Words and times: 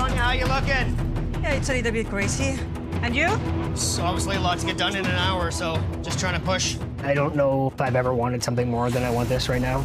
Sonya, 0.00 0.16
how 0.16 0.32
you 0.32 0.46
looking? 0.46 1.42
Yeah, 1.42 1.52
it's 1.52 1.68
a 1.68 1.74
little 1.74 1.92
bit 1.92 2.08
crazy. 2.08 2.58
And 3.02 3.14
you? 3.14 3.28
It's 3.70 3.98
obviously 3.98 4.36
a 4.36 4.40
lot 4.40 4.58
to 4.58 4.64
get 4.64 4.78
done 4.78 4.96
in 4.96 5.04
an 5.04 5.14
hour, 5.14 5.50
so 5.50 5.78
just 6.00 6.18
trying 6.18 6.40
to 6.40 6.46
push. 6.46 6.78
I 7.02 7.12
don't 7.12 7.36
know 7.36 7.70
if 7.74 7.78
I've 7.82 7.94
ever 7.94 8.14
wanted 8.14 8.42
something 8.42 8.70
more 8.70 8.88
than 8.88 9.02
I 9.02 9.10
want 9.10 9.28
this 9.28 9.50
right 9.50 9.60
now. 9.60 9.84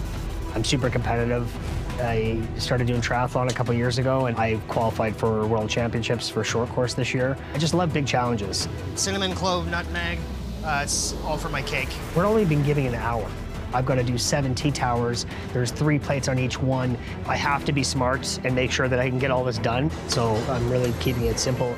I'm 0.54 0.64
super 0.64 0.90
competitive. 0.90 1.54
I 2.00 2.42
started 2.58 2.88
doing 2.88 3.02
triathlon 3.02 3.52
a 3.52 3.54
couple 3.54 3.74
years 3.74 3.98
ago 3.98 4.28
and 4.28 4.38
I 4.38 4.56
qualified 4.70 5.18
for 5.18 5.46
world 5.48 5.70
championships 5.70 6.30
for 6.30 6.46
short 6.46 6.70
course 6.70 6.94
this 6.94 7.14
year. 7.14 7.38
I 7.54 7.58
just 7.58 7.74
love 7.74 7.92
big 7.92 8.08
challenges. 8.08 8.70
Cinnamon, 8.96 9.34
clove, 9.34 9.70
nutmeg. 9.70 10.18
Uh, 10.64 10.80
it's 10.82 11.14
all 11.26 11.38
for 11.38 11.50
my 11.50 11.62
cake. 11.62 11.90
We're 12.16 12.26
only 12.26 12.46
been 12.46 12.64
giving 12.64 12.88
an 12.88 12.96
hour. 12.96 13.30
I've 13.74 13.86
got 13.86 13.96
to 13.96 14.04
do 14.04 14.18
seven 14.18 14.56
tea 14.56 14.72
towers. 14.72 15.26
There's 15.54 15.72
three 15.72 16.00
plates 16.00 16.28
on 16.28 16.40
each 16.40 16.62
one. 16.62 16.98
I 17.28 17.36
have 17.36 17.66
to 17.66 17.72
be 17.72 17.84
smart 17.84 18.40
and 18.44 18.56
make 18.56 18.72
sure 18.72 18.88
that 18.88 19.00
I 19.00 19.10
can 19.10 19.20
get 19.20 19.32
all 19.32 19.44
this 19.44 19.58
done. 19.58 19.90
So 20.08 20.36
I'm 20.50 20.70
really 20.70 20.94
keeping 21.00 21.26
it 21.26 21.40
simple. 21.40 21.76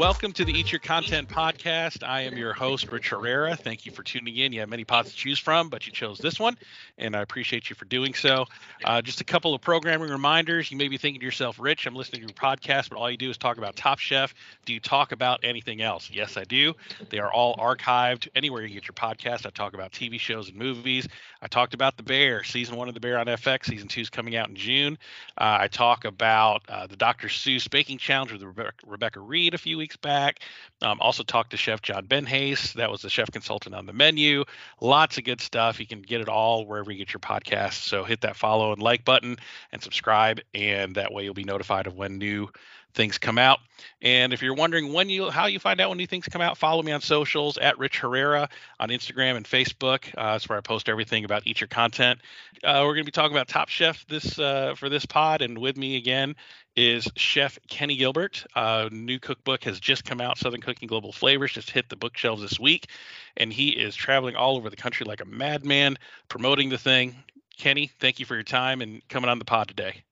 Welcome 0.00 0.32
to 0.32 0.46
the 0.46 0.58
Eat 0.58 0.72
Your 0.72 0.78
Content 0.78 1.28
podcast. 1.28 2.02
I 2.02 2.22
am 2.22 2.34
your 2.34 2.54
host, 2.54 2.90
Rich 2.90 3.10
Herrera. 3.10 3.54
Thank 3.54 3.84
you 3.84 3.92
for 3.92 4.02
tuning 4.02 4.34
in. 4.34 4.50
You 4.50 4.60
have 4.60 4.70
many 4.70 4.82
pods 4.82 5.10
to 5.10 5.14
choose 5.14 5.38
from, 5.38 5.68
but 5.68 5.86
you 5.86 5.92
chose 5.92 6.16
this 6.16 6.40
one, 6.40 6.56
and 6.96 7.14
I 7.14 7.20
appreciate 7.20 7.68
you 7.68 7.76
for 7.76 7.84
doing 7.84 8.14
so. 8.14 8.46
Uh, 8.82 9.02
just 9.02 9.20
a 9.20 9.24
couple 9.24 9.54
of 9.54 9.60
programming 9.60 10.08
reminders. 10.08 10.70
You 10.70 10.78
may 10.78 10.88
be 10.88 10.96
thinking 10.96 11.20
to 11.20 11.26
yourself, 11.26 11.58
Rich, 11.60 11.84
I'm 11.84 11.94
listening 11.94 12.22
to 12.22 12.28
your 12.28 12.34
podcast, 12.34 12.88
but 12.88 12.96
all 12.96 13.10
you 13.10 13.18
do 13.18 13.28
is 13.28 13.36
talk 13.36 13.58
about 13.58 13.76
Top 13.76 13.98
Chef. 13.98 14.34
Do 14.64 14.72
you 14.72 14.80
talk 14.80 15.12
about 15.12 15.40
anything 15.42 15.82
else? 15.82 16.08
Yes, 16.10 16.38
I 16.38 16.44
do. 16.44 16.72
They 17.10 17.18
are 17.18 17.30
all 17.30 17.54
archived 17.56 18.26
anywhere 18.34 18.62
you 18.62 18.72
get 18.72 18.88
your 18.88 18.94
podcast. 18.94 19.44
I 19.44 19.50
talk 19.50 19.74
about 19.74 19.92
TV 19.92 20.18
shows 20.18 20.48
and 20.48 20.56
movies. 20.56 21.08
I 21.42 21.46
talked 21.46 21.72
about 21.72 21.96
The 21.96 22.02
Bear, 22.02 22.44
season 22.44 22.76
one 22.76 22.88
of 22.88 22.94
The 22.94 23.00
Bear 23.00 23.18
on 23.18 23.26
FX. 23.26 23.66
Season 23.66 23.88
two 23.88 24.02
is 24.02 24.10
coming 24.10 24.36
out 24.36 24.50
in 24.50 24.56
June. 24.56 24.98
Uh, 25.38 25.58
I 25.60 25.68
talk 25.68 26.04
about 26.04 26.62
uh, 26.68 26.86
the 26.86 26.96
Dr. 26.96 27.28
Seuss 27.28 27.68
Baking 27.68 27.96
Challenge 27.96 28.32
with 28.32 28.42
Rebecca, 28.42 28.72
Rebecca 28.86 29.20
Reed 29.20 29.54
a 29.54 29.58
few 29.58 29.78
weeks 29.78 29.96
back. 29.96 30.40
Um, 30.82 30.98
also 31.00 31.22
talked 31.22 31.50
to 31.52 31.56
Chef 31.56 31.80
John 31.80 32.06
Benhase. 32.06 32.74
That 32.74 32.90
was 32.90 33.00
the 33.00 33.08
chef 33.08 33.30
consultant 33.30 33.74
on 33.74 33.86
the 33.86 33.92
menu. 33.94 34.44
Lots 34.80 35.16
of 35.16 35.24
good 35.24 35.40
stuff. 35.40 35.80
You 35.80 35.86
can 35.86 36.02
get 36.02 36.20
it 36.20 36.28
all 36.28 36.66
wherever 36.66 36.92
you 36.92 36.98
get 36.98 37.14
your 37.14 37.20
podcasts. 37.20 37.82
So 37.84 38.04
hit 38.04 38.20
that 38.20 38.36
follow 38.36 38.72
and 38.72 38.82
like 38.82 39.04
button 39.06 39.36
and 39.72 39.82
subscribe, 39.82 40.40
and 40.54 40.94
that 40.96 41.12
way 41.12 41.24
you'll 41.24 41.34
be 41.34 41.44
notified 41.44 41.86
of 41.86 41.94
when 41.94 42.18
new 42.18 42.50
things 42.94 43.18
come 43.18 43.38
out. 43.38 43.60
And 44.02 44.32
if 44.32 44.42
you're 44.42 44.54
wondering 44.54 44.92
when 44.92 45.08
you 45.08 45.30
how 45.30 45.46
you 45.46 45.58
find 45.58 45.80
out 45.80 45.88
when 45.88 45.98
new 45.98 46.06
things 46.06 46.26
come 46.26 46.42
out, 46.42 46.58
follow 46.58 46.82
me 46.82 46.92
on 46.92 47.00
socials 47.00 47.58
at 47.58 47.78
Rich 47.78 47.98
Herrera 48.00 48.48
on 48.78 48.88
Instagram 48.88 49.36
and 49.36 49.46
Facebook. 49.46 50.06
Uh, 50.16 50.32
that's 50.32 50.48
where 50.48 50.58
I 50.58 50.60
post 50.60 50.88
everything 50.88 51.24
about 51.24 51.46
each 51.46 51.60
your 51.60 51.68
content. 51.68 52.20
Uh, 52.64 52.82
we're 52.82 52.94
going 52.94 53.04
to 53.04 53.04
be 53.04 53.10
talking 53.10 53.34
about 53.34 53.48
Top 53.48 53.68
Chef 53.68 54.06
this 54.06 54.38
uh, 54.38 54.74
for 54.76 54.88
this 54.88 55.06
pod, 55.06 55.42
and 55.42 55.58
with 55.58 55.76
me 55.76 55.96
again 55.96 56.34
is 56.76 57.08
Chef 57.16 57.58
Kenny 57.68 57.96
Gilbert. 57.96 58.44
Uh, 58.54 58.88
new 58.92 59.18
cookbook 59.18 59.64
has 59.64 59.80
just 59.80 60.04
come 60.04 60.20
out. 60.20 60.38
Southern 60.38 60.60
Cooking 60.60 60.88
Global 60.88 61.12
Flavors 61.12 61.52
just 61.52 61.70
hit 61.70 61.88
the 61.88 61.96
bookshelves 61.96 62.42
this 62.42 62.60
week, 62.60 62.88
and 63.36 63.52
he 63.52 63.70
is 63.70 63.94
traveling 63.94 64.36
all 64.36 64.56
over 64.56 64.70
the 64.70 64.76
country 64.76 65.04
like 65.04 65.20
a 65.20 65.26
madman 65.26 65.96
promoting 66.28 66.68
the 66.68 66.78
thing. 66.78 67.16
Kenny, 67.58 67.90
thank 68.00 68.18
you 68.18 68.26
for 68.26 68.34
your 68.34 68.44
time 68.44 68.80
and 68.80 69.06
coming 69.08 69.28
on 69.28 69.38
the 69.38 69.44
pod 69.44 69.68
today. 69.68 70.02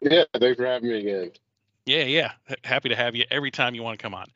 Yeah, 0.00 0.24
thanks 0.38 0.56
for 0.56 0.64
having 0.64 0.88
me 0.88 0.98
again. 1.00 1.32
Yeah, 1.90 2.04
yeah. 2.04 2.32
Happy 2.62 2.88
to 2.88 2.94
have 2.94 3.16
you 3.16 3.24
every 3.32 3.50
time 3.50 3.74
you 3.74 3.82
want 3.82 3.98
to 3.98 4.02
come 4.02 4.14
on. 4.14 4.26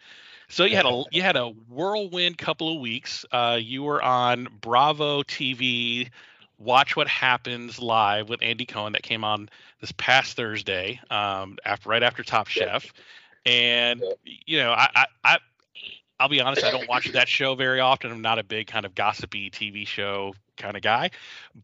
So 0.49 0.65
you 0.65 0.75
had 0.75 0.87
a 0.87 1.05
you 1.13 1.23
had 1.23 1.37
a 1.37 1.51
whirlwind 1.69 2.37
couple 2.37 2.75
of 2.75 2.81
weeks. 2.81 3.25
Uh, 3.31 3.59
you 3.61 3.85
were 3.85 4.03
on 4.03 4.49
Bravo 4.61 5.23
TV, 5.23 6.11
Watch 6.59 6.97
What 6.97 7.07
Happens 7.07 7.79
live 7.79 8.29
with 8.29 8.43
Andy 8.43 8.67
Cohen 8.67 8.93
that 8.95 9.05
came 9.05 9.23
on 9.23 9.49
this 9.81 9.93
past 9.93 10.37
Thursday, 10.37 11.01
um, 11.11 11.57
after 11.65 11.89
right 11.89 12.03
after 12.03 12.25
Top 12.25 12.49
Chef, 12.49 12.93
and 13.47 14.03
you 14.25 14.59
know 14.59 14.73
I, 14.73 14.89
I, 14.97 15.07
I 15.23 15.39
I'll 16.21 16.29
be 16.29 16.41
honest, 16.41 16.65
I 16.65 16.71
don't 16.71 16.89
watch 16.89 17.11
that 17.13 17.29
show 17.29 17.55
very 17.55 17.81
often. 17.81 18.11
I'm 18.13 18.23
not 18.23 18.39
a 18.39 18.45
big 18.45 18.69
kind 18.69 18.87
of 18.87 18.95
gossipy 18.95 19.51
TV 19.51 19.87
show 19.87 20.35
kind 20.57 20.77
of 20.77 20.83
guy, 20.83 21.11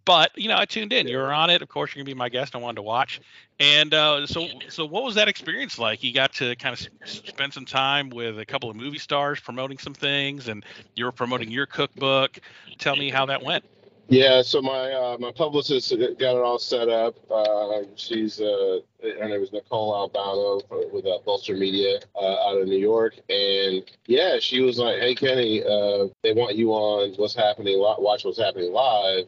but 0.05 0.33
you 0.37 0.49
know, 0.49 0.56
I 0.59 0.65
tuned 0.65 0.93
in. 0.93 1.06
You 1.06 1.19
were 1.19 1.33
on 1.33 1.50
it, 1.50 1.62
of 1.62 1.69
course. 1.69 1.94
You're 1.94 2.03
gonna 2.03 2.15
be 2.15 2.19
my 2.19 2.28
guest. 2.28 2.56
I 2.56 2.59
wanted 2.59 2.77
to 2.77 2.83
watch, 2.83 3.21
and 3.61 3.94
uh, 3.94 4.27
so 4.27 4.49
so 4.69 4.84
what 4.84 5.05
was 5.05 5.15
that 5.15 5.28
experience 5.28 5.78
like? 5.78 6.03
You 6.03 6.12
got 6.12 6.33
to 6.34 6.56
kind 6.56 6.72
of 6.72 7.09
spend 7.09 7.53
some 7.53 7.65
time 7.65 8.11
with 8.11 8.41
a 8.41 8.44
couple 8.44 8.69
of 8.69 8.77
movie 8.77 8.99
stars 8.99 9.38
promoting 9.38 9.78
some 9.78 9.94
things, 9.94 10.49
and 10.49 10.65
you 10.97 11.05
were 11.05 11.12
promoting 11.12 11.50
your 11.53 11.67
cookbook. 11.67 12.41
Tell 12.78 12.97
me 12.97 13.09
how 13.11 13.27
that 13.27 13.44
went. 13.44 13.65
Yeah, 14.10 14.43
so 14.43 14.60
my 14.60 14.93
uh, 14.93 15.19
my 15.21 15.31
publicist 15.31 15.91
got 16.19 16.37
it 16.37 16.43
all 16.43 16.59
set 16.59 16.88
up. 16.88 17.15
Uh, 17.31 17.82
she's 17.94 18.41
uh, 18.41 18.81
name 19.04 19.41
is 19.41 19.53
Nicole 19.53 19.94
Albano 19.94 20.60
with 20.93 21.06
uh, 21.06 21.19
Bolster 21.25 21.54
Media 21.54 22.00
uh, 22.16 22.49
out 22.49 22.60
of 22.60 22.66
New 22.66 22.76
York, 22.76 23.15
and 23.28 23.84
yeah, 24.06 24.41
she 24.41 24.62
was 24.62 24.81
like, 24.81 24.99
"Hey 24.99 25.15
Kenny, 25.15 25.62
uh, 25.62 26.09
they 26.25 26.32
want 26.32 26.56
you 26.56 26.72
on 26.72 27.15
What's 27.19 27.37
Happening. 27.37 27.78
Watch 27.78 28.25
What's 28.25 28.41
Happening 28.41 28.72
live. 28.72 29.26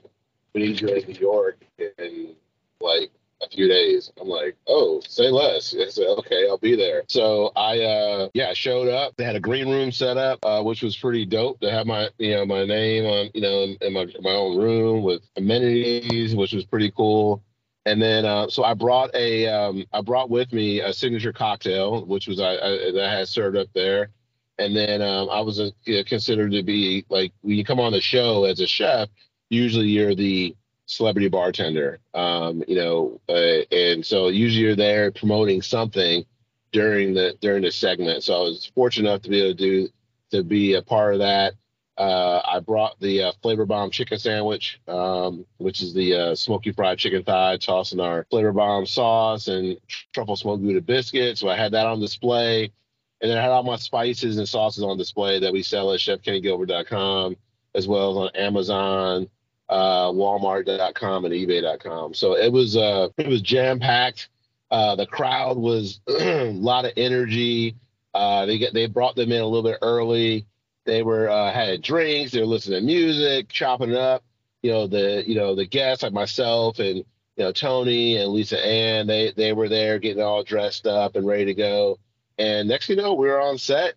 We 0.53 0.63
need 0.63 0.81
you 0.81 0.89
in 0.89 1.07
New 1.07 1.15
York 1.15 1.65
in 1.79 2.35
like 2.81 3.13
a 3.43 3.49
few 3.49 3.69
days. 3.69 4.11
I'm 4.21 4.29
like, 4.29 4.57
oh, 4.67 5.01
say 5.07 5.31
less. 5.31 5.75
I 5.81 5.89
said, 5.89 6.07
okay, 6.19 6.47
I'll 6.49 6.59
be 6.59 6.77
there. 6.77 7.03
So 7.09 7.53
I, 7.57 7.81
uh, 7.81 8.29
yeah, 8.35 8.53
showed 8.55 8.89
up. 8.89 9.15
They 9.17 9.25
had 9.25 9.37
a 9.37 9.41
green 9.41 9.69
room 9.69 9.93
set 9.93 10.17
up, 10.17 10.39
uh, 10.45 10.63
which 10.63 10.83
was 10.83 10.97
pretty 10.97 11.27
dope 11.27 11.61
to 11.61 11.71
have 11.71 11.87
my, 11.87 12.09
you 12.19 12.35
know, 12.35 12.47
my 12.47 12.65
name 12.65 13.05
on, 13.05 13.31
you 13.35 13.41
know, 13.41 13.63
in, 13.63 13.77
in 13.81 13.93
my 13.93 14.07
my 14.21 14.33
own 14.33 14.57
room 14.59 15.03
with 15.03 15.23
amenities, 15.37 16.35
which 16.35 16.53
was 16.53 16.65
pretty 16.65 16.91
cool. 16.97 17.43
And 17.85 18.01
then, 18.01 18.25
uh, 18.25 18.49
so 18.49 18.63
I 18.63 18.75
brought 18.75 19.13
a, 19.15 19.49
um, 19.49 19.85
I 19.93 20.01
brought 20.03 20.31
with 20.31 20.53
me 20.53 20.81
a 20.81 20.93
signature 20.93 21.33
cocktail, 21.33 22.07
which 22.07 22.29
was 22.29 22.39
I, 22.39 22.53
I 22.53 22.93
that 22.93 23.09
I 23.09 23.19
had 23.19 23.29
served 23.29 23.57
up 23.57 23.69
there. 23.75 24.11
And 24.59 24.77
then 24.77 25.03
um, 25.03 25.29
I 25.31 25.41
was 25.41 25.59
uh, 25.59 25.71
considered 26.07 26.53
to 26.53 26.63
be 26.63 27.05
like 27.09 27.33
when 27.41 27.57
you 27.57 27.65
come 27.65 27.81
on 27.81 27.93
the 27.93 28.01
show 28.01 28.45
as 28.45 28.61
a 28.61 28.67
chef, 28.67 29.09
usually 29.51 29.89
you're 29.89 30.15
the 30.15 30.55
celebrity 30.87 31.29
bartender. 31.29 32.01
Um, 32.15 32.63
you 32.67 32.77
know, 32.77 33.21
uh, 33.29 33.65
and 33.75 34.05
so 34.05 34.29
usually 34.29 34.65
you're 34.65 34.77
there 34.77 35.11
promoting 35.11 35.63
something 35.63 36.25
during 36.73 37.15
the 37.15 37.37
during 37.41 37.63
the 37.63 37.71
segment. 37.71 38.23
So 38.23 38.35
I 38.35 38.41
was 38.41 38.71
fortunate 38.75 39.09
enough 39.09 39.23
to 39.23 39.31
be 39.31 39.41
able 39.41 39.51
to 39.51 39.55
do 39.55 39.89
to 40.31 40.43
be 40.43 40.75
a 40.75 40.83
part 40.83 41.15
of 41.15 41.21
that. 41.21 41.55
Uh, 41.99 42.41
I 42.45 42.59
brought 42.61 42.99
the 43.01 43.25
uh, 43.25 43.33
Flavor 43.43 43.67
Bomb 43.67 43.91
chicken 43.91 44.19
sandwich, 44.19 44.81
um, 44.89 45.45
which 45.59 45.83
is 45.83 45.93
the 45.93 46.15
uh, 46.15 46.35
smoky 46.35 46.73
fried 46.73 46.99
chicken 46.99 47.23
thigh 47.23 47.59
tossed 47.59 47.93
in 47.93 48.01
our 48.01 48.27
Flavor 48.31 48.53
Bomb 48.53 48.87
sauce 48.87 49.49
and 49.49 49.77
truffle 50.13 50.37
smoked 50.37 50.63
Gouda 50.63 50.81
biscuit. 50.81 51.37
So 51.37 51.49
I 51.49 51.57
had 51.57 51.73
that 51.73 51.87
on 51.87 52.01
display. 52.01 52.73
And 53.21 53.31
then 53.31 53.39
I 53.39 53.43
had 53.43 53.51
all 53.51 53.63
my 53.63 53.77
spices 53.77 54.39
and 54.39 54.49
sauces 54.49 54.83
on 54.83 54.99
display 54.99 55.39
that 55.41 55.53
we 55.53 55.63
sell 55.63 55.93
at 55.93 56.01
chefkennygilbert.com 56.01 57.37
as 57.75 57.87
well 57.89 58.11
as 58.11 58.17
on 58.17 58.37
Amazon, 58.37 59.29
uh, 59.73 60.13
Walmart.com 60.13 61.25
and 61.25 61.33
eBay.com. 61.33 62.13
So 62.13 62.37
it 62.37 62.53
was 62.53 62.77
uh, 62.77 63.09
it 63.17 63.27
was 63.27 63.41
jam 63.41 63.81
packed. 63.81 64.29
Uh, 64.71 64.97
the 64.97 65.07
crowd 65.07 65.57
was 65.57 66.01
a 66.09 66.53
lot 66.53 66.85
of 66.85 66.93
energy. 66.99 67.77
Uh, 68.13 68.45
they 68.45 68.59
get 68.59 68.75
they 68.75 68.87
brought 68.87 69.17
them 69.17 69.33
in 69.33 69.41
a 69.41 69.47
little 69.47 69.63
bit 69.63 69.79
early. 69.81 70.47
They 70.85 71.03
were 71.03 71.29
uh, 71.31 71.51
had 71.53 71.81
drinks. 71.81 72.33
They 72.33 72.41
were 72.41 72.47
listening 72.47 72.81
to 72.81 72.87
music, 72.87 73.49
chopping 73.49 73.91
it 73.91 73.97
up. 73.97 74.23
You 74.63 74.73
know 74.73 74.87
the 74.87 75.25
you 75.27 75.37
know 75.37 75.55
the 75.55 75.67
guests 75.67 76.03
like 76.03 76.13
myself 76.13 76.79
and 76.79 76.99
you 76.99 77.05
know 77.39 77.53
Toni 77.53 78.19
and 78.19 78.31
Lisa 78.31 78.63
Ann. 78.65 79.07
They 79.07 79.33
they 79.35 79.55
were 79.55 79.71
there 79.71 79.99
getting 79.99 80.23
all 80.23 80.45
dressed 80.45 80.87
up 80.87 81.17
and 81.17 81.27
ready 81.27 81.47
to 81.47 81.55
go. 81.55 81.99
And 82.37 82.69
next 82.69 82.91
you 82.91 82.97
know 82.97 83.15
we 83.15 83.29
were 83.29 83.41
on 83.41 83.57
set. 83.57 83.95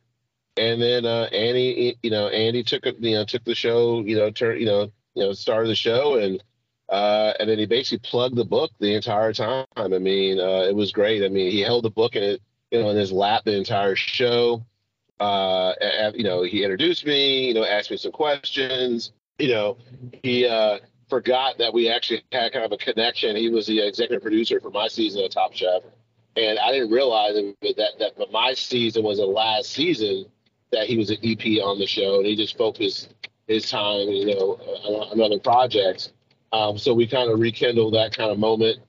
And 0.57 0.81
then 0.81 1.05
uh, 1.05 1.27
Annie, 1.33 1.97
you 2.01 2.11
know, 2.11 2.29
Andy 2.29 2.63
took 2.63 2.85
you 2.85 3.15
know 3.15 3.25
took 3.25 3.43
the 3.43 3.55
show, 3.55 3.99
you 3.99 4.15
know, 4.15 4.31
turn, 4.31 4.57
you 4.57 4.65
know, 4.65 4.89
you 5.15 5.23
know, 5.23 5.33
star 5.33 5.63
of 5.63 5.67
the 5.67 5.75
show 5.75 6.19
and 6.19 6.43
uh, 6.89 7.33
and 7.39 7.49
then 7.49 7.57
he 7.57 7.65
basically 7.65 8.07
plugged 8.07 8.35
the 8.35 8.45
book 8.45 8.71
the 8.79 8.93
entire 8.93 9.33
time. 9.33 9.65
I 9.75 9.87
mean, 9.87 10.39
uh, 10.39 10.67
it 10.69 10.75
was 10.75 10.91
great. 10.91 11.23
I 11.23 11.29
mean, 11.29 11.51
he 11.51 11.61
held 11.61 11.83
the 11.83 11.89
book 11.89 12.15
in 12.15 12.23
it, 12.23 12.41
you 12.71 12.81
know, 12.81 12.89
in 12.89 12.97
his 12.97 13.11
lap 13.11 13.43
the 13.43 13.57
entire 13.57 13.95
show. 13.95 14.63
Uh, 15.19 15.71
and, 15.81 16.15
you 16.15 16.23
know, 16.23 16.43
he 16.43 16.63
introduced 16.63 17.05
me, 17.05 17.47
you 17.47 17.53
know, 17.53 17.65
asked 17.65 17.89
me 17.89 17.97
some 17.97 18.11
questions. 18.11 19.13
You 19.39 19.47
know, 19.49 19.77
he 20.21 20.45
uh, 20.45 20.79
forgot 21.09 21.57
that 21.57 21.73
we 21.73 21.89
actually 21.89 22.23
had 22.31 22.53
kind 22.53 22.65
of 22.65 22.71
a 22.71 22.77
connection. 22.77 23.35
He 23.35 23.49
was 23.49 23.65
the 23.65 23.85
executive 23.85 24.21
producer 24.21 24.59
for 24.59 24.69
my 24.69 24.87
season 24.87 25.23
of 25.23 25.31
Top 25.31 25.53
Chef, 25.53 25.81
and 26.35 26.59
I 26.59 26.71
didn't 26.71 26.91
realize 26.91 27.35
that 27.35 27.91
that 27.99 28.31
my 28.31 28.53
season 28.53 29.03
was 29.03 29.17
the 29.17 29.25
last 29.25 29.71
season 29.71 30.25
that 30.71 30.87
he 30.87 30.97
was 30.97 31.09
an 31.09 31.17
EP 31.23 31.61
on 31.63 31.79
the 31.79 31.87
show, 31.87 32.17
and 32.17 32.25
he 32.25 32.35
just 32.35 32.57
focused 32.57 33.13
his 33.47 33.69
time, 33.69 34.09
you 34.09 34.35
know, 34.35 34.59
on 35.11 35.21
other 35.21 35.39
projects. 35.39 36.11
Um, 36.51 36.77
so 36.77 36.93
we 36.93 37.07
kind 37.07 37.29
of 37.29 37.39
rekindled 37.39 37.93
that 37.93 38.15
kind 38.15 38.31
of 38.31 38.39
moment. 38.39 38.79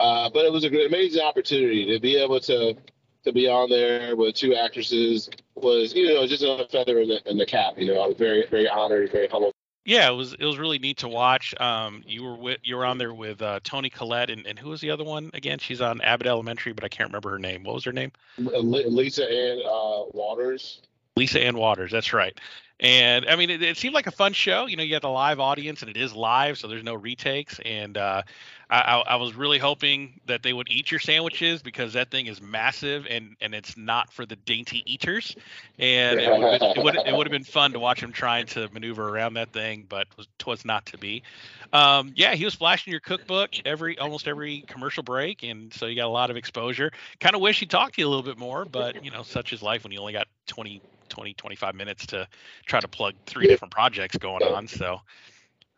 Uh, 0.00 0.30
but 0.30 0.44
it 0.44 0.52
was 0.52 0.64
a 0.64 0.70
great, 0.70 0.86
amazing 0.86 1.22
opportunity 1.22 1.86
to 1.86 2.00
be 2.00 2.16
able 2.16 2.40
to 2.40 2.76
to 3.24 3.32
be 3.32 3.48
on 3.48 3.68
there 3.68 4.14
with 4.14 4.34
two 4.34 4.54
actresses 4.54 5.28
was, 5.56 5.92
you 5.92 6.14
know, 6.14 6.26
just 6.26 6.42
a 6.42 6.66
feather 6.70 7.00
in 7.00 7.08
the, 7.08 7.30
in 7.30 7.36
the 7.36 7.44
cap. 7.44 7.74
You 7.76 7.92
know, 7.92 8.00
I 8.00 8.06
was 8.06 8.16
very, 8.16 8.46
very 8.46 8.68
honored, 8.68 9.10
very 9.10 9.26
humbled 9.26 9.52
Yeah, 9.84 10.08
it 10.08 10.14
was 10.14 10.34
it 10.34 10.44
was 10.44 10.58
really 10.58 10.78
neat 10.78 10.98
to 10.98 11.08
watch. 11.08 11.52
Um, 11.60 12.04
you 12.06 12.22
were 12.22 12.36
with 12.36 12.58
you 12.62 12.76
were 12.76 12.86
on 12.86 12.96
there 12.96 13.12
with 13.12 13.42
uh, 13.42 13.58
Toni 13.64 13.90
Collette 13.90 14.30
and, 14.30 14.46
and 14.46 14.58
who 14.58 14.70
was 14.70 14.80
the 14.80 14.90
other 14.90 15.04
one 15.04 15.30
again? 15.34 15.58
She's 15.58 15.80
on 15.80 16.00
Abbott 16.00 16.28
Elementary, 16.28 16.72
but 16.72 16.84
I 16.84 16.88
can't 16.88 17.08
remember 17.08 17.30
her 17.30 17.38
name. 17.38 17.64
What 17.64 17.74
was 17.74 17.84
her 17.84 17.92
name? 17.92 18.12
Lisa 18.38 19.24
Ann 19.28 19.58
uh, 19.64 20.04
Waters. 20.12 20.82
Lisa 21.16 21.42
Ann 21.42 21.56
Waters. 21.56 21.90
That's 21.90 22.12
right. 22.12 22.38
And 22.80 23.26
I 23.26 23.34
mean, 23.34 23.50
it, 23.50 23.60
it, 23.60 23.76
seemed 23.76 23.94
like 23.94 24.06
a 24.06 24.12
fun 24.12 24.32
show. 24.32 24.66
You 24.66 24.76
know, 24.76 24.84
you 24.84 24.94
had 24.94 25.02
the 25.02 25.08
live 25.08 25.40
audience, 25.40 25.82
and 25.82 25.90
it 25.90 25.96
is 25.96 26.14
live, 26.14 26.58
so 26.58 26.68
there's 26.68 26.84
no 26.84 26.94
retakes. 26.94 27.58
And 27.64 27.96
uh, 27.96 28.22
I, 28.70 29.02
I, 29.04 29.16
was 29.16 29.34
really 29.34 29.58
hoping 29.58 30.20
that 30.26 30.44
they 30.44 30.52
would 30.52 30.68
eat 30.70 30.92
your 30.92 31.00
sandwiches 31.00 31.60
because 31.60 31.94
that 31.94 32.12
thing 32.12 32.26
is 32.26 32.40
massive, 32.40 33.04
and 33.10 33.34
and 33.40 33.52
it's 33.52 33.76
not 33.76 34.12
for 34.12 34.26
the 34.26 34.36
dainty 34.36 34.84
eaters. 34.86 35.34
And 35.78 36.20
it 36.20 36.30
would 36.76 36.94
it 36.94 37.16
would 37.16 37.26
have 37.26 37.32
been 37.32 37.42
fun 37.42 37.72
to 37.72 37.80
watch 37.80 38.00
him 38.00 38.12
trying 38.12 38.46
to 38.48 38.68
maneuver 38.72 39.08
around 39.08 39.34
that 39.34 39.52
thing, 39.52 39.84
but 39.88 40.06
was 40.46 40.64
not 40.64 40.86
to 40.86 40.98
be. 40.98 41.24
Um, 41.72 42.12
yeah, 42.14 42.34
he 42.34 42.44
was 42.44 42.54
flashing 42.54 42.92
your 42.92 43.00
cookbook 43.00 43.50
every 43.64 43.98
almost 43.98 44.28
every 44.28 44.62
commercial 44.68 45.02
break, 45.02 45.42
and 45.42 45.72
so 45.74 45.86
you 45.86 45.96
got 45.96 46.06
a 46.06 46.08
lot 46.08 46.30
of 46.30 46.36
exposure. 46.36 46.92
Kind 47.18 47.34
of 47.34 47.40
wish 47.40 47.58
he 47.58 47.66
talked 47.66 47.96
to 47.96 48.02
you 48.02 48.06
a 48.06 48.10
little 48.10 48.22
bit 48.22 48.38
more, 48.38 48.64
but 48.64 49.04
you 49.04 49.10
know, 49.10 49.24
such 49.24 49.52
is 49.52 49.62
life 49.62 49.82
when 49.82 49.92
you 49.92 49.98
only 49.98 50.12
got 50.12 50.28
20 50.46 50.80
20, 51.08 51.34
25 51.34 51.74
minutes 51.74 52.06
to 52.06 52.28
try 52.68 52.80
to 52.80 52.88
plug 52.88 53.14
three 53.26 53.46
different 53.46 53.72
projects 53.72 54.16
going 54.16 54.42
on. 54.42 54.68
So, 54.68 55.00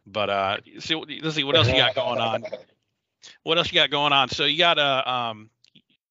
but 0.06 0.28
uh, 0.28 0.56
see, 0.78 0.94
let's 0.94 1.36
see 1.36 1.44
what 1.44 1.56
else 1.56 1.68
you 1.68 1.76
got 1.76 1.94
going 1.94 2.20
on. 2.20 2.44
What 3.42 3.58
else 3.58 3.70
you 3.72 3.76
got 3.76 3.90
going 3.90 4.12
on? 4.12 4.28
So 4.28 4.44
you 4.44 4.58
got 4.58 4.78
a 4.78 5.10
um, 5.10 5.50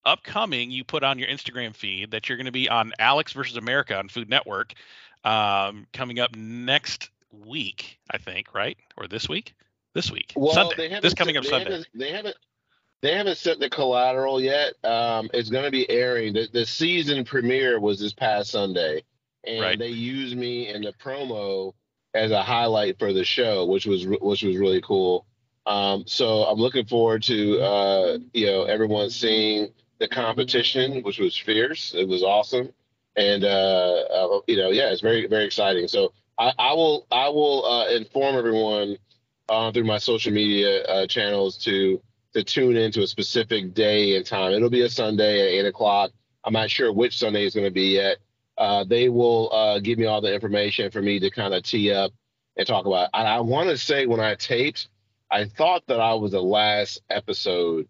upcoming. 0.05 0.71
You 0.71 0.83
put 0.83 1.03
on 1.03 1.19
your 1.19 1.27
Instagram 1.27 1.75
feed 1.75 2.11
that 2.11 2.29
you're 2.29 2.37
going 2.37 2.45
to 2.45 2.51
be 2.51 2.69
on 2.69 2.93
Alex 2.99 3.33
versus 3.33 3.57
America 3.57 3.97
on 3.97 4.09
Food 4.09 4.29
Network, 4.29 4.73
um, 5.23 5.87
coming 5.93 6.19
up 6.19 6.35
next 6.35 7.09
week, 7.31 7.99
I 8.11 8.17
think, 8.17 8.53
right? 8.53 8.77
Or 8.97 9.07
this 9.07 9.27
week? 9.27 9.53
This 9.93 10.11
week. 10.11 10.33
Well, 10.35 10.53
Sunday. 10.53 10.99
This 11.01 11.13
coming 11.13 11.37
up 11.37 11.43
they 11.43 11.49
Sunday. 11.49 11.71
Haven't, 11.71 11.87
they 11.95 12.11
haven't 12.11 12.35
they 13.01 13.15
haven't 13.15 13.37
set 13.37 13.59
the 13.59 13.69
collateral 13.69 14.41
yet. 14.41 14.73
Um, 14.83 15.29
it's 15.33 15.49
going 15.49 15.63
to 15.63 15.71
be 15.71 15.89
airing. 15.89 16.33
The, 16.33 16.47
the 16.51 16.65
season 16.65 17.23
premiere 17.23 17.79
was 17.79 17.99
this 17.99 18.13
past 18.13 18.51
Sunday, 18.51 19.03
and 19.45 19.61
Right. 19.61 19.79
they 19.79 19.89
used 19.89 20.35
me 20.37 20.67
in 20.67 20.81
the 20.81 20.93
promo 20.93 21.73
as 22.13 22.31
a 22.31 22.41
highlight 22.41 22.99
for 22.99 23.13
the 23.13 23.23
show, 23.23 23.65
which 23.65 23.85
was 23.85 24.05
which 24.05 24.43
was 24.43 24.57
really 24.57 24.81
cool. 24.81 25.25
Um, 25.65 26.03
so 26.07 26.43
I'm 26.43 26.57
looking 26.59 26.85
forward 26.85 27.23
to 27.23 27.59
uh, 27.59 28.17
you 28.33 28.47
know 28.47 28.63
everyone 28.63 29.09
seeing 29.09 29.69
the 29.99 30.07
competition, 30.07 31.03
which 31.03 31.19
was 31.19 31.37
fierce. 31.37 31.93
It 31.93 32.07
was 32.07 32.23
awesome, 32.23 32.69
and 33.15 33.43
uh, 33.43 33.47
uh, 33.47 34.39
you 34.47 34.57
know 34.57 34.69
yeah, 34.71 34.89
it's 34.89 35.01
very 35.01 35.27
very 35.27 35.45
exciting. 35.45 35.87
So 35.87 36.13
I, 36.37 36.53
I 36.57 36.73
will 36.73 37.05
I 37.11 37.29
will 37.29 37.65
uh, 37.65 37.89
inform 37.89 38.35
everyone 38.35 38.97
uh, 39.49 39.71
through 39.71 39.83
my 39.85 39.97
social 39.97 40.31
media 40.33 40.83
uh, 40.83 41.07
channels 41.07 41.57
to 41.65 42.01
to 42.33 42.43
tune 42.43 42.77
into 42.77 43.01
a 43.01 43.07
specific 43.07 43.73
day 43.73 44.15
and 44.15 44.25
time. 44.25 44.53
It'll 44.53 44.69
be 44.69 44.81
a 44.81 44.89
Sunday 44.89 45.41
at 45.41 45.47
eight 45.47 45.65
o'clock. 45.67 46.11
I'm 46.43 46.53
not 46.53 46.69
sure 46.69 46.91
which 46.93 47.17
Sunday 47.17 47.45
is 47.45 47.53
going 47.53 47.65
to 47.65 47.71
be 47.71 47.95
yet. 47.95 48.17
Uh, 48.59 48.83
they 48.83 49.09
will 49.09 49.51
uh, 49.53 49.79
give 49.79 49.97
me 49.97 50.05
all 50.05 50.21
the 50.21 50.33
information 50.33 50.91
for 50.91 51.01
me 51.01 51.19
to 51.19 51.31
kind 51.31 51.53
of 51.53 51.63
tee 51.63 51.91
up 51.93 52.11
and 52.57 52.67
talk 52.67 52.85
about. 52.85 53.09
And 53.13 53.27
I 53.27 53.39
want 53.39 53.69
to 53.69 53.77
say 53.77 54.05
when 54.05 54.19
I 54.19 54.35
taped, 54.35 54.89
I 55.31 55.45
thought 55.45 55.87
that 55.87 55.99
I 56.01 56.13
was 56.13 56.33
the 56.33 56.41
last 56.43 57.01
episode 57.09 57.87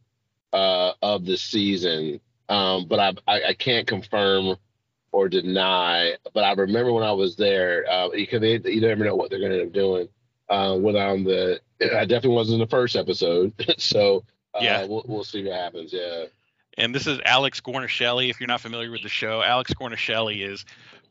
uh, 0.54 0.92
of 1.02 1.26
the 1.26 1.38
season, 1.38 2.20
um, 2.50 2.86
but 2.88 3.00
I, 3.00 3.14
I 3.28 3.44
I 3.50 3.54
can't 3.54 3.88
confirm 3.88 4.58
or 5.12 5.28
deny. 5.28 6.16
But 6.34 6.44
I 6.44 6.54
remember 6.54 6.94
when 6.94 7.04
I 7.04 7.14
was 7.14 7.36
there, 7.36 7.86
uh, 7.90 8.10
because 8.10 8.42
they, 8.42 8.60
you 8.72 8.82
never 8.82 9.04
know 9.04 9.16
what 9.16 9.32
they're 9.32 9.40
going 9.40 9.52
to 9.52 9.60
end 9.62 9.68
up 9.70 9.74
doing. 9.74 10.08
Uh, 10.50 10.76
whether 10.78 11.00
I'm 11.00 11.24
the, 11.24 11.62
I 11.82 12.06
definitely 12.06 12.36
wasn't 12.36 12.56
in 12.56 12.60
the 12.62 12.68
first 12.68 12.96
episode, 12.96 13.54
so 13.78 14.24
uh, 14.56 14.60
Yeah. 14.62 14.86
we'll, 14.86 15.04
we'll 15.08 15.24
see 15.24 15.44
what 15.44 15.54
happens. 15.54 15.94
Yeah. 15.94 16.26
And 16.80 16.96
this 16.96 17.08
is 17.08 17.20
Alex 17.26 17.60
Guarnaschelli. 17.60 18.30
If 18.30 18.40
you're 18.40 18.48
not 18.48 18.62
familiar 18.62 18.90
with 18.90 19.04
the 19.04 19.10
show, 19.10 19.44
Alex 19.44 19.74
Guarnaschelli 19.74 20.50
is 20.50 20.64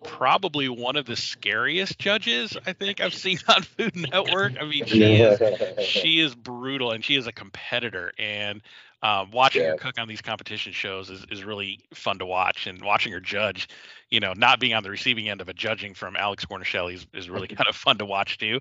probably 0.02 0.66
one 0.68 0.96
of 0.96 1.04
the 1.04 1.14
scariest 1.14 1.98
judges 1.98 2.56
I 2.66 2.72
think 2.72 3.02
I've 3.02 3.12
seen 3.12 3.38
on 3.48 3.62
Food 3.62 3.94
Network. 3.94 4.54
I 4.58 4.64
mean, 4.64 4.86
she 4.86 5.02
is 5.02 5.84
she 5.84 6.20
is 6.20 6.34
brutal 6.34 6.92
and 6.92 7.04
she 7.04 7.16
is 7.16 7.26
a 7.26 7.32
competitor 7.32 8.12
and 8.18 8.62
um, 9.02 9.30
watching 9.30 9.62
her 9.62 9.76
cook 9.76 9.98
on 10.00 10.08
these 10.08 10.22
competition 10.22 10.72
shows 10.72 11.10
is, 11.10 11.24
is 11.30 11.44
really 11.44 11.80
fun 11.92 12.18
to 12.18 12.26
watch 12.26 12.66
and 12.66 12.82
watching 12.82 13.12
her 13.12 13.20
judge 13.20 13.68
you 14.10 14.20
know 14.20 14.32
not 14.34 14.60
being 14.60 14.74
on 14.74 14.82
the 14.82 14.90
receiving 14.90 15.28
end 15.28 15.40
of 15.40 15.48
a 15.48 15.54
judging 15.54 15.94
from 15.94 16.16
alex 16.16 16.44
Guarnaschelli 16.44 16.94
is, 16.94 17.06
is 17.14 17.28
really 17.30 17.48
kind 17.48 17.68
of 17.68 17.76
fun 17.76 17.98
to 17.98 18.04
watch 18.06 18.38
too 18.38 18.60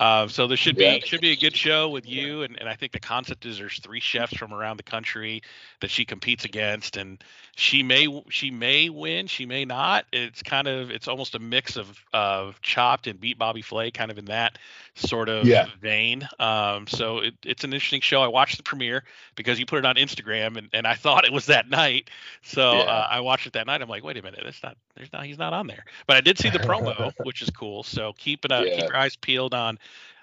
uh, 0.00 0.28
so 0.28 0.46
there 0.46 0.56
should 0.56 0.76
be 0.76 1.00
Yeah. 1.00 1.04
should 1.04 1.20
be 1.20 1.32
a 1.32 1.36
good 1.36 1.56
show 1.56 1.88
with 1.88 2.06
you 2.06 2.42
and, 2.42 2.58
and 2.58 2.68
i 2.68 2.74
think 2.74 2.92
the 2.92 3.00
concept 3.00 3.44
is 3.46 3.58
there's 3.58 3.78
three 3.80 4.00
chefs 4.00 4.36
from 4.36 4.52
around 4.52 4.76
the 4.76 4.82
country 4.82 5.42
that 5.80 5.90
she 5.90 6.04
competes 6.04 6.44
against 6.44 6.96
and 6.96 7.22
she 7.56 7.82
may 7.82 8.06
she 8.30 8.50
may 8.50 8.88
win 8.88 9.26
she 9.26 9.46
may 9.46 9.64
not 9.64 10.04
it's 10.12 10.42
kind 10.42 10.66
of 10.68 10.90
it's 10.90 11.08
almost 11.08 11.34
a 11.34 11.38
mix 11.38 11.76
of 11.76 11.98
of 12.12 12.60
chopped 12.62 13.06
and 13.06 13.20
beat 13.20 13.38
bobby 13.38 13.62
flay 13.62 13.90
kind 13.90 14.10
of 14.10 14.18
in 14.18 14.26
that 14.26 14.58
sort 14.94 15.28
of 15.28 15.46
Yeah. 15.46 15.66
vein 15.80 16.26
um, 16.38 16.86
so 16.86 17.18
it, 17.18 17.34
it's 17.44 17.64
an 17.64 17.72
interesting 17.72 18.00
show 18.00 18.22
i 18.22 18.28
watched 18.28 18.56
the 18.56 18.62
premiere 18.62 19.04
because 19.36 19.58
you 19.58 19.66
put 19.66 19.78
it 19.78 19.86
on 19.86 19.96
instagram 19.96 20.56
and, 20.56 20.68
and 20.72 20.86
i 20.86 20.94
thought 21.04 21.24
it 21.24 21.32
was 21.32 21.46
that 21.46 21.68
night 21.68 22.10
so 22.42 22.62
Yeah. 22.70 22.82
uh, 22.82 23.06
i 23.10 23.20
watched 23.20 23.46
it 23.46 23.52
that 23.54 23.66
night 23.66 23.82
i'm 23.82 23.88
like 23.88 24.04
wait 24.04 24.16
a 24.16 24.22
minute 24.22 24.42
it's 24.44 24.62
not 24.62 24.76
there's 24.96 25.12
not 25.12 25.24
he's 25.24 25.38
not 25.38 25.52
on 25.52 25.66
there 25.66 25.84
but 26.06 26.16
i 26.16 26.20
did 26.20 26.38
see 26.38 26.50
the 26.50 26.58
promo 26.58 27.12
which 27.22 27.42
is 27.42 27.50
cool 27.50 27.82
so 27.82 28.12
keep 28.16 28.44
it 28.44 28.52
uh, 28.52 28.64
Yeah. 28.64 28.70
keep 28.70 28.88
your 28.88 28.96
eyes 28.96 29.16
peeled 29.16 29.54
on 29.54 29.78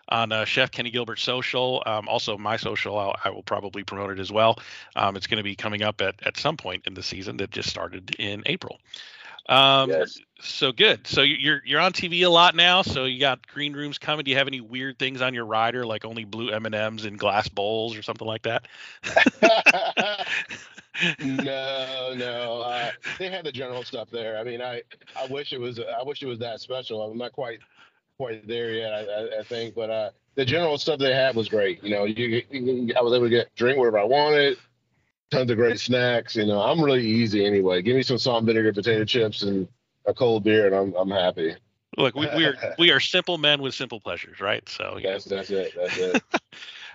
on 0.10 0.32
uh, 0.34 0.44
Chef 0.44 0.72
Kenny 0.72 0.92
Gilbert 0.92 1.20
social. 1.20 1.82
Um, 1.86 2.08
also, 2.10 2.38
my 2.38 2.58
social, 2.58 2.98
I'll, 2.98 3.16
I 3.24 3.30
will 3.30 3.44
probably 3.44 3.84
promote 3.84 4.12
it 4.12 4.20
as 4.20 4.32
well. 4.32 4.60
Um, 4.96 5.16
it's 5.16 5.26
going 5.26 5.38
to 5.38 5.44
be 5.44 5.56
coming 5.56 5.84
up 5.84 6.02
at, 6.02 6.16
at 6.26 6.38
some 6.38 6.58
point 6.58 6.84
in 6.86 6.94
the 6.94 7.04
season 7.04 7.38
that 7.38 7.52
just 7.52 7.70
started 7.70 8.14
in 8.20 8.44
April. 8.46 8.80
Um, 9.48 9.90
Yes. 9.90 10.18
So 10.44 10.72
good. 10.72 11.06
So 11.06 11.22
you- 11.22 11.36
you're 11.36 11.62
you're 11.66 11.80
on 11.80 11.94
TV 11.94 12.24
a 12.24 12.30
lot 12.30 12.56
now. 12.56 12.82
So 12.82 13.06
you 13.06 13.20
got 13.20 13.46
green 13.48 13.74
rooms 13.74 14.00
coming. 14.00 14.24
Do 14.26 14.32
you 14.32 14.38
have 14.38 14.48
any 14.48 14.60
weird 14.60 14.98
things 14.98 15.22
on 15.22 15.34
your 15.36 15.46
rider, 15.46 15.86
like 15.86 16.04
only 16.04 16.24
blue 16.26 16.50
M 16.50 16.66
and 16.66 16.74
M's 16.74 17.06
in 17.06 17.16
glass 17.16 17.48
bowls 17.48 17.96
or 17.96 18.02
something 18.02 18.28
like 18.28 18.42
that? 18.44 18.68
no, 21.24 22.14
no. 22.16 22.62
Uh, 22.62 22.92
they 23.20 23.30
had 23.30 23.46
the 23.46 23.52
general 23.52 23.84
stuff 23.84 24.10
there. 24.10 24.38
I 24.38 24.44
mean, 24.44 24.62
I, 24.62 24.82
I 25.18 25.28
wish 25.28 25.54
it 25.54 25.60
was. 25.60 25.80
I 25.80 26.04
wish 26.04 26.22
it 26.22 26.28
was 26.28 26.40
that 26.40 26.60
special. 26.62 27.02
I'm 27.02 27.18
not 27.18 27.32
quite, 27.32 27.60
quite 28.18 28.48
there 28.48 28.72
yet. 28.72 28.94
I, 28.94 29.00
I, 29.00 29.40
I 29.40 29.44
think, 29.44 29.76
but 29.76 29.90
uh, 29.90 30.10
the 30.36 30.46
general 30.46 30.78
stuff 30.78 31.00
they 31.00 31.14
had 31.14 31.36
was 31.36 31.50
great. 31.50 31.84
You 31.84 31.92
know, 31.92 32.06
you, 32.06 32.44
you, 32.50 32.94
I 32.98 33.02
was 33.02 33.14
able 33.14 33.26
to 33.26 33.30
get 33.30 33.54
drink 33.56 33.78
whatever 33.78 34.00
I 34.00 34.04
wanted. 34.06 34.58
Tons 35.32 35.50
of 35.50 35.58
great 35.58 35.80
snacks. 35.80 36.36
You 36.36 36.46
know, 36.46 36.62
I'm 36.62 36.82
really 36.82 37.06
easy 37.06 37.46
anyway. 37.46 37.82
Give 37.82 37.96
me 37.96 38.04
some 38.04 38.18
salt 38.18 38.40
and 38.40 38.48
vinegar 38.48 38.74
potato 38.74 39.06
chips 39.06 39.44
and 39.44 39.68
a 40.06 40.14
cold 40.14 40.44
beer, 40.44 40.68
and 40.68 40.76
I'm 40.76 40.94
I'm 40.96 41.10
happy. 41.10 41.56
Look, 41.98 42.16
we, 42.16 42.28
we 42.36 42.46
are 42.46 42.56
we 42.78 42.92
are 42.92 43.00
simple 43.00 43.38
men 43.38 43.62
with 43.62 43.74
simple 43.74 44.00
pleasures, 44.00 44.40
right? 44.40 44.68
So 44.70 44.96
know, 44.96 45.00
That's 45.12 45.26
that's 45.26 45.50
it. 45.50 45.74
That's 45.76 45.98
it. 45.98 46.24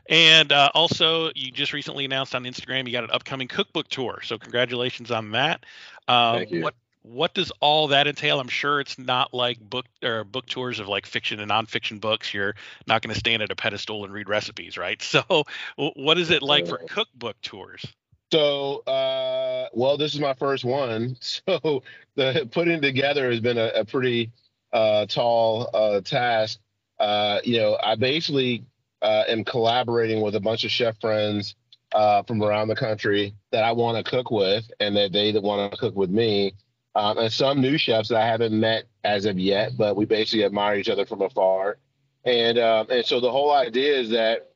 And 0.09 0.52
uh, 0.52 0.71
also, 0.75 1.31
you 1.35 1.50
just 1.50 1.73
recently 1.73 2.05
announced 2.05 2.35
on 2.35 2.45
Instagram 2.45 2.87
you 2.87 2.93
got 2.93 3.05
an 3.05 3.11
upcoming 3.11 3.49
cookbook 3.49 3.88
tour. 3.88 4.21
So 4.23 4.38
congratulations 4.38 5.11
on 5.11 5.33
that. 5.33 5.64
Um, 6.09 6.37
Thank 6.37 6.52
you. 6.52 6.62
What 6.62 6.75
what 7.02 7.35
does 7.35 7.52
all 7.61 7.88
that 7.88 8.09
entail? 8.09 8.40
I'm 8.40 8.49
sure 8.49 8.81
it's 8.81 8.99
not 8.99 9.33
like 9.33 9.61
book 9.61 9.87
or 10.02 10.25
book 10.25 10.47
tours 10.47 10.81
of 10.81 10.88
like 10.88 11.07
fiction 11.07 11.38
and 11.38 11.50
nonfiction 11.50 12.00
books. 12.00 12.35
You're 12.35 12.55
not 12.88 13.02
going 13.02 13.14
to 13.14 13.19
stand 13.19 13.43
at 13.43 13.52
a 13.52 13.57
pedestal 13.57 14.05
and 14.05 14.12
read 14.12 14.28
recipes, 14.28 14.76
right? 14.76 15.00
So, 15.16 15.45
what 15.76 16.19
is 16.19 16.31
it 16.31 16.43
like 16.43 16.66
for 16.66 16.78
cookbook 16.78 17.40
tours? 17.43 17.85
So, 18.33 18.78
uh, 18.80 19.68
well, 19.73 19.97
this 19.97 20.14
is 20.14 20.21
my 20.21 20.35
first 20.35 20.64
one. 20.64 21.16
So 21.47 21.83
the 22.16 22.49
putting 22.50 22.80
together 22.80 23.30
has 23.30 23.40
been 23.40 23.59
a, 23.59 23.71
a 23.75 23.85
pretty 23.85 24.33
uh, 24.73 25.06
tall 25.06 25.71
uh, 25.73 26.00
task. 26.00 26.59
Uh, 26.99 27.40
you 27.45 27.59
know, 27.59 27.78
I 27.83 27.95
basically 27.95 28.64
uh, 29.02 29.25
am 29.28 29.45
collaborating 29.45 30.23
with 30.23 30.35
a 30.35 30.40
bunch 30.40 30.64
of 30.64 30.71
chef 30.71 30.99
friends 31.00 31.54
uh, 31.92 32.23
from 32.25 32.42
around 32.42 32.68
the 32.68 32.76
country 32.76 33.35
that 33.52 33.62
I 33.64 33.73
want 33.73 34.04
to 34.04 34.11
cook 34.11 34.30
with, 34.30 34.71
and 34.80 34.97
that 34.97 35.12
they 35.12 35.30
that 35.33 35.42
want 35.42 35.71
to 35.71 35.78
cook 35.78 35.95
with 35.95 36.11
me, 36.11 36.54
um, 36.95 37.18
and 37.18 37.33
some 37.33 37.61
new 37.61 37.78
chefs 37.78 38.09
that 38.09 38.21
I 38.21 38.26
haven't 38.26 38.59
met 38.59 38.85
as 39.04 39.25
of 39.26 39.38
yet, 39.38 39.73
but 39.76 39.95
we 39.95 40.04
basically 40.04 40.45
admire 40.45 40.76
each 40.76 40.88
other 40.88 41.06
from 41.06 41.23
afar. 41.23 41.78
And 42.25 42.59
um, 42.59 42.88
and 42.90 43.04
so 43.04 43.21
the 43.21 43.30
whole 43.30 43.52
idea 43.52 44.00
is 44.00 44.11
that 44.11 44.50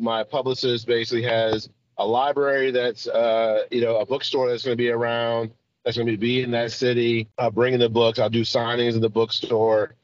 my 0.00 0.22
publicist 0.22 0.86
basically 0.86 1.24
has 1.24 1.68
a 1.98 2.06
library 2.06 2.70
that's 2.70 3.06
uh, 3.06 3.64
you 3.70 3.80
know 3.80 3.98
a 3.98 4.06
bookstore 4.06 4.48
that's 4.48 4.64
going 4.64 4.76
to 4.76 4.82
be 4.82 4.90
around 4.90 5.50
that's 5.84 5.96
going 5.96 6.08
to 6.08 6.16
be 6.16 6.42
in 6.42 6.50
that 6.52 6.72
city 6.72 7.28
uh, 7.38 7.50
bringing 7.50 7.80
the 7.80 7.88
books. 7.88 8.18
I'll 8.18 8.30
do 8.30 8.42
signings 8.42 8.94
in 8.94 9.00
the 9.00 9.10
bookstore. 9.10 9.94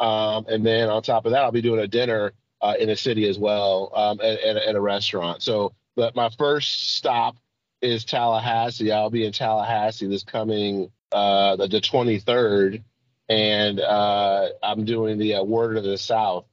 Um, 0.00 0.46
and 0.48 0.64
then 0.66 0.88
on 0.90 1.02
top 1.02 1.24
of 1.24 1.32
that 1.32 1.44
i'll 1.44 1.52
be 1.52 1.62
doing 1.62 1.80
a 1.80 1.86
dinner 1.86 2.32
uh, 2.60 2.74
in 2.80 2.88
the 2.88 2.96
city 2.96 3.28
as 3.28 3.38
well 3.38 3.92
um, 3.94 4.20
at, 4.20 4.40
at, 4.40 4.56
a- 4.56 4.68
at 4.70 4.74
a 4.74 4.80
restaurant. 4.80 5.42
So 5.42 5.72
but 5.96 6.16
my 6.16 6.30
first 6.38 6.96
stop 6.96 7.36
is 7.80 8.04
tallahassee. 8.04 8.90
I'll 8.90 9.10
be 9.10 9.24
in 9.26 9.32
tallahassee 9.32 10.08
this 10.08 10.24
coming 10.24 10.90
uh, 11.12 11.54
the, 11.56 11.68
the 11.68 11.80
23rd 11.80 12.82
and 13.28 13.80
uh, 13.80 14.48
i'm 14.62 14.84
doing 14.84 15.16
the 15.18 15.34
uh, 15.36 15.44
word 15.44 15.76
of 15.76 15.84
the 15.84 15.96
south 15.96 16.44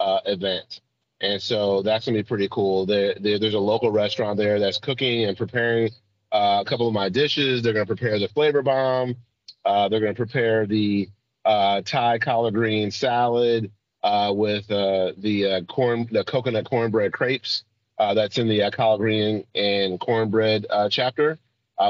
uh, 0.00 0.20
event. 0.26 0.80
And 1.20 1.40
so 1.40 1.82
that's 1.82 2.06
gonna 2.06 2.18
be 2.18 2.22
pretty 2.22 2.48
cool. 2.50 2.86
There, 2.86 3.14
there, 3.18 3.38
there's 3.38 3.54
a 3.54 3.58
local 3.58 3.90
restaurant 3.90 4.36
there 4.36 4.58
that's 4.60 4.78
cooking 4.78 5.24
and 5.24 5.36
preparing 5.36 5.90
uh, 6.32 6.62
a 6.64 6.68
couple 6.68 6.86
of 6.86 6.94
my 6.94 7.08
dishes. 7.08 7.62
They're 7.62 7.72
gonna 7.72 7.86
prepare 7.86 8.18
the 8.18 8.28
flavor 8.28 8.62
bomb. 8.62 9.16
Uh, 9.64 9.88
they're 9.88 10.00
gonna 10.00 10.14
prepare 10.14 10.66
the 10.66 11.08
uh, 11.44 11.80
Thai 11.84 12.18
collard 12.18 12.54
green 12.54 12.90
salad 12.90 13.70
uh, 14.02 14.32
with 14.34 14.70
uh, 14.70 15.12
the 15.16 15.46
uh, 15.46 15.60
corn, 15.62 16.06
the 16.10 16.24
coconut 16.24 16.66
cornbread 16.68 17.12
crepes. 17.12 17.64
That's 17.98 18.36
in 18.36 18.46
the 18.46 18.70
collard 18.72 19.00
green 19.00 19.46
and 19.54 19.98
cornbread 19.98 20.66
chapter, 20.90 21.38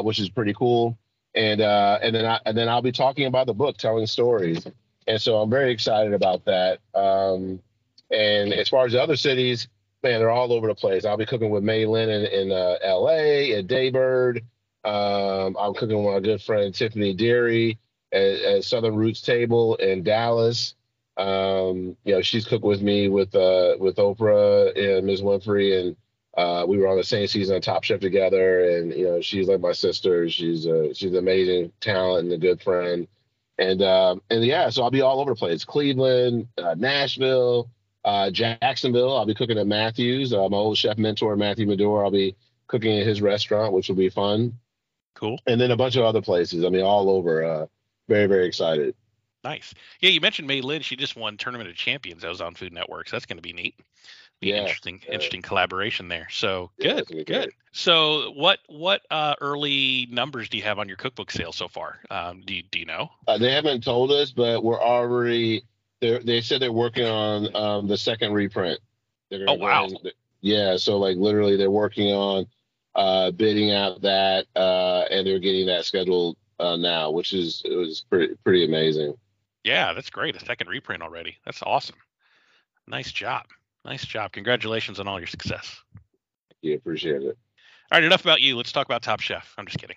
which 0.03 0.21
is 0.21 0.29
pretty 0.29 0.55
cool. 0.55 0.97
And 1.35 1.61
and 1.61 2.15
then 2.15 2.25
I, 2.25 2.41
and 2.47 2.57
then 2.57 2.69
I'll 2.69 2.81
be 2.81 2.93
talking 2.93 3.27
about 3.27 3.47
the 3.47 3.55
book, 3.55 3.77
telling 3.77 4.07
stories. 4.07 4.65
And 5.09 5.21
so 5.21 5.39
I'm 5.39 5.51
very 5.51 5.73
excited 5.73 6.15
about 6.15 6.45
that. 6.45 6.79
Um, 6.95 7.61
and 8.11 8.53
as 8.53 8.69
far 8.69 8.87
as 8.87 8.93
the 8.93 9.03
other 9.03 9.17
cities, 9.17 9.69
man, 10.03 10.21
they're 10.21 10.31
all 10.31 10.53
over 10.53 10.69
the 10.69 10.75
place. 10.75 11.05
I'll 11.05 11.17
be 11.17 11.27
cooking 11.27 11.51
with 11.51 11.65
Mei 11.65 11.87
Lin 11.87 12.09
in, 12.09 12.25
in 12.27 12.53
uh, 12.53 12.77
L.A. 12.83 13.55
at 13.55 13.67
Daybird. 13.67 14.43
Um, 14.85 15.57
I'm 15.59 15.75
cooking 15.75 16.03
with 16.03 16.15
my 16.15 16.21
good 16.21 16.41
friend 16.41 16.73
Tiffany 16.73 17.13
Derry 17.13 17.79
at, 18.13 18.23
at 18.23 18.65
Southern 18.65 18.95
Roots 18.95 19.21
Table 19.21 19.75
in 19.77 20.03
Dallas. 20.05 20.75
Um, 21.17 21.97
you 22.05 22.15
know, 22.15 22.23
she's 22.23 22.47
cooked 22.47 22.65
with 22.65 22.83
me 22.83 23.09
with 23.09 23.35
uh, 23.35 23.77
with 23.81 23.97
Oprah 23.97 24.77
and 24.77 25.07
Ms. 25.07 25.23
Winfrey, 25.23 25.81
and 25.81 25.97
uh, 26.37 26.67
we 26.67 26.77
were 26.77 26.89
on 26.89 26.99
the 26.99 27.05
same 27.05 27.27
season 27.27 27.57
of 27.57 27.63
Top 27.63 27.85
Chef 27.85 28.01
together. 28.01 28.77
And 28.77 28.93
you 28.93 29.07
know, 29.07 29.21
she's 29.21 29.49
like 29.49 29.61
my 29.61 29.73
sister. 29.73 30.29
She's 30.29 30.67
uh, 30.67 30.93
she's 30.95 31.13
an 31.13 31.19
amazing 31.19 31.73
talent 31.81 32.25
and 32.25 32.33
a 32.35 32.39
good 32.39 32.63
friend. 32.63 33.09
And 33.59 33.83
um, 33.83 34.21
and 34.31 34.45
yeah, 34.45 34.69
so 34.69 34.83
I'll 34.83 34.91
be 34.91 35.01
all 35.01 35.21
over 35.21 35.31
the 35.33 35.37
place: 35.37 35.65
Cleveland, 35.65 36.49
uh, 36.59 36.75
Nashville, 36.77 37.71
uh, 38.07 38.31
Jacksonville. 38.31 39.15
I'll 39.17 39.27
be 39.27 39.35
cooking 39.35 39.59
at 39.59 39.67
Matthews. 39.67 40.33
Uh, 40.33 40.49
my 40.49 40.57
old 40.57 40.79
chef 40.79 40.97
mentor 40.97 41.37
Matthew 41.37 41.67
Medure. 41.67 42.05
I'll 42.05 42.11
be 42.11 42.37
cooking 42.69 42.99
at 42.99 43.07
his 43.07 43.21
restaurant, 43.21 43.75
which 43.75 43.89
will 43.89 43.97
be 43.97 44.09
fun. 44.09 44.59
Cool. 45.15 45.39
And 45.47 45.61
then 45.61 45.71
a 45.73 45.77
bunch 45.77 45.97
of 45.97 46.05
other 46.05 46.23
places. 46.23 46.65
I 46.65 46.71
mean, 46.71 46.83
all 46.85 47.11
over. 47.11 47.45
Uh, 47.45 47.67
very 48.09 48.27
very 48.27 48.47
excited. 48.47 48.95
Nice. 49.45 49.75
Yeah, 50.01 50.11
you 50.11 50.21
mentioned 50.21 50.49
Mei 50.49 50.61
Lin. 50.61 50.83
She 50.83 50.97
just 50.97 51.17
won 51.17 51.37
Tournament 51.37 51.71
of 51.71 51.77
Champions. 51.77 52.23
That 52.23 52.29
was 52.29 52.41
on 52.41 52.55
Food 52.55 52.73
Network. 52.73 53.09
So 53.09 53.17
that's 53.17 53.27
going 53.27 53.37
to 53.39 53.43
be 53.43 53.53
neat. 53.53 53.77
Be 54.41 54.49
Yeah, 54.49 54.57
interesting, 54.57 55.01
yeah. 55.07 55.15
interesting 55.15 55.41
collaboration 55.43 56.09
there. 56.09 56.29
So 56.31 56.71
Yeah, 56.79 56.89
good, 56.89 56.97
that's 56.99 57.09
gonna 57.09 57.21
be 57.21 57.25
good. 57.25 57.53
So 57.73 58.33
what 58.33 58.59
what 58.69 59.03
uh, 59.11 59.35
early 59.41 60.09
numbers 60.11 60.49
do 60.49 60.59
you 60.59 60.63
have 60.65 60.79
on 60.79 60.89
your 60.89 60.97
cookbook 60.99 61.31
sales 61.31 61.57
so 61.57 61.69
far? 61.69 62.01
Um, 62.11 62.43
do 62.45 62.55
you, 62.55 62.63
do 62.63 62.79
you 62.79 62.85
know? 62.87 63.09
Uh, 63.27 63.39
they 63.39 63.53
haven't 63.53 63.83
told 63.83 64.11
us, 64.13 64.33
but 64.33 64.63
we're 64.63 64.81
already. 64.81 65.65
They 66.01 66.19
they 66.19 66.41
said 66.41 66.61
they're 66.61 66.73
working 66.73 67.07
on 67.07 67.55
um, 67.57 67.87
the 67.89 67.97
second 67.99 68.33
reprint. 68.33 68.81
They're 69.31 69.45
gonna 69.47 69.53
Oh, 69.59 69.63
wow. 69.63 69.89
yeah, 70.41 70.77
so 70.77 70.99
like 70.99 71.17
literally, 71.17 71.57
they're 71.57 71.71
working 71.71 72.13
on 72.13 72.47
uh, 72.95 73.31
bidding 73.31 73.73
out 73.73 74.01
that, 74.03 74.47
uh, 74.55 75.05
and 75.11 75.27
they're 75.27 75.39
getting 75.39 75.67
that 75.67 75.85
scheduled 75.85 76.37
uh, 76.61 76.77
now, 76.77 77.11
which 77.11 77.33
is 77.33 77.63
it 77.65 77.75
was 77.75 78.05
pretty 78.09 78.35
pretty 78.45 78.65
amazing. 78.65 79.15
Yeah, 79.65 79.93
that's 79.95 80.11
great. 80.11 80.37
A 80.37 80.41
second 80.45 80.69
reprint 80.69 81.03
already. 81.03 81.37
That's 81.45 81.63
awesome. 81.63 81.97
Nice 82.87 83.11
job. 83.11 83.47
Nice 83.85 84.05
job. 84.05 84.33
Congratulations 84.33 85.01
on 85.01 85.09
all 85.09 85.19
your 85.19 85.27
success. 85.27 85.81
Yeah, 86.63 86.77
appreciate 86.77 87.23
it. 87.23 87.37
All 87.93 87.99
right, 87.99 88.05
enough 88.05 88.23
about 88.23 88.41
you. 88.41 88.57
Let's 88.57 88.73
talk 88.73 88.87
about 88.87 89.03
Top 89.03 89.21
Chef. 89.21 89.55
I'm 89.59 89.67
just 89.67 89.79
kidding. 89.79 89.97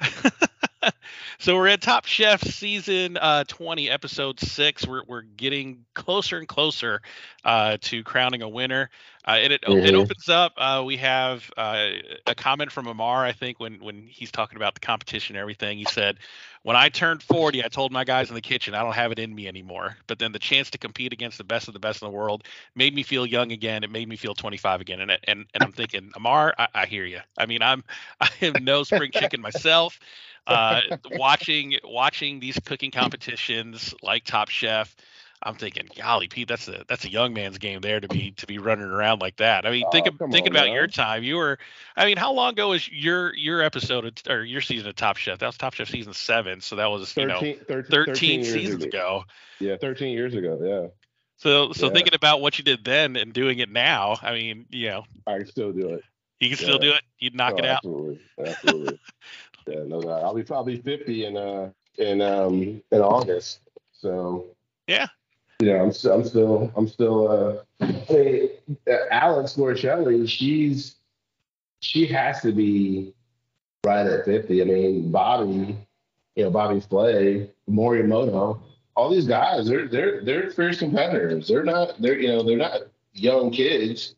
so 1.38 1.56
we're 1.56 1.68
at 1.68 1.80
Top 1.80 2.06
Chef 2.06 2.42
season 2.42 3.16
uh, 3.16 3.44
20, 3.46 3.90
episode 3.90 4.40
six. 4.40 4.86
We're 4.86 5.02
we're 5.06 5.22
getting 5.22 5.84
closer 5.94 6.38
and 6.38 6.48
closer 6.48 7.00
uh, 7.44 7.78
to 7.82 8.02
crowning 8.04 8.42
a 8.42 8.48
winner. 8.48 8.90
Uh, 9.26 9.38
and 9.42 9.52
it 9.52 9.62
it 9.82 9.94
Mhm. 9.94 9.94
opens 9.94 10.28
up. 10.28 10.52
Uh, 10.56 10.82
we 10.84 10.96
have 10.98 11.50
uh, 11.56 11.88
a 12.26 12.34
comment 12.34 12.70
from 12.72 12.86
Amar. 12.86 13.24
I 13.24 13.32
think 13.32 13.58
when 13.60 13.74
when 13.82 14.06
he's 14.08 14.30
talking 14.30 14.56
about 14.56 14.74
the 14.74 14.80
competition 14.80 15.36
and 15.36 15.40
everything, 15.40 15.78
he 15.78 15.84
said, 15.86 16.18
"When 16.62 16.76
I 16.76 16.88
turned 16.88 17.22
40, 17.22 17.64
I 17.64 17.68
told 17.68 17.92
my 17.92 18.04
guys 18.04 18.28
in 18.28 18.34
the 18.34 18.40
kitchen 18.40 18.74
I 18.74 18.82
don't 18.82 18.94
have 18.94 19.12
it 19.12 19.18
in 19.18 19.34
me 19.34 19.46
anymore. 19.48 19.96
But 20.06 20.18
then 20.18 20.32
the 20.32 20.38
chance 20.38 20.70
to 20.70 20.78
compete 20.78 21.12
against 21.12 21.38
the 21.38 21.44
best 21.44 21.68
of 21.68 21.74
the 21.74 21.80
best 21.80 22.02
in 22.02 22.06
the 22.06 22.12
world 22.12 22.44
made 22.74 22.94
me 22.94 23.02
feel 23.02 23.26
young 23.26 23.52
again. 23.52 23.82
It 23.84 23.90
made 23.90 24.08
me 24.08 24.16
feel 24.16 24.34
25 24.34 24.80
again. 24.80 25.00
And 25.00 25.12
and 25.24 25.46
and 25.54 25.62
I'm 25.62 25.72
thinking, 25.72 26.10
Amar, 26.14 26.54
I, 26.58 26.68
I 26.74 26.86
hear 26.86 27.04
you. 27.04 27.20
I 27.38 27.46
mean, 27.46 27.62
I'm 27.62 27.84
I 28.20 28.28
am 28.42 28.64
no 28.64 28.82
spring 28.84 29.12
chicken 29.12 29.40
myself. 29.40 29.98
Uh, 30.46 30.80
watching 31.10 31.76
watching 31.84 32.40
these 32.40 32.58
cooking 32.64 32.90
competitions 32.90 33.94
like 34.02 34.24
Top 34.24 34.48
Chef, 34.50 34.94
I'm 35.42 35.54
thinking, 35.56 35.88
golly, 35.96 36.28
Pete, 36.28 36.48
that's 36.48 36.68
a 36.68 36.84
that's 36.88 37.04
a 37.04 37.10
young 37.10 37.32
man's 37.34 37.58
game 37.58 37.80
there 37.80 38.00
to 38.00 38.08
be 38.08 38.32
to 38.32 38.46
be 38.46 38.58
running 38.58 38.86
around 38.86 39.20
like 39.20 39.36
that. 39.36 39.66
I 39.66 39.70
mean, 39.70 39.88
think 39.88 40.06
Oh, 40.06 40.08
of, 40.08 40.14
thinking 40.30 40.52
on 40.52 40.52
about 40.52 40.68
now. 40.68 40.74
your 40.74 40.86
time. 40.86 41.22
You 41.22 41.36
were, 41.36 41.58
I 41.96 42.06
mean, 42.06 42.16
how 42.16 42.32
long 42.32 42.52
ago 42.52 42.70
was 42.70 42.88
your 42.90 43.34
your 43.34 43.62
episode 43.62 44.04
of, 44.06 44.12
or 44.32 44.44
your 44.44 44.60
season 44.60 44.88
of 44.88 44.96
Top 44.96 45.16
Chef? 45.16 45.38
That 45.38 45.46
was 45.46 45.56
Top 45.58 45.74
Chef 45.74 45.88
season 45.88 46.12
seven, 46.14 46.60
so 46.60 46.76
that 46.76 46.86
was 46.90 47.16
you 47.16 47.26
know 47.26 47.40
13, 47.40 47.84
13 47.90 48.40
years 48.42 48.52
seasons 48.52 48.84
ago. 48.84 49.24
Yeah, 49.60 49.76
13 49.76 50.12
years 50.12 50.34
ago. 50.34 50.58
Yeah, 50.62 50.88
So 51.36 51.72
so 51.72 51.88
Yeah. 51.88 51.92
thinking 51.92 52.14
about 52.14 52.40
what 52.40 52.58
you 52.58 52.64
did 52.64 52.84
then 52.84 53.16
and 53.16 53.32
doing 53.32 53.58
it 53.58 53.70
now, 53.70 54.16
I 54.22 54.32
mean, 54.32 54.66
you 54.70 54.88
know, 54.88 55.04
I 55.26 55.38
can 55.38 55.46
still 55.46 55.72
do 55.72 55.92
it. 55.94 56.04
you 56.40 56.48
can 56.48 56.56
still 56.58 56.78
do 56.78 56.90
it. 56.92 57.02
You'd 57.18 57.34
knock 57.34 57.54
Oh, 57.54 57.58
it 57.58 57.64
out. 57.66 57.78
Absolutely, 57.78 58.18
absolutely. 58.38 58.98
yeah, 59.66 59.84
no 59.86 60.00
doubt. 60.00 60.22
I'll 60.22 60.34
be 60.34 60.42
probably 60.42 60.80
50 60.80 61.24
in 61.26 61.36
uh 61.36 61.70
in 61.98 62.20
um 62.20 62.82
in 62.90 63.00
August. 63.00 63.60
So 63.92 64.46
Yeah. 64.86 65.08
Yeah, 65.60 65.80
I'm 65.82 65.92
still, 65.92 66.12
I'm 66.12 66.24
still, 66.24 66.72
I'm 66.76 66.88
still. 66.88 67.28
Uh, 67.28 67.84
I 67.84 68.12
mean, 68.12 68.50
uh, 68.90 68.96
Alex 69.10 69.54
Guarnaschelli, 69.54 70.28
she's, 70.28 70.96
she 71.80 72.06
has 72.06 72.42
to 72.42 72.52
be 72.52 73.14
right 73.86 74.06
at 74.06 74.24
50. 74.24 74.60
I 74.60 74.64
mean, 74.64 75.12
Bobby, 75.12 75.76
you 76.34 76.44
know, 76.44 76.50
Bobby 76.50 76.80
Flay, 76.80 77.50
Morimoto, 77.70 78.60
all 78.96 79.10
these 79.10 79.26
guys, 79.26 79.66
they're 79.66 79.88
they're 79.88 80.24
they're 80.24 80.50
fierce 80.50 80.78
competitors. 80.78 81.48
They're 81.48 81.64
not, 81.64 82.00
they're 82.00 82.18
you 82.18 82.28
know, 82.28 82.42
they're 82.42 82.56
not 82.56 82.82
young 83.12 83.50
kids. 83.50 84.16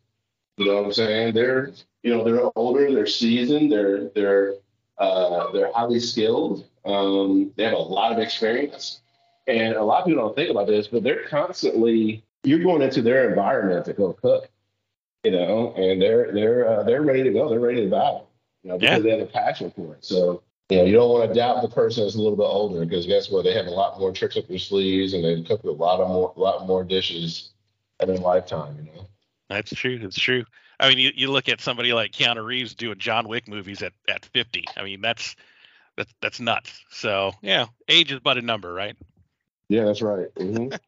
You 0.57 0.67
know 0.67 0.76
what 0.76 0.87
I'm 0.87 0.93
saying? 0.93 1.35
They're, 1.35 1.73
you 2.03 2.15
know, 2.15 2.25
they're 2.25 2.50
older, 2.57 2.93
they're 2.93 3.07
seasoned, 3.07 3.71
they're 3.73 4.09
they're 4.11 4.55
uh, 4.99 5.50
they're 5.53 5.73
highly 5.73 6.00
skilled. 6.00 6.67
Um, 6.85 7.53
they 7.57 7.65
have 7.65 7.73
a 7.73 7.79
lot 7.79 8.12
of 8.12 8.19
experience. 8.19 9.00
And 9.47 9.75
a 9.75 9.83
lot 9.83 10.00
of 10.00 10.07
people 10.07 10.23
don't 10.23 10.35
think 10.35 10.50
about 10.50 10.67
this, 10.67 10.88
but 10.88 11.03
they're 11.03 11.25
constantly 11.29 12.25
you're 12.43 12.62
going 12.62 12.83
into 12.83 13.03
their 13.03 13.29
environment 13.29 13.85
to 13.87 13.93
go 13.93 14.12
cook, 14.12 14.49
you 15.25 15.31
know, 15.31 15.73
and 15.76 16.00
they're 16.00 16.33
they're 16.33 16.69
uh, 16.69 16.83
they're 16.83 17.03
ready 17.03 17.23
to 17.23 17.31
go. 17.31 17.49
They're 17.49 17.61
ready 17.61 17.85
to 17.85 17.91
battle, 17.91 18.29
you 18.62 18.71
know, 18.71 18.79
because 18.79 19.03
they 19.03 19.11
have 19.11 19.21
a 19.21 19.26
passion 19.26 19.73
for 19.75 19.95
it. 19.95 20.05
So 20.05 20.43
you 20.69 20.79
know, 20.79 20.85
you 20.85 20.95
don't 20.95 21.11
want 21.11 21.29
to 21.29 21.35
doubt 21.35 21.62
the 21.62 21.69
person 21.69 22.05
that's 22.05 22.17
a 22.17 22.19
little 22.19 22.37
bit 22.37 22.45
older 22.45 22.85
because 22.85 23.07
guess 23.07 23.31
what? 23.31 23.45
They 23.45 23.55
have 23.55 23.67
a 23.67 23.71
lot 23.71 24.00
more 24.00 24.12
tricks 24.12 24.37
up 24.37 24.49
their 24.49 24.59
sleeves 24.59 25.12
and 25.12 25.25
they 25.25 25.43
cook 25.43 25.62
a 25.62 25.71
lot 25.71 26.00
of 26.00 26.09
more 26.09 26.33
a 26.37 26.41
lot 26.41 26.67
more 26.67 26.83
dishes 26.83 27.50
in 28.00 28.09
their 28.09 28.19
lifetime, 28.19 28.76
you 28.76 28.93
know. 28.93 29.07
That's 29.49 29.73
true. 29.73 30.00
It's 30.03 30.19
true. 30.19 30.45
I 30.78 30.88
mean, 30.88 30.99
you, 30.99 31.11
you 31.14 31.30
look 31.30 31.49
at 31.49 31.61
somebody 31.61 31.92
like 31.92 32.12
Keanu 32.12 32.45
Reeves 32.45 32.75
doing 32.75 32.99
John 32.99 33.28
Wick 33.28 33.49
movies 33.49 33.83
at, 33.83 33.92
at 34.09 34.25
50. 34.26 34.64
I 34.76 34.85
mean, 34.85 35.00
that's 35.00 35.37
that's 35.97 36.12
that's 36.21 36.40
nuts. 36.40 36.85
So 36.90 37.33
yeah, 37.42 37.66
age 37.88 38.12
is 38.12 38.21
but 38.21 38.38
a 38.38 38.42
number, 38.42 38.73
right? 38.73 38.97
Yeah, 39.68 39.85
that's 39.85 40.02
right. 40.02 40.28
hmm 40.37 40.68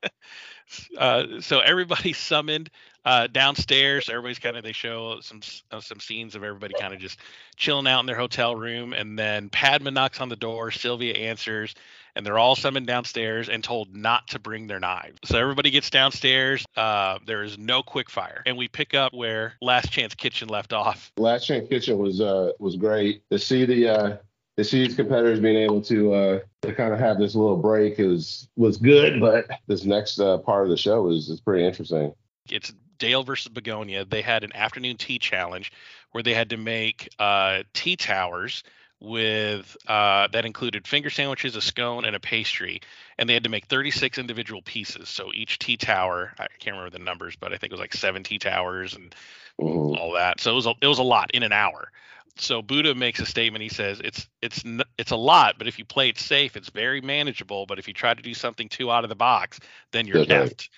Uh, 0.99 1.41
so 1.41 1.61
everybody 1.61 2.13
summoned 2.13 2.71
uh, 3.05 3.27
downstairs. 3.27 4.09
Everybody's 4.09 4.39
kind 4.39 4.57
of 4.57 4.63
they 4.63 4.73
show 4.73 5.19
some 5.21 5.41
uh, 5.71 5.81
some 5.81 5.99
scenes 5.99 6.35
of 6.35 6.45
everybody 6.45 6.75
kind 6.79 6.93
of 6.93 7.01
just 7.01 7.19
chilling 7.57 7.87
out 7.87 8.01
in 8.01 8.07
their 8.07 8.19
hotel 8.19 8.55
room, 8.55 8.93
and 8.93 9.19
then 9.19 9.49
Padma 9.49 9.91
knocks 9.91 10.21
on 10.21 10.29
the 10.29 10.37
door. 10.37 10.71
Sylvia 10.71 11.15
answers, 11.15 11.75
and 12.19 12.27
they're 12.27 12.39
all 12.39 12.57
summoned 12.57 12.89
downstairs 12.89 13.49
and 13.49 13.63
told 13.63 13.95
not 13.97 14.27
to 14.27 14.41
bring 14.41 14.67
their 14.67 14.81
knives. 14.81 15.17
So 15.25 15.39
everybody 15.39 15.71
gets 15.71 15.89
downstairs. 15.89 16.67
Uh, 16.77 17.21
there 17.25 17.45
is 17.45 17.57
no 17.57 17.83
quick 17.83 18.11
fire, 18.11 18.43
and 18.45 18.59
we 18.59 18.67
pick 18.67 18.93
up 18.93 19.15
where 19.15 19.55
Last 19.63 19.93
Chance 19.93 20.17
Kitchen 20.17 20.49
left 20.49 20.73
off. 20.73 21.13
Last 21.17 21.47
Chance 21.47 21.69
Kitchen 21.69 21.97
was 21.97 22.21
uh 22.21 22.51
was 22.59 22.75
great 22.77 23.23
to 23.31 23.39
see 23.39 23.65
the 23.65 23.89
uh 23.89 24.17
to 24.57 24.65
see 24.65 24.85
these 24.85 24.97
competitors 24.97 25.39
being 25.39 25.57
able 25.57 25.81
to 25.83 26.13
uh 26.13 26.41
to 26.63 26.75
kind 26.75 26.93
of 26.93 26.99
have 26.99 27.19
this 27.19 27.37
little 27.37 27.57
break 27.57 28.01
is 28.01 28.49
was 28.57 28.77
good, 28.77 29.21
but 29.21 29.47
this 29.69 29.85
next 29.85 30.19
uh, 30.19 30.39
part 30.39 30.65
of 30.65 30.71
the 30.71 30.77
show 30.77 31.09
is 31.09 31.29
is 31.29 31.41
pretty 31.41 31.65
interesting. 31.65 32.13
It's 32.51 32.75
Dale 32.99 33.23
versus 33.23 33.53
Begoña. 33.53 34.11
They 34.11 34.23
had 34.23 34.43
an 34.43 34.51
afternoon 34.57 34.97
tea 34.97 35.21
challenge 35.21 35.71
where 36.11 36.25
they 36.25 36.35
had 36.35 36.51
to 36.51 36.57
make 36.57 37.09
uh, 37.21 37.63
tea 37.75 37.95
towers 37.95 38.65
with 39.01 39.77
uh, 39.87 40.29
that 40.29 40.45
included 40.45 40.87
finger 40.87 41.11
sandwiches, 41.11 41.57
a 41.57 41.61
scone, 41.61 42.05
and 42.05 42.17
a 42.17 42.21
pastry, 42.21 42.81
and 43.19 43.29
they 43.29 43.35
had 43.35 43.45
to 43.45 43.51
make 43.51 43.67
36 43.67 44.19
individual 44.19 44.63
pieces. 44.63 45.09
So 45.09 45.31
each 45.35 45.59
tea 45.59 45.77
tower, 45.77 46.33
I 46.39 46.47
can't 46.59 46.77
remember 46.77 46.91
the 46.97 47.05
numbers, 47.05 47.37
but 47.37 47.53
I 47.53 47.57
think 47.57 47.73
it 47.73 47.75
was 47.75 47.81
like 47.81 47.95
seven 47.95 48.23
tea 48.25 48.39
towers 48.39 48.95
and 48.95 49.15
Mhm. 49.59 49.99
all 49.99 50.13
that. 50.13 50.41
So 50.41 50.53
it 50.53 50.55
was 50.55 50.67
a, 50.67 50.75
it 50.83 50.87
was 50.87 50.99
a 50.99 51.03
lot 51.05 51.31
in 51.33 51.43
an 51.43 51.53
hour. 51.53 51.91
So 52.37 52.63
Buddha 52.63 52.95
makes 52.95 53.21
a 53.21 53.27
statement. 53.27 53.63
He 53.63 53.69
says 53.69 54.01
it's 54.05 54.29
it's 54.43 54.63
it's 54.99 55.11
a 55.11 55.17
lot, 55.17 55.57
but 55.59 55.67
if 55.67 55.79
you 55.79 55.85
play 55.85 56.09
it 56.09 56.19
safe, 56.19 56.57
it's 56.57 56.71
very 56.71 57.01
manageable. 57.01 57.67
But 57.67 57.79
if 57.79 57.89
you 57.89 57.95
try 57.95 58.15
to 58.15 58.23
do 58.23 58.35
something 58.35 58.69
too 58.69 58.91
out 58.91 59.05
of 59.05 59.11
the 59.11 59.17
box, 59.17 59.59
then 59.93 60.07
you're 60.07 60.21
That's 60.21 60.29
right. 60.29 60.53
effed. 60.53 60.69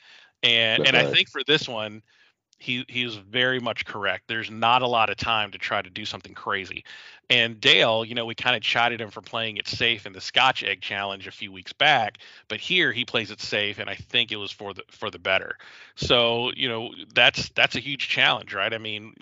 And 0.42 0.84
and 0.84 0.96
I 0.96 1.04
think 1.04 1.28
for 1.30 1.42
this 1.46 1.68
one, 1.68 2.02
he 2.60 2.84
he 2.88 3.02
is 3.02 3.16
very 3.16 3.58
much 3.58 3.86
correct. 3.86 4.24
There's 4.28 4.50
not 4.50 4.82
a 4.82 4.86
lot 4.86 5.08
of 5.08 5.16
time 5.16 5.50
to 5.52 5.58
try 5.58 5.80
to 5.80 5.88
do 5.88 6.04
something 6.04 6.34
crazy. 6.34 6.84
And 7.30 7.58
Dale, 7.58 8.04
you 8.04 8.14
know, 8.14 8.26
we 8.26 8.34
kind 8.34 8.54
of 8.54 8.60
chided 8.62 9.00
him 9.00 9.10
for 9.10 9.22
playing 9.22 9.56
it 9.56 9.66
safe 9.66 10.04
in 10.04 10.12
the 10.12 10.20
Scotch 10.20 10.62
Egg 10.62 10.82
Challenge 10.82 11.26
a 11.26 11.30
few 11.30 11.50
weeks 11.50 11.72
back, 11.72 12.18
but 12.48 12.60
here 12.60 12.92
he 12.92 13.06
plays 13.06 13.30
it 13.30 13.40
safe, 13.40 13.78
and 13.78 13.88
I 13.88 13.94
think 13.94 14.30
it 14.30 14.36
was 14.36 14.52
for 14.52 14.74
the 14.74 14.82
for 14.90 15.10
the 15.10 15.18
better. 15.18 15.56
So 15.96 16.52
you 16.54 16.68
know, 16.68 16.90
that's 17.14 17.48
that's 17.50 17.76
a 17.76 17.80
huge 17.80 18.08
challenge, 18.08 18.52
right? 18.52 18.74
I 18.74 18.78
mean, 18.78 19.14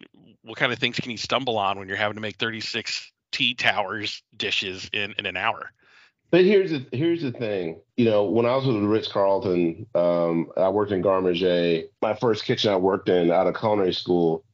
what 0.42 0.58
kind 0.58 0.72
of 0.72 0.80
things 0.80 0.98
can 0.98 1.12
you 1.12 1.16
stumble 1.16 1.58
on 1.58 1.78
when 1.78 1.86
you're 1.86 1.96
having 1.96 2.16
to 2.16 2.20
make 2.20 2.36
36 2.36 3.12
tea 3.30 3.54
towers 3.54 4.20
dishes 4.36 4.90
in 4.92 5.14
in 5.16 5.26
an 5.26 5.36
hour? 5.36 5.70
But 6.30 6.44
here's 6.44 6.70
the 6.72 6.84
here's 6.92 7.22
the 7.22 7.32
thing. 7.32 7.80
You 7.96 8.04
know, 8.04 8.24
when 8.24 8.44
I 8.44 8.54
was 8.54 8.66
with 8.66 8.76
Ritz 8.76 9.08
Carlton, 9.08 9.86
um, 9.94 10.50
I 10.56 10.68
worked 10.68 10.92
in 10.92 11.00
Garde 11.00 11.24
Manger. 11.24 11.84
My 12.02 12.14
first 12.14 12.44
kitchen 12.44 12.70
I 12.70 12.76
worked 12.76 13.08
in 13.08 13.30
out 13.30 13.46
of 13.46 13.56
culinary 13.56 13.94
school, 13.94 14.44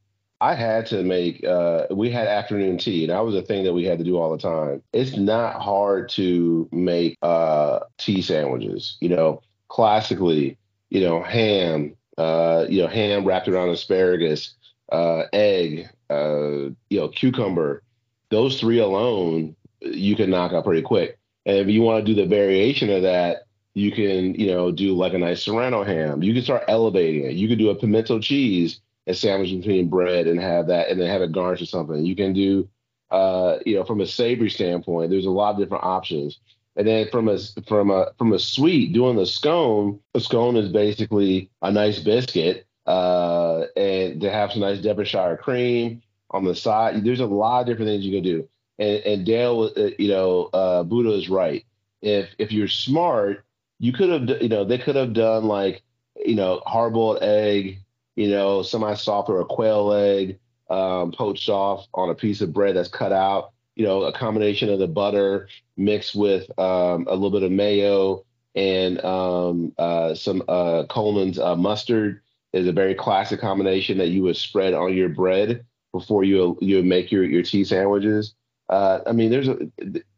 I 0.40 0.54
had 0.54 0.86
to 0.86 1.02
make. 1.02 1.44
Uh, 1.44 1.86
we 1.90 2.10
had 2.10 2.28
afternoon 2.28 2.78
tea, 2.78 3.04
and 3.04 3.10
that 3.10 3.24
was 3.24 3.34
a 3.34 3.42
thing 3.42 3.64
that 3.64 3.72
we 3.72 3.84
had 3.84 3.98
to 3.98 4.04
do 4.04 4.18
all 4.18 4.30
the 4.30 4.38
time. 4.38 4.82
It's 4.92 5.16
not 5.16 5.60
hard 5.60 6.08
to 6.10 6.68
make 6.70 7.18
uh, 7.22 7.80
tea 7.98 8.22
sandwiches. 8.22 8.96
You 9.00 9.08
know, 9.08 9.42
classically, 9.68 10.58
you 10.90 11.00
know, 11.00 11.22
ham. 11.22 11.96
Uh, 12.16 12.66
you 12.68 12.80
know, 12.80 12.86
ham 12.86 13.24
wrapped 13.24 13.48
around 13.48 13.70
asparagus, 13.70 14.54
uh, 14.92 15.24
egg, 15.32 15.88
uh, 16.10 16.68
you 16.88 17.00
know, 17.00 17.08
cucumber. 17.08 17.82
Those 18.30 18.60
three 18.60 18.78
alone, 18.78 19.56
you 19.80 20.14
can 20.14 20.30
knock 20.30 20.52
out 20.52 20.64
pretty 20.64 20.82
quick 20.82 21.18
and 21.46 21.58
if 21.58 21.68
you 21.68 21.82
want 21.82 22.04
to 22.04 22.14
do 22.14 22.20
the 22.20 22.28
variation 22.28 22.90
of 22.90 23.02
that, 23.02 23.46
you 23.74 23.90
can, 23.90 24.34
you 24.34 24.46
know, 24.46 24.70
do 24.70 24.94
like 24.94 25.14
a 25.14 25.18
nice 25.18 25.42
serrano 25.42 25.82
ham. 25.82 26.22
You 26.22 26.32
can 26.32 26.42
start 26.42 26.64
elevating 26.68 27.24
it. 27.24 27.34
You 27.34 27.48
can 27.48 27.58
do 27.58 27.70
a 27.70 27.74
pimento 27.74 28.20
cheese 28.20 28.80
and 29.06 29.16
sandwich 29.16 29.50
between 29.50 29.88
bread 29.88 30.26
and 30.26 30.40
have 30.40 30.68
that, 30.68 30.88
and 30.88 31.00
then 31.00 31.08
have 31.08 31.22
it 31.22 31.32
garnished 31.32 31.62
or 31.62 31.66
something. 31.66 32.04
You 32.04 32.16
can 32.16 32.32
do, 32.32 32.68
uh, 33.10 33.58
you 33.66 33.74
know, 33.74 33.84
from 33.84 34.00
a 34.00 34.06
savory 34.06 34.48
standpoint, 34.48 35.10
there's 35.10 35.26
a 35.26 35.30
lot 35.30 35.54
of 35.54 35.58
different 35.60 35.84
options. 35.84 36.38
And 36.76 36.86
then 36.86 37.08
from 37.10 37.28
a 37.28 37.38
from 37.68 37.90
a 37.90 38.12
from 38.18 38.32
a 38.32 38.38
sweet, 38.38 38.92
doing 38.92 39.16
the 39.16 39.26
scone, 39.26 40.00
a 40.14 40.20
scone 40.20 40.56
is 40.56 40.70
basically 40.70 41.50
a 41.62 41.70
nice 41.70 41.98
biscuit, 41.98 42.66
uh, 42.86 43.64
and 43.76 44.20
to 44.20 44.30
have 44.30 44.52
some 44.52 44.62
nice 44.62 44.80
Devonshire 44.80 45.36
cream 45.36 46.02
on 46.30 46.44
the 46.44 46.54
side. 46.54 47.04
There's 47.04 47.20
a 47.20 47.26
lot 47.26 47.60
of 47.60 47.66
different 47.66 47.88
things 47.88 48.04
you 48.04 48.12
can 48.12 48.24
do 48.24 48.48
and, 48.78 48.96
and 49.04 49.26
Dale, 49.26 49.70
uh, 49.76 49.90
you 49.98 50.08
know, 50.08 50.50
uh, 50.52 50.82
Buddha 50.82 51.12
is 51.12 51.28
right. 51.28 51.64
If 52.02 52.30
if 52.38 52.52
you're 52.52 52.68
smart, 52.68 53.44
you 53.78 53.92
could 53.92 54.10
have, 54.10 54.42
you 54.42 54.48
know, 54.48 54.64
they 54.64 54.78
could 54.78 54.96
have 54.96 55.12
done 55.12 55.44
like, 55.44 55.82
you 56.24 56.34
know, 56.34 56.62
hard-boiled 56.66 57.22
egg, 57.22 57.80
you 58.16 58.28
know, 58.28 58.62
semi-soft 58.62 59.28
or 59.28 59.40
a 59.40 59.44
quail 59.44 59.92
egg, 59.92 60.38
um, 60.70 61.12
poached 61.12 61.48
off 61.48 61.86
on 61.94 62.10
a 62.10 62.14
piece 62.14 62.40
of 62.40 62.52
bread 62.52 62.76
that's 62.76 62.88
cut 62.88 63.12
out. 63.12 63.52
You 63.74 63.84
know, 63.84 64.02
a 64.02 64.12
combination 64.12 64.68
of 64.68 64.78
the 64.78 64.86
butter 64.86 65.48
mixed 65.76 66.14
with 66.14 66.48
um, 66.58 67.06
a 67.08 67.14
little 67.14 67.32
bit 67.32 67.42
of 67.42 67.50
mayo 67.50 68.24
and 68.54 69.04
um, 69.04 69.72
uh, 69.78 70.14
some 70.14 70.42
uh, 70.48 70.84
Colman's 70.88 71.38
uh, 71.38 71.56
mustard 71.56 72.20
is 72.52 72.68
a 72.68 72.72
very 72.72 72.94
classic 72.94 73.40
combination 73.40 73.98
that 73.98 74.08
you 74.08 74.22
would 74.22 74.36
spread 74.36 74.74
on 74.74 74.94
your 74.94 75.08
bread 75.08 75.64
before 75.92 76.24
you 76.24 76.56
you 76.60 76.82
make 76.82 77.10
your 77.10 77.24
your 77.24 77.42
tea 77.42 77.64
sandwiches. 77.64 78.34
Uh, 78.68 79.00
I 79.06 79.12
mean, 79.12 79.30
there's 79.30 79.48
a. 79.48 79.56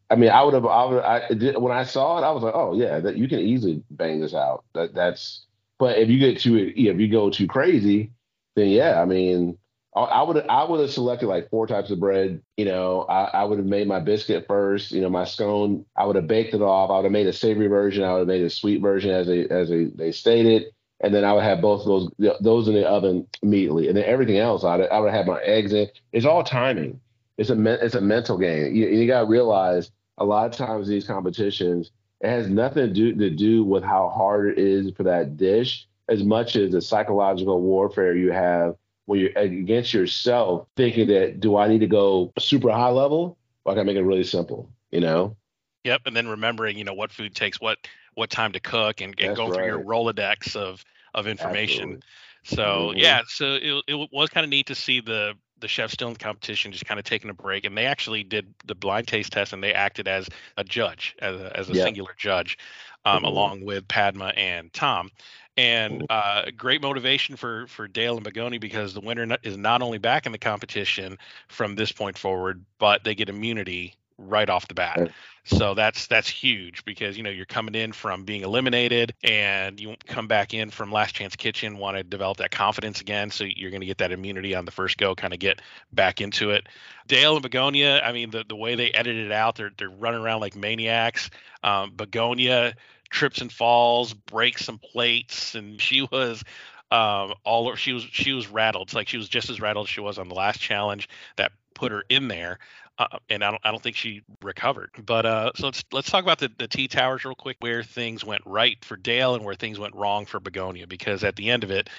I 0.08 0.14
mean, 0.14 0.30
I 0.30 0.42
would 0.42 0.54
have. 0.54 0.66
I 0.66 0.84
would. 0.84 1.02
I 1.02 1.58
when 1.58 1.72
I 1.72 1.84
saw 1.84 2.18
it, 2.18 2.22
I 2.22 2.30
was 2.30 2.42
like, 2.42 2.54
oh 2.54 2.74
yeah, 2.74 3.00
that 3.00 3.16
you 3.16 3.28
can 3.28 3.40
easily 3.40 3.82
bang 3.90 4.20
this 4.20 4.34
out. 4.34 4.64
That 4.74 4.94
that's. 4.94 5.42
But 5.78 5.98
if 5.98 6.08
you 6.08 6.18
get 6.18 6.40
too, 6.40 6.56
if 6.56 6.98
you 6.98 7.08
go 7.08 7.28
too 7.28 7.46
crazy, 7.46 8.10
then 8.54 8.68
yeah, 8.68 9.00
I 9.00 9.04
mean, 9.04 9.58
I 9.94 10.22
would 10.22 10.46
I 10.48 10.64
would 10.64 10.80
have 10.80 10.90
selected 10.90 11.26
like 11.26 11.50
four 11.50 11.66
types 11.66 11.90
of 11.90 11.98
bread. 11.98 12.42
You 12.56 12.66
know, 12.66 13.02
I, 13.08 13.24
I 13.24 13.44
would 13.44 13.58
have 13.58 13.66
made 13.66 13.88
my 13.88 13.98
biscuit 13.98 14.46
first. 14.46 14.92
You 14.92 15.00
know, 15.00 15.08
my 15.08 15.24
scone. 15.24 15.86
I 15.96 16.04
would 16.04 16.16
have 16.16 16.26
baked 16.26 16.54
it 16.54 16.62
off. 16.62 16.90
I 16.90 16.96
would 16.96 17.04
have 17.04 17.12
made 17.12 17.26
a 17.26 17.32
savory 17.32 17.66
version. 17.66 18.04
I 18.04 18.12
would 18.12 18.20
have 18.20 18.28
made 18.28 18.42
a 18.42 18.50
sweet 18.50 18.82
version 18.82 19.10
as 19.10 19.26
they 19.26 19.48
as 19.48 19.70
they, 19.70 19.84
they 19.84 20.12
stated, 20.12 20.66
and 21.00 21.14
then 21.14 21.24
I 21.24 21.32
would 21.32 21.44
have 21.44 21.60
both 21.60 21.84
those 21.84 22.10
those 22.40 22.68
in 22.68 22.74
the 22.74 22.86
oven 22.86 23.26
immediately. 23.42 23.88
And 23.88 23.96
then 23.96 24.04
everything 24.04 24.38
else, 24.38 24.64
I 24.64 24.76
I 24.76 25.00
would 25.00 25.12
have 25.12 25.26
my 25.26 25.40
eggs 25.40 25.72
in. 25.72 25.88
It's 26.12 26.26
all 26.26 26.44
timing 26.44 27.00
it's 27.38 27.50
a 27.50 27.84
it's 27.84 27.94
a 27.94 28.00
mental 28.00 28.38
game. 28.38 28.74
You, 28.74 28.88
you 28.88 29.06
got 29.06 29.20
to 29.20 29.26
realize 29.26 29.90
a 30.18 30.24
lot 30.24 30.46
of 30.46 30.52
times 30.52 30.88
these 30.88 31.06
competitions 31.06 31.90
it 32.20 32.28
has 32.28 32.48
nothing 32.48 32.86
to 32.86 32.92
do, 32.92 33.14
to 33.14 33.30
do 33.30 33.62
with 33.64 33.84
how 33.84 34.08
hard 34.08 34.48
it 34.48 34.58
is 34.58 34.90
for 34.92 35.02
that 35.02 35.36
dish 35.36 35.86
as 36.08 36.22
much 36.22 36.56
as 36.56 36.72
the 36.72 36.80
psychological 36.80 37.60
warfare 37.60 38.16
you 38.16 38.32
have 38.32 38.76
when 39.04 39.20
you're 39.20 39.36
against 39.36 39.92
yourself 39.92 40.66
thinking 40.76 41.08
that 41.08 41.40
do 41.40 41.56
I 41.56 41.68
need 41.68 41.80
to 41.80 41.86
go 41.86 42.32
super 42.38 42.70
high 42.70 42.88
level 42.88 43.36
or 43.64 43.72
I 43.72 43.76
can 43.76 43.86
make 43.86 43.96
it 43.96 44.02
really 44.02 44.24
simple, 44.24 44.70
you 44.90 45.00
know? 45.00 45.36
Yep, 45.84 46.02
and 46.06 46.16
then 46.16 46.26
remembering, 46.26 46.78
you 46.78 46.84
know, 46.84 46.94
what 46.94 47.12
food 47.12 47.34
takes 47.34 47.60
what 47.60 47.78
what 48.14 48.30
time 48.30 48.52
to 48.52 48.60
cook 48.60 49.02
and, 49.02 49.14
and 49.20 49.36
go 49.36 49.48
right. 49.48 49.54
through 49.54 49.66
your 49.66 49.84
Rolodex 49.84 50.56
of 50.56 50.84
of 51.14 51.26
information. 51.26 51.82
Absolutely. 51.82 52.02
So 52.44 52.62
mm-hmm. 52.62 52.98
yeah, 52.98 53.20
so 53.26 53.54
it, 53.54 53.84
it 53.86 54.08
was 54.12 54.30
kind 54.30 54.44
of 54.44 54.50
neat 54.50 54.66
to 54.66 54.74
see 54.74 55.00
the 55.00 55.34
the 55.60 55.68
chefs 55.68 55.94
still 55.94 56.08
in 56.08 56.14
the 56.14 56.18
competition, 56.18 56.72
just 56.72 56.86
kind 56.86 56.98
of 56.98 57.04
taking 57.04 57.30
a 57.30 57.34
break. 57.34 57.64
And 57.64 57.76
they 57.76 57.86
actually 57.86 58.24
did 58.24 58.52
the 58.64 58.74
blind 58.74 59.08
taste 59.08 59.32
test 59.32 59.52
and 59.52 59.62
they 59.62 59.72
acted 59.72 60.08
as 60.08 60.28
a 60.56 60.64
judge, 60.64 61.16
as 61.20 61.40
a, 61.40 61.56
as 61.56 61.70
a 61.70 61.74
yeah. 61.74 61.84
singular 61.84 62.14
judge, 62.16 62.58
um, 63.04 63.18
mm-hmm. 63.18 63.24
along 63.26 63.64
with 63.64 63.88
Padma 63.88 64.32
and 64.36 64.72
Tom. 64.72 65.10
And 65.56 66.02
mm-hmm. 66.02 66.04
uh, 66.10 66.50
great 66.56 66.82
motivation 66.82 67.36
for 67.36 67.66
for 67.68 67.88
Dale 67.88 68.18
and 68.18 68.26
Begoña 68.26 68.60
because 68.60 68.92
the 68.92 69.00
winner 69.00 69.38
is 69.42 69.56
not 69.56 69.80
only 69.80 69.96
back 69.96 70.26
in 70.26 70.32
the 70.32 70.38
competition 70.38 71.16
from 71.48 71.76
this 71.76 71.92
point 71.92 72.18
forward, 72.18 72.62
but 72.78 73.04
they 73.04 73.14
get 73.14 73.30
immunity 73.30 73.94
right 74.18 74.48
off 74.48 74.68
the 74.68 74.74
bat. 74.74 75.10
So 75.44 75.74
that's 75.74 76.08
that's 76.08 76.28
huge 76.28 76.84
because 76.84 77.16
you 77.16 77.22
know 77.22 77.30
you're 77.30 77.46
coming 77.46 77.76
in 77.76 77.92
from 77.92 78.24
being 78.24 78.42
eliminated 78.42 79.14
and 79.22 79.78
you 79.78 79.94
come 80.06 80.26
back 80.26 80.54
in 80.54 80.70
from 80.70 80.90
Last 80.90 81.14
Chance 81.14 81.36
Kitchen, 81.36 81.78
want 81.78 81.96
to 81.96 82.02
develop 82.02 82.38
that 82.38 82.50
confidence 82.50 83.00
again. 83.00 83.30
So 83.30 83.44
you're 83.44 83.70
going 83.70 83.80
to 83.80 83.86
get 83.86 83.98
that 83.98 84.10
immunity 84.10 84.56
on 84.56 84.64
the 84.64 84.72
first 84.72 84.98
go, 84.98 85.14
kind 85.14 85.32
of 85.32 85.38
get 85.38 85.62
back 85.92 86.20
into 86.20 86.50
it. 86.50 86.66
Dale 87.06 87.36
and 87.36 87.44
Begoña, 87.44 88.02
I 88.02 88.12
mean 88.12 88.30
the 88.30 88.44
the 88.48 88.56
way 88.56 88.74
they 88.74 88.90
edited 88.90 89.26
it 89.26 89.32
out, 89.32 89.54
they're 89.54 89.70
they're 89.78 89.88
running 89.88 90.20
around 90.20 90.40
like 90.40 90.56
maniacs. 90.56 91.30
Um, 91.62 91.92
Begoña 91.92 92.74
trips 93.10 93.40
and 93.40 93.52
falls, 93.52 94.14
breaks 94.14 94.64
some 94.64 94.78
plates, 94.78 95.54
and 95.54 95.80
she 95.80 96.08
was 96.10 96.42
um 96.90 97.34
all 97.44 97.74
she 97.76 97.92
was 97.92 98.02
she 98.02 98.32
was 98.32 98.48
rattled. 98.48 98.88
It's 98.88 98.94
like 98.94 99.08
she 99.08 99.16
was 99.16 99.28
just 99.28 99.48
as 99.48 99.60
rattled 99.60 99.86
as 99.86 99.90
she 99.90 100.00
was 100.00 100.18
on 100.18 100.28
the 100.28 100.34
last 100.34 100.60
challenge 100.60 101.08
that 101.36 101.52
put 101.74 101.92
her 101.92 102.04
in 102.08 102.26
there 102.26 102.58
uh, 102.98 103.18
and 103.28 103.44
I 103.44 103.50
don't, 103.50 103.60
I 103.64 103.70
don't 103.70 103.82
think 103.82 103.96
she 103.96 104.22
recovered. 104.42 104.90
But 105.04 105.26
uh, 105.26 105.52
so 105.54 105.66
let's 105.66 105.84
let's 105.92 106.10
talk 106.10 106.22
about 106.22 106.38
the, 106.38 106.50
the 106.56 106.68
tea 106.68 106.88
towers 106.88 107.24
real 107.24 107.34
quick, 107.34 107.56
where 107.60 107.82
things 107.82 108.24
went 108.24 108.42
right 108.46 108.82
for 108.84 108.96
Dale 108.96 109.34
and 109.34 109.44
where 109.44 109.54
things 109.54 109.78
went 109.78 109.94
wrong 109.94 110.26
for 110.26 110.40
Begoña. 110.40 110.88
Because 110.88 111.22
at 111.22 111.36
the 111.36 111.50
end 111.50 111.62
of 111.64 111.70
it, 111.70 111.90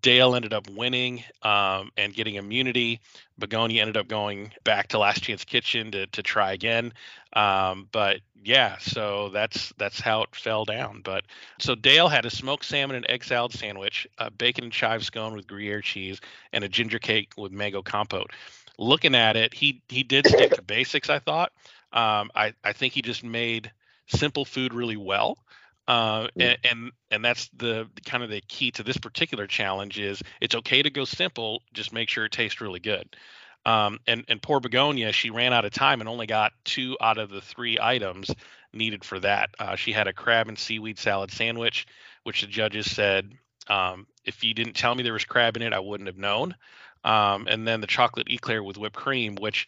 Dale 0.00 0.34
ended 0.34 0.54
up 0.54 0.68
winning 0.70 1.22
um, 1.42 1.90
and 1.96 2.14
getting 2.14 2.36
immunity. 2.36 3.00
Begoña 3.40 3.80
ended 3.80 3.96
up 3.96 4.08
going 4.08 4.52
back 4.64 4.88
to 4.88 4.98
Last 4.98 5.22
Chance 5.22 5.44
Kitchen 5.44 5.90
to 5.92 6.06
to 6.06 6.22
try 6.22 6.52
again. 6.52 6.92
Um, 7.34 7.88
but 7.92 8.20
yeah, 8.42 8.78
so 8.78 9.28
that's 9.28 9.72
that's 9.76 10.00
how 10.00 10.22
it 10.22 10.34
fell 10.34 10.64
down. 10.64 11.02
But 11.04 11.24
so 11.58 11.74
Dale 11.74 12.08
had 12.08 12.24
a 12.24 12.30
smoked 12.30 12.64
salmon 12.64 12.96
and 12.96 13.06
egg 13.10 13.22
salad 13.24 13.52
sandwich, 13.52 14.06
a 14.16 14.30
bacon 14.30 14.64
and 14.64 14.72
chive 14.72 15.04
scone 15.04 15.34
with 15.34 15.46
Gruyere 15.46 15.82
cheese, 15.82 16.20
and 16.54 16.64
a 16.64 16.68
ginger 16.70 16.98
cake 16.98 17.32
with 17.36 17.52
mango 17.52 17.82
compote 17.82 18.30
looking 18.78 19.14
at 19.14 19.36
it, 19.36 19.52
he 19.52 19.82
he 19.88 20.02
did 20.02 20.26
stick 20.26 20.54
to 20.54 20.62
basics. 20.62 21.10
I 21.10 21.18
thought. 21.18 21.52
Um, 21.92 22.30
I 22.34 22.54
I 22.64 22.72
think 22.72 22.94
he 22.94 23.02
just 23.02 23.24
made 23.24 23.70
simple 24.06 24.44
food 24.44 24.72
really 24.72 24.96
well. 24.96 25.38
Uh, 25.86 26.28
and, 26.38 26.58
and 26.64 26.92
and 27.10 27.24
that's 27.24 27.48
the 27.56 27.88
kind 28.04 28.22
of 28.22 28.28
the 28.28 28.42
key 28.46 28.70
to 28.70 28.82
this 28.82 28.98
particular 28.98 29.46
challenge 29.46 29.98
is 29.98 30.22
it's 30.40 30.54
okay 30.54 30.82
to 30.82 30.90
go 30.90 31.04
simple, 31.04 31.62
just 31.72 31.94
make 31.94 32.10
sure 32.10 32.26
it 32.26 32.32
tastes 32.32 32.60
really 32.60 32.80
good. 32.80 33.16
Um, 33.64 33.98
and 34.06 34.24
and 34.28 34.40
poor 34.40 34.60
Begoña, 34.60 35.12
she 35.12 35.30
ran 35.30 35.52
out 35.52 35.64
of 35.64 35.72
time 35.72 36.00
and 36.00 36.08
only 36.08 36.26
got 36.26 36.52
two 36.64 36.96
out 37.00 37.18
of 37.18 37.30
the 37.30 37.40
three 37.40 37.78
items 37.80 38.30
needed 38.74 39.02
for 39.02 39.18
that. 39.20 39.50
Uh, 39.58 39.76
she 39.76 39.92
had 39.92 40.06
a 40.06 40.12
crab 40.12 40.48
and 40.48 40.58
seaweed 40.58 40.98
salad 40.98 41.30
sandwich, 41.30 41.86
which 42.22 42.42
the 42.42 42.46
judges 42.46 42.90
said, 42.90 43.32
um, 43.68 44.06
if 44.24 44.44
you 44.44 44.52
didn't 44.52 44.74
tell 44.74 44.94
me 44.94 45.02
there 45.02 45.14
was 45.14 45.24
crab 45.24 45.56
in 45.56 45.62
it, 45.62 45.72
I 45.72 45.80
wouldn't 45.80 46.06
have 46.06 46.18
known 46.18 46.54
um, 47.04 47.46
and 47.48 47.66
then 47.66 47.80
the 47.80 47.86
chocolate 47.86 48.28
eclair 48.30 48.62
with 48.62 48.78
whipped 48.78 48.96
cream, 48.96 49.36
which 49.36 49.66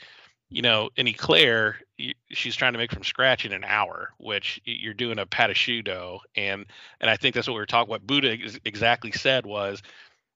you 0.50 0.62
know, 0.62 0.90
an 0.96 1.06
eclair 1.06 1.76
she's 2.30 2.56
trying 2.56 2.72
to 2.72 2.78
make 2.78 2.92
from 2.92 3.04
scratch 3.04 3.44
in 3.44 3.52
an 3.52 3.62
hour, 3.64 4.10
which 4.18 4.60
you're 4.64 4.94
doing 4.94 5.18
a 5.18 5.26
pat 5.26 5.54
choux 5.54 5.80
dough, 5.80 6.20
and 6.34 6.66
and 7.00 7.08
I 7.08 7.16
think 7.16 7.34
that's 7.34 7.46
what 7.46 7.54
we 7.54 7.60
were 7.60 7.66
talking. 7.66 7.88
What 7.88 8.06
Buddha 8.06 8.36
exactly 8.64 9.12
said 9.12 9.46
was, 9.46 9.80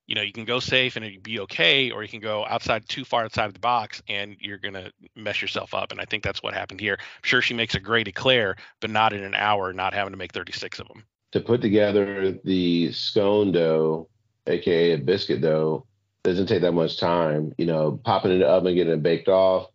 you 0.07 0.15
know, 0.15 0.23
you 0.23 0.33
can 0.33 0.45
go 0.45 0.61
safe 0.61 0.95
and 0.97 1.23
be 1.23 1.41
okay, 1.41 1.91
or 1.91 2.03
you 2.03 2.09
can 2.09 2.21
go 2.21 2.47
outside 2.47 2.89
too 2.89 3.05
far 3.05 3.25
outside 3.25 3.47
of 3.47 3.55
the 3.55 3.61
box 3.61 4.03
and 4.09 4.37
you're 4.39 4.59
gonna 4.59 4.91
mess 5.17 5.43
yourself 5.43 5.75
up. 5.75 5.91
And 5.91 6.01
I 6.01 6.05
think 6.05 6.23
that's 6.23 6.43
what 6.43 6.55
happened 6.55 6.81
here. 6.81 6.97
I'm 7.01 7.23
sure 7.23 7.43
she 7.43 7.55
makes 7.55 7.75
a 7.75 7.81
great 7.81 8.07
eclair, 8.07 8.57
but 8.81 8.91
not 8.91 9.13
in 9.13 9.25
an 9.25 9.35
hour, 9.35 9.73
not 9.73 9.95
having 9.95 10.13
to 10.13 10.19
make 10.19 10.33
36 10.33 10.79
of 10.79 10.89
them. 10.89 11.05
to 11.33 11.41
put 11.41 11.61
together 11.61 12.39
the 12.45 12.93
scone 12.93 13.51
dough, 13.51 14.09
aka 14.47 14.93
a 14.93 14.99
biscuit 14.99 15.41
dough, 15.41 15.85
doesn't 16.25 16.47
take 16.47 16.63
that 16.63 16.73
much 16.73 16.99
time. 16.99 17.55
You 17.59 17.67
know, 17.67 18.01
popping 18.05 18.33
in 18.33 18.41
the 18.41 18.49
oven, 18.49 18.75
getting 18.75 18.93
it 18.95 19.03
baked 19.03 19.29
off, 19.29 19.69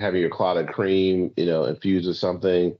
having 0.00 0.20
your 0.20 0.30
clotted 0.30 0.68
cream, 0.68 1.32
you 1.36 1.46
know, 1.46 1.64
infused 1.64 2.08
with 2.08 2.16
something, 2.16 2.76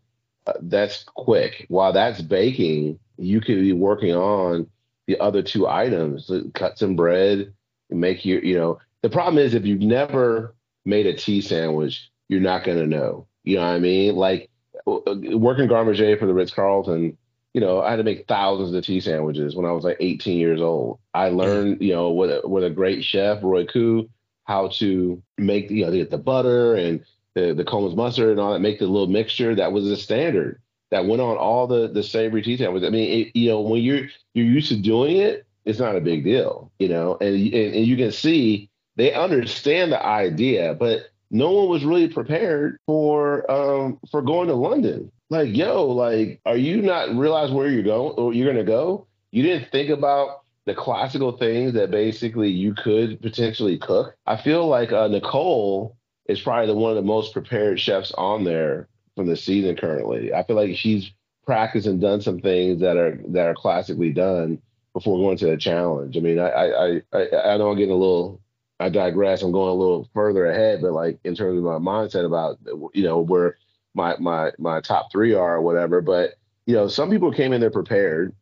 uh, 0.46 0.54
that's 0.62 1.04
quick. 1.04 1.66
While 1.68 1.92
that's 1.92 2.22
baking, 2.22 2.98
you 3.18 3.40
could 3.40 3.60
be 3.60 3.72
working 3.72 4.14
on 4.14 4.66
the 5.06 5.20
other 5.20 5.42
two 5.42 5.68
items, 5.68 6.30
cut 6.54 6.78
some 6.78 6.96
bread, 6.96 7.52
make 7.90 8.24
your, 8.24 8.42
you 8.42 8.56
know, 8.56 8.80
the 9.02 9.10
problem 9.10 9.38
is 9.38 9.54
if 9.54 9.66
you've 9.66 9.80
never 9.80 10.54
made 10.84 11.06
a 11.06 11.14
tea 11.14 11.40
sandwich, 11.40 12.10
you're 12.28 12.40
not 12.40 12.64
going 12.64 12.78
to 12.78 12.86
know. 12.86 13.26
You 13.44 13.56
know 13.56 13.62
what 13.62 13.74
I 13.74 13.78
mean? 13.78 14.16
Like 14.16 14.50
working 14.86 15.66
garde 15.66 15.86
manger 15.86 16.16
for 16.16 16.26
the 16.26 16.34
Ritz 16.34 16.52
Carlton, 16.52 17.18
you 17.54 17.60
know, 17.60 17.80
I 17.80 17.90
had 17.90 17.96
to 17.96 18.04
make 18.04 18.26
thousands 18.26 18.74
of 18.74 18.84
tea 18.84 19.00
sandwiches 19.00 19.56
when 19.56 19.66
I 19.66 19.72
was 19.72 19.84
like 19.84 19.96
18 20.00 20.38
years 20.38 20.60
old. 20.60 21.00
I 21.14 21.30
learned, 21.30 21.82
you 21.82 21.92
know, 21.92 22.10
with 22.10 22.30
a, 22.30 22.48
with 22.48 22.64
a 22.64 22.70
great 22.70 23.04
chef, 23.04 23.42
Roy 23.42 23.66
Koo, 23.66 24.08
how 24.44 24.68
to 24.68 25.22
make, 25.36 25.70
you 25.70 25.84
know, 25.84 25.92
get 25.92 26.10
the 26.10 26.18
butter 26.18 26.74
and 26.76 27.04
the, 27.34 27.52
the 27.52 27.64
Colman's 27.64 27.96
mustard 27.96 28.30
and 28.30 28.40
all 28.40 28.52
that, 28.52 28.60
make 28.60 28.78
the 28.78 28.86
little 28.86 29.08
mixture. 29.08 29.54
That 29.54 29.72
was 29.72 29.84
the 29.84 29.96
standard 29.96 30.60
that 30.90 31.06
went 31.06 31.22
on 31.22 31.36
all 31.36 31.66
the, 31.66 31.88
the 31.88 32.02
savory 32.02 32.42
tea 32.42 32.56
sandwiches. 32.56 32.86
I 32.86 32.90
mean, 32.90 33.26
it, 33.26 33.36
you 33.36 33.50
know, 33.50 33.60
when 33.60 33.82
you're, 33.82 34.08
you're 34.34 34.46
used 34.46 34.68
to 34.68 34.76
doing 34.76 35.16
it, 35.16 35.46
it's 35.64 35.78
not 35.78 35.96
a 35.96 36.00
big 36.00 36.24
deal, 36.24 36.72
you 36.78 36.88
know, 36.88 37.16
and, 37.20 37.34
and, 37.34 37.74
and 37.74 37.86
you 37.86 37.96
can 37.96 38.12
see 38.12 38.70
they 38.96 39.12
understand 39.12 39.92
the 39.92 40.04
idea, 40.04 40.74
but 40.74 41.10
no 41.30 41.52
one 41.52 41.68
was 41.68 41.84
really 41.84 42.08
prepared 42.08 42.78
for 42.86 43.48
um 43.50 43.98
for 44.10 44.22
going 44.22 44.48
to 44.48 44.54
London. 44.54 45.10
Like, 45.30 45.56
yo, 45.56 45.86
like, 45.86 46.40
are 46.44 46.56
you 46.56 46.82
not 46.82 47.14
realize 47.14 47.52
where 47.52 47.68
you're 47.68 47.84
going 47.84 48.14
or 48.16 48.34
you're 48.34 48.52
gonna 48.52 48.64
go? 48.64 49.06
You 49.30 49.44
didn't 49.44 49.70
think 49.70 49.90
about 49.90 50.42
the 50.66 50.74
classical 50.74 51.36
things 51.36 51.72
that 51.74 51.90
basically 51.92 52.50
you 52.50 52.74
could 52.74 53.22
potentially 53.22 53.78
cook. 53.78 54.14
I 54.26 54.36
feel 54.36 54.66
like 54.66 54.92
uh, 54.92 55.06
Nicole 55.08 55.96
is 56.26 56.40
probably 56.40 56.66
the 56.66 56.74
one 56.74 56.90
of 56.90 56.96
the 56.96 57.02
most 57.02 57.32
prepared 57.32 57.78
chefs 57.80 58.12
on 58.12 58.44
there 58.44 58.88
from 59.16 59.26
the 59.26 59.36
season 59.36 59.76
currently. 59.76 60.34
I 60.34 60.42
feel 60.42 60.56
like 60.56 60.76
she's 60.76 61.10
practiced 61.46 61.86
and 61.86 62.00
done 62.00 62.20
some 62.20 62.40
things 62.40 62.80
that 62.80 62.96
are 62.96 63.20
that 63.28 63.46
are 63.46 63.54
classically 63.54 64.12
done 64.12 64.60
before 64.92 65.18
going 65.18 65.36
to 65.38 65.46
the 65.46 65.56
challenge. 65.56 66.16
I 66.16 66.20
mean, 66.20 66.40
I 66.40 66.48
I 66.50 67.02
I, 67.12 67.52
I 67.52 67.56
know 67.56 67.70
I'm 67.70 67.76
getting 67.76 67.94
a 67.94 67.96
little 67.96 68.40
I 68.80 68.88
digress. 68.88 69.42
I'm 69.42 69.52
going 69.52 69.70
a 69.70 69.74
little 69.74 70.08
further 70.14 70.46
ahead, 70.46 70.80
but 70.82 70.92
like 70.92 71.18
in 71.22 71.36
terms 71.36 71.58
of 71.58 71.64
my 71.64 71.78
mindset 71.78 72.24
about 72.24 72.58
you 72.94 73.04
know 73.04 73.20
where 73.20 73.56
my 73.94 74.16
my 74.18 74.52
my 74.58 74.80
top 74.80 75.10
three 75.10 75.34
are 75.34 75.56
or 75.56 75.62
whatever. 75.62 76.00
But 76.00 76.34
you 76.66 76.74
know, 76.74 76.88
some 76.88 77.10
people 77.10 77.32
came 77.32 77.52
in 77.52 77.60
there 77.60 77.70
prepared, 77.70 78.34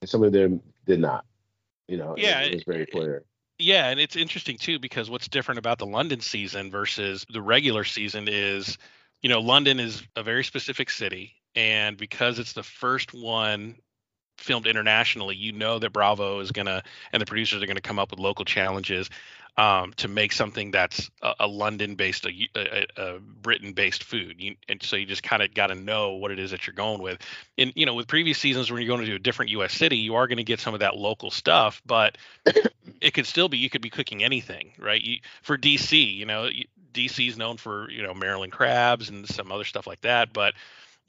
and 0.00 0.08
some 0.08 0.22
of 0.22 0.32
them 0.32 0.60
did 0.86 1.00
not. 1.00 1.24
You 1.88 1.96
know, 1.96 2.14
yeah, 2.16 2.40
it, 2.40 2.52
it 2.52 2.54
was 2.54 2.64
very 2.64 2.86
clear. 2.86 3.24
Yeah, 3.58 3.88
and 3.88 4.00
it's 4.00 4.16
interesting 4.16 4.58
too 4.58 4.78
because 4.78 5.10
what's 5.10 5.28
different 5.28 5.58
about 5.58 5.78
the 5.78 5.86
London 5.86 6.20
season 6.20 6.70
versus 6.70 7.26
the 7.32 7.42
regular 7.42 7.84
season 7.84 8.26
is, 8.28 8.78
you 9.20 9.28
know, 9.28 9.40
London 9.40 9.78
is 9.78 10.02
a 10.16 10.22
very 10.22 10.44
specific 10.44 10.90
city, 10.90 11.34
and 11.54 11.96
because 11.96 12.38
it's 12.38 12.54
the 12.54 12.62
first 12.62 13.12
one 13.14 13.76
filmed 14.38 14.66
internationally, 14.66 15.36
you 15.36 15.52
know 15.52 15.78
that 15.78 15.92
Bravo 15.92 16.40
is 16.40 16.50
gonna 16.50 16.82
and 17.12 17.20
the 17.20 17.26
producers 17.26 17.62
are 17.62 17.66
gonna 17.66 17.80
come 17.80 17.98
up 17.98 18.10
with 18.10 18.20
local 18.20 18.44
challenges 18.44 19.08
um, 19.56 19.92
to 19.98 20.08
make 20.08 20.32
something 20.32 20.70
that's 20.70 21.10
a, 21.20 21.34
a 21.40 21.46
London-based, 21.46 22.26
a, 22.26 22.48
a, 22.56 22.86
a 22.96 23.18
Britain-based 23.18 24.02
food. 24.02 24.36
You, 24.38 24.54
and 24.68 24.82
so 24.82 24.96
you 24.96 25.06
just 25.06 25.22
kind 25.22 25.42
of 25.42 25.52
got 25.52 25.66
to 25.68 25.74
know 25.74 26.14
what 26.14 26.30
it 26.30 26.38
is 26.38 26.52
that 26.52 26.66
you're 26.66 26.74
going 26.74 27.02
with. 27.02 27.18
And 27.58 27.72
you 27.76 27.84
know, 27.84 27.94
with 27.94 28.06
previous 28.06 28.38
seasons, 28.38 28.70
when 28.70 28.80
you're 28.80 28.88
going 28.88 29.04
to 29.04 29.10
do 29.10 29.16
a 29.16 29.20
different 29.20 29.50
U.S. 29.52 29.74
city, 29.74 29.98
you 29.98 30.14
are 30.14 30.26
going 30.26 30.38
to 30.38 30.44
get 30.44 30.60
some 30.60 30.74
of 30.74 30.80
that 30.80 30.96
local 30.96 31.30
stuff, 31.30 31.82
but 31.84 32.16
it 33.00 33.12
could 33.12 33.26
still 33.26 33.48
be 33.48 33.58
you 33.58 33.68
could 33.68 33.82
be 33.82 33.90
cooking 33.90 34.24
anything, 34.24 34.72
right? 34.78 35.02
You, 35.02 35.18
for 35.42 35.58
DC, 35.58 36.16
you 36.16 36.24
know, 36.24 36.48
DC 36.94 37.28
is 37.28 37.36
known 37.36 37.58
for 37.58 37.90
you 37.90 38.02
know 38.02 38.14
Maryland 38.14 38.52
crabs 38.52 39.10
and 39.10 39.28
some 39.28 39.52
other 39.52 39.64
stuff 39.64 39.86
like 39.86 40.00
that, 40.02 40.32
but 40.32 40.54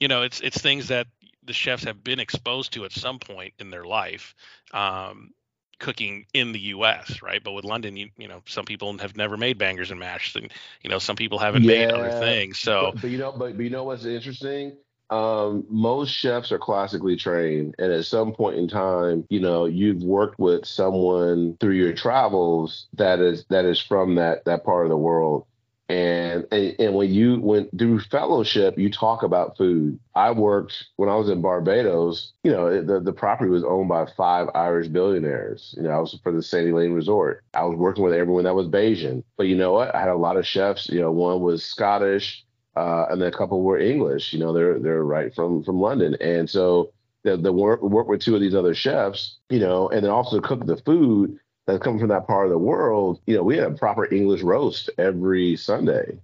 you 0.00 0.08
know, 0.08 0.22
it's 0.22 0.40
it's 0.40 0.60
things 0.60 0.88
that 0.88 1.06
the 1.44 1.52
chefs 1.52 1.84
have 1.84 2.02
been 2.02 2.20
exposed 2.20 2.72
to 2.72 2.84
at 2.84 2.92
some 2.92 3.18
point 3.18 3.54
in 3.58 3.70
their 3.70 3.84
life. 3.84 4.34
Um, 4.72 5.32
cooking 5.78 6.26
in 6.32 6.52
the 6.52 6.60
U.S. 6.60 7.22
right? 7.22 7.42
But 7.42 7.52
with 7.52 7.64
London, 7.64 7.96
you 7.96 8.10
you 8.16 8.28
know, 8.28 8.42
some 8.46 8.64
people 8.64 8.96
have 8.98 9.16
never 9.16 9.36
made 9.36 9.58
bangers 9.58 9.90
and 9.90 10.00
mash, 10.00 10.34
and 10.34 10.52
you 10.82 10.90
know, 10.90 10.98
some 10.98 11.16
people 11.16 11.38
haven't 11.38 11.62
yeah, 11.62 11.86
made 11.86 11.90
other 11.90 12.10
things. 12.20 12.58
So, 12.58 12.92
but, 12.92 13.02
but, 13.02 13.10
you 13.10 13.18
know, 13.18 13.32
but, 13.32 13.56
but 13.56 13.62
you 13.62 13.70
know 13.70 13.84
what's 13.84 14.04
interesting? 14.04 14.76
Um, 15.10 15.66
most 15.68 16.10
chefs 16.10 16.50
are 16.50 16.58
classically 16.58 17.16
trained, 17.16 17.74
and 17.78 17.92
at 17.92 18.06
some 18.06 18.32
point 18.32 18.56
in 18.56 18.68
time, 18.68 19.26
you 19.28 19.40
know, 19.40 19.66
you've 19.66 20.02
worked 20.02 20.38
with 20.38 20.64
someone 20.64 21.56
through 21.60 21.74
your 21.74 21.92
travels 21.92 22.86
that 22.94 23.20
is 23.20 23.44
that 23.50 23.64
is 23.64 23.78
from 23.78 24.14
that 24.16 24.44
that 24.46 24.64
part 24.64 24.86
of 24.86 24.90
the 24.90 24.96
world 24.96 25.46
and, 25.88 26.46
and 26.50 26.74
and 26.78 26.94
when 26.94 27.12
you 27.12 27.38
went 27.40 27.76
through 27.78 28.00
fellowship, 28.00 28.78
you 28.78 28.90
talk 28.90 29.22
about 29.22 29.58
food. 29.58 29.98
I 30.14 30.30
worked 30.30 30.86
when 30.96 31.10
I 31.10 31.16
was 31.16 31.28
in 31.28 31.42
Barbados. 31.42 32.32
You 32.42 32.52
know, 32.52 32.82
the 32.82 33.00
the 33.00 33.12
property 33.12 33.50
was 33.50 33.64
owned 33.64 33.88
by 33.88 34.06
five 34.16 34.48
Irish 34.54 34.88
billionaires. 34.88 35.74
You 35.76 35.82
know, 35.82 35.90
I 35.90 35.98
was 35.98 36.18
for 36.22 36.32
the 36.32 36.42
Sandy 36.42 36.72
Lane 36.72 36.92
Resort. 36.92 37.44
I 37.52 37.64
was 37.64 37.76
working 37.76 38.02
with 38.02 38.14
everyone 38.14 38.44
that 38.44 38.54
was 38.54 38.68
Bajan. 38.68 39.24
But 39.36 39.46
you 39.48 39.56
know 39.56 39.72
what? 39.72 39.94
I 39.94 40.00
had 40.00 40.08
a 40.08 40.16
lot 40.16 40.38
of 40.38 40.46
chefs. 40.46 40.88
You 40.88 41.00
know, 41.02 41.12
one 41.12 41.42
was 41.42 41.62
Scottish, 41.62 42.44
uh, 42.76 43.06
and 43.10 43.20
then 43.20 43.28
a 43.28 43.36
couple 43.36 43.60
were 43.62 43.78
English. 43.78 44.32
You 44.32 44.38
know, 44.38 44.54
they're 44.54 44.78
they're 44.78 45.04
right 45.04 45.34
from 45.34 45.62
from 45.64 45.80
London, 45.80 46.16
and 46.18 46.48
so 46.48 46.94
the 47.24 47.36
the 47.36 47.52
work 47.52 47.82
work 47.82 48.08
with 48.08 48.22
two 48.22 48.34
of 48.34 48.40
these 48.40 48.54
other 48.54 48.74
chefs. 48.74 49.36
You 49.50 49.60
know, 49.60 49.90
and 49.90 50.02
then 50.02 50.10
also 50.10 50.40
cook 50.40 50.64
the 50.64 50.78
food 50.78 51.38
that 51.66 51.80
come 51.80 51.98
from 51.98 52.08
that 52.08 52.26
part 52.26 52.46
of 52.46 52.50
the 52.50 52.58
world, 52.58 53.20
you 53.26 53.36
know, 53.36 53.42
we 53.42 53.56
had 53.56 53.70
a 53.70 53.74
proper 53.74 54.12
English 54.12 54.42
roast 54.42 54.90
every 54.98 55.56
Sunday. 55.56 56.18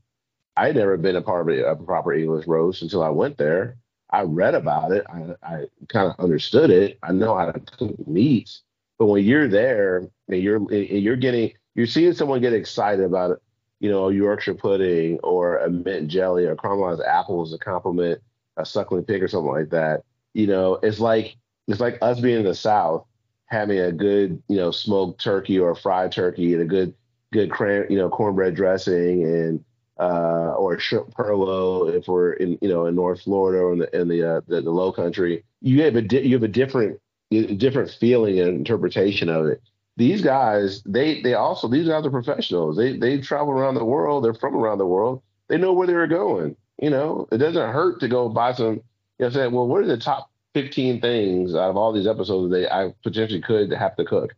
I'd 0.57 0.77
never 0.77 0.97
been 0.97 1.17
a 1.17 1.23
part 1.23 1.49
of 1.49 1.59
a, 1.59 1.85
proper 1.85 2.13
English 2.13 2.47
roast 2.47 2.83
until 2.83 3.03
I 3.03 3.09
went 3.09 3.39
there. 3.39 3.77
I 4.11 4.23
read 4.23 4.55
about 4.55 4.93
it. 4.93 5.07
I, 5.09 5.35
I 5.43 5.65
kind 5.89 6.11
of 6.11 6.23
understood 6.23 6.71
it. 6.71 6.99
I 7.03 7.13
know 7.13 7.37
how 7.37 7.51
to 7.51 7.61
cook 7.61 8.07
meats. 8.07 8.63
But 8.99 9.07
when 9.07 9.25
you're 9.25 9.49
there 9.49 10.09
and 10.29 10.43
you're 10.43 10.57
and 10.57 10.89
you're 10.89 11.17
getting 11.17 11.53
you're 11.75 11.87
seeing 11.87 12.13
someone 12.13 12.41
get 12.41 12.53
excited 12.53 13.05
about 13.05 13.41
you 13.81 13.91
know, 13.91 14.09
a 14.09 14.15
Yorkshire 14.15 14.55
pudding 14.55 15.19
or 15.21 15.57
a 15.59 15.71
mint 15.71 16.09
jelly 16.09 16.45
or 16.45 16.55
caramelized 16.55 17.05
apples 17.07 17.51
to 17.51 17.59
compliment 17.59 18.21
a 18.57 18.65
suckling 18.65 19.05
pig 19.05 19.23
or 19.23 19.29
something 19.29 19.51
like 19.51 19.71
that. 19.71 20.05
You 20.35 20.47
know, 20.47 20.75
it's 20.75 21.01
like 21.01 21.37
it's 21.67 21.81
like 21.81 21.99
us 22.03 22.21
being 22.21 22.41
in 22.41 22.45
the 22.45 22.55
South 22.55 23.07
having 23.51 23.79
a 23.79 23.93
good, 23.93 24.43
you 24.49 24.57
know, 24.57 24.71
smoked 24.71 25.21
turkey 25.21 25.59
or 25.59 25.75
fried 25.75 26.13
turkey 26.13 26.53
and 26.55 26.63
a 26.63 26.67
good, 26.67 26.95
good 27.33 27.51
you 27.91 27.97
know, 27.97 28.09
cornbread 28.09 28.55
dressing 28.55 29.25
and 29.25 29.65
uh, 29.99 30.55
or 30.57 30.79
shrimp 30.79 31.13
perlo 31.15 31.93
if 31.95 32.09
we're 32.09 32.33
in, 32.33 32.59
you 32.63 32.69
know, 32.69 32.87
in 32.87 32.95
North 32.95 33.23
Florida 33.23 33.63
or 33.63 33.73
in 33.75 33.79
the 33.81 34.01
in 34.01 34.09
the 34.09 34.37
uh, 34.37 34.41
the, 34.47 34.63
the 34.63 34.71
Low 34.71 34.93
Country. 34.93 35.45
You 35.61 35.83
have 35.83 35.97
a 35.97 36.03
di- 36.03 36.27
you 36.27 36.35
have 36.35 36.43
a 36.43 36.49
different 36.49 36.99
different 37.31 37.91
feeling 37.91 38.41
and 38.41 38.49
interpretation 38.49 39.29
of 39.29 39.47
it. 39.47 39.61
These 39.97 40.23
guys, 40.23 40.83
they 40.87 41.21
they 41.21 41.35
also 41.35 41.69
these 41.69 41.87
guys 41.87 42.07
are 42.07 42.11
professionals. 42.11 42.77
They 42.77 42.97
they 42.97 43.21
travel 43.21 43.53
around 43.53 43.75
the 43.75 43.85
world. 43.85 44.25
They're 44.25 44.35
from 44.35 44.57
around 44.57 44.79
the 44.79 44.87
world. 44.87 45.23
They 45.49 45.59
know 45.59 45.73
where 45.73 45.87
they're 45.87 46.07
going. 46.07 46.57
You 46.81 46.91
know, 46.91 47.29
it 47.31 47.39
doesn't 47.39 47.73
hurt 47.73 48.01
to 48.01 48.09
go 48.09 48.31
buy 48.31 48.55
some. 48.55 48.81
You 49.19 49.27
know, 49.27 49.31
say, 49.31 49.49
well, 49.49 49.69
what 49.69 49.83
are 49.83 49.87
the 49.87 49.99
top 49.99 50.30
15 50.55 51.01
things 51.01 51.55
out 51.55 51.71
of 51.71 51.77
all 51.77 51.93
these 51.93 52.07
episodes 52.07 52.53
that 52.53 52.75
I 52.75 52.95
potentially 53.03 53.41
could 53.41 53.73
have 53.73 53.97
to 53.97 54.05
cook. 54.05 54.35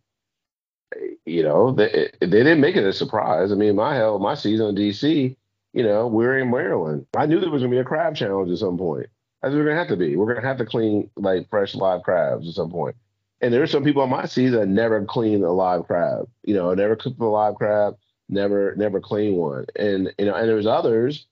You 1.25 1.43
know, 1.43 1.73
they, 1.73 2.11
they 2.21 2.27
didn't 2.27 2.61
make 2.61 2.77
it 2.77 2.85
a 2.85 2.93
surprise. 2.93 3.51
I 3.51 3.55
mean, 3.55 3.77
my 3.77 3.95
hell, 3.95 4.19
my 4.19 4.35
season 4.35 4.69
in 4.69 4.75
DC, 4.75 5.37
you 5.73 5.83
know, 5.83 6.07
we're 6.07 6.39
in 6.39 6.51
Maryland. 6.51 7.07
I 7.17 7.27
knew 7.27 7.41
there 7.41 7.51
was 7.51 7.63
gonna 7.63 7.71
be 7.71 7.79
a 7.79 7.85
crab 7.85 8.15
challenge 8.15 8.51
at 8.51 8.59
some 8.59 8.77
point. 8.77 9.07
As 9.43 9.55
we're 9.55 9.65
gonna 9.65 9.77
have 9.77 9.89
to 9.89 9.97
be. 9.97 10.17
We're 10.17 10.33
gonna 10.33 10.47
have 10.47 10.59
to 10.59 10.67
clean 10.67 11.11
like 11.17 11.49
fresh 11.49 11.75
live 11.75 12.03
crabs 12.03 12.49
at 12.49 12.55
some 12.55 12.71
point. 12.71 12.97
And 13.41 13.53
there 13.53 13.63
are 13.63 13.67
some 13.67 13.83
people 13.83 14.03
on 14.03 14.11
my 14.11 14.27
season 14.27 14.61
that 14.61 14.69
never 14.69 15.05
clean 15.05 15.43
a 15.43 15.51
live 15.51 15.87
crab. 15.87 16.29
You 16.45 16.55
know, 16.55 16.73
never 16.75 16.95
cooked 16.95 17.19
a 17.19 17.27
live 17.27 17.57
crab, 17.57 17.97
never 18.29 18.75
never 18.77 19.01
clean 19.01 19.35
one. 19.37 19.67
And 19.75 20.13
you 20.19 20.27
know, 20.27 20.35
and 20.35 20.49
there's 20.49 20.67
others 20.67 21.27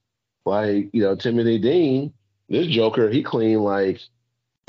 like 0.45 0.89
you 0.91 1.01
know 1.01 1.15
Timothy 1.15 1.59
Dean. 1.59 2.13
This 2.49 2.67
Joker, 2.67 3.09
he 3.09 3.23
cleaned 3.23 3.63
like 3.63 4.01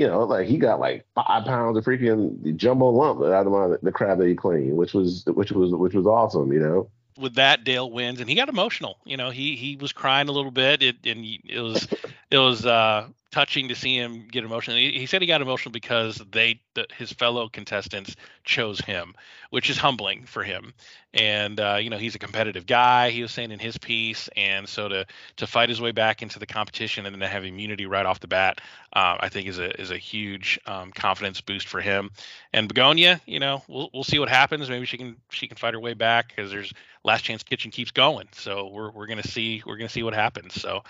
you 0.03 0.09
know, 0.09 0.25
like 0.25 0.49
he 0.49 0.59
got 0.59 0.81
like 0.81 1.07
five 1.15 1.45
pounds 1.45 1.79
of 1.79 1.85
freaking 1.85 2.57
jumbo 2.57 2.91
lump 2.91 3.23
out 3.23 3.47
of 3.47 3.53
my, 3.53 3.77
the 3.83 3.93
crab 3.93 4.19
that 4.19 4.27
he 4.27 4.35
cleaned, 4.35 4.77
which 4.77 4.95
was 4.95 5.25
which 5.27 5.53
was 5.53 5.73
which 5.73 5.95
was 5.95 6.07
awesome, 6.07 6.53
you 6.53 6.59
know. 6.59 6.91
With 7.17 7.37
that, 7.37 7.63
Dale 7.63 7.89
wins, 7.89 8.19
and 8.19 8.29
he 8.29 8.35
got 8.35 8.49
emotional. 8.49 8.97
You 9.05 9.17
know, 9.17 9.31
he 9.31 9.55
he 9.55 9.77
was 9.77 9.93
crying 9.93 10.29
a 10.29 10.33
little 10.33 10.51
bit, 10.51 10.83
it, 10.83 10.97
and 11.07 11.25
it 11.25 11.61
was 11.61 11.87
it 12.33 12.39
was 12.39 12.67
uh 12.67 13.07
touching 13.33 13.69
to 13.69 13.75
see 13.75 13.97
him 13.97 14.29
get 14.31 14.45
emotional. 14.45 14.77
He, 14.77 14.93
he 14.93 15.07
said 15.07 15.23
he 15.23 15.27
got 15.27 15.41
emotional 15.43 15.73
because 15.73 16.23
they 16.31 16.61
the, 16.75 16.87
his 16.97 17.13
fellow 17.13 17.49
contestants 17.49 18.15
chose 18.45 18.81
him, 18.81 19.15
which 19.51 19.69
is 19.69 19.79
humbling 19.79 20.25
for 20.27 20.45
him. 20.45 20.73
And 21.15 21.59
uh, 21.59 21.79
you 21.81 21.91
know 21.91 21.99
he's 21.99 22.15
a 22.15 22.19
competitive 22.19 22.67
guy. 22.67 23.11
He 23.11 23.23
was 23.23 23.33
saying 23.33 23.51
in 23.51 23.59
his 23.59 23.77
piece, 23.79 24.29
and 24.37 24.69
so 24.69 24.89
to 24.89 25.07
to 25.37 25.47
fight 25.47 25.69
his 25.69 25.81
way 25.81 25.93
back 25.93 26.23
into 26.23 26.39
the 26.39 26.47
competition 26.47 27.07
and 27.07 27.15
then 27.15 27.21
to 27.21 27.29
have 27.29 27.45
immunity 27.45 27.87
right 27.87 28.07
off 28.07 28.21
the 28.21 28.29
bat, 28.29 28.61
uh, 28.93 29.17
I 29.19 29.29
think 29.29 29.49
is 29.49 29.59
a 29.59 29.79
is 29.81 29.91
a 29.91 29.99
huge 29.99 30.61
um, 30.67 30.93
confidence 30.93 31.41
boost 31.41 31.69
for 31.69 31.81
him. 31.81 32.11
And 32.53 32.73
Begoña, 32.73 33.21
you 33.27 33.41
know, 33.41 33.63
we'll 33.67 33.91
we'll 33.93 34.05
see 34.05 34.19
what 34.19 34.29
happens. 34.29 34.69
Maybe 34.69 34.87
she 34.87 34.99
can 34.99 35.17
she 35.31 35.49
can 35.49 35.57
fight 35.57 35.75
her 35.75 35.81
way 35.81 35.95
back 35.95 36.29
because 36.29 36.51
there's 36.51 36.73
Last 37.03 37.23
Chance 37.23 37.43
Kitchen 37.43 37.71
keeps 37.71 37.91
going. 37.91 38.29
So 38.33 38.69
we're 38.69 38.91
we're 38.91 39.07
gonna 39.07 39.23
see 39.23 39.63
we're 39.67 39.79
gonna 39.79 39.89
see 39.89 40.03
what 40.03 40.15
happens. 40.15 40.61
So 40.61 40.83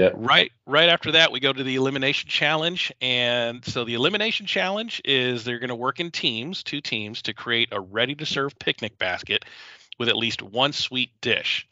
Yep. 0.00 0.14
Right 0.16 0.50
right 0.64 0.88
after 0.88 1.12
that 1.12 1.30
we 1.30 1.40
go 1.40 1.52
to 1.52 1.62
the 1.62 1.76
elimination 1.76 2.26
challenge 2.26 2.90
and 3.02 3.62
so 3.62 3.84
the 3.84 3.92
elimination 3.92 4.46
challenge 4.46 5.02
is 5.04 5.44
they're 5.44 5.58
going 5.58 5.68
to 5.68 5.74
work 5.74 6.00
in 6.00 6.10
teams, 6.10 6.62
two 6.62 6.80
teams 6.80 7.20
to 7.22 7.34
create 7.34 7.68
a 7.70 7.80
ready 7.80 8.14
to 8.14 8.24
serve 8.24 8.58
picnic 8.58 8.98
basket 8.98 9.44
with 9.98 10.08
at 10.08 10.16
least 10.16 10.40
one 10.40 10.72
sweet 10.72 11.10
dish. 11.20 11.68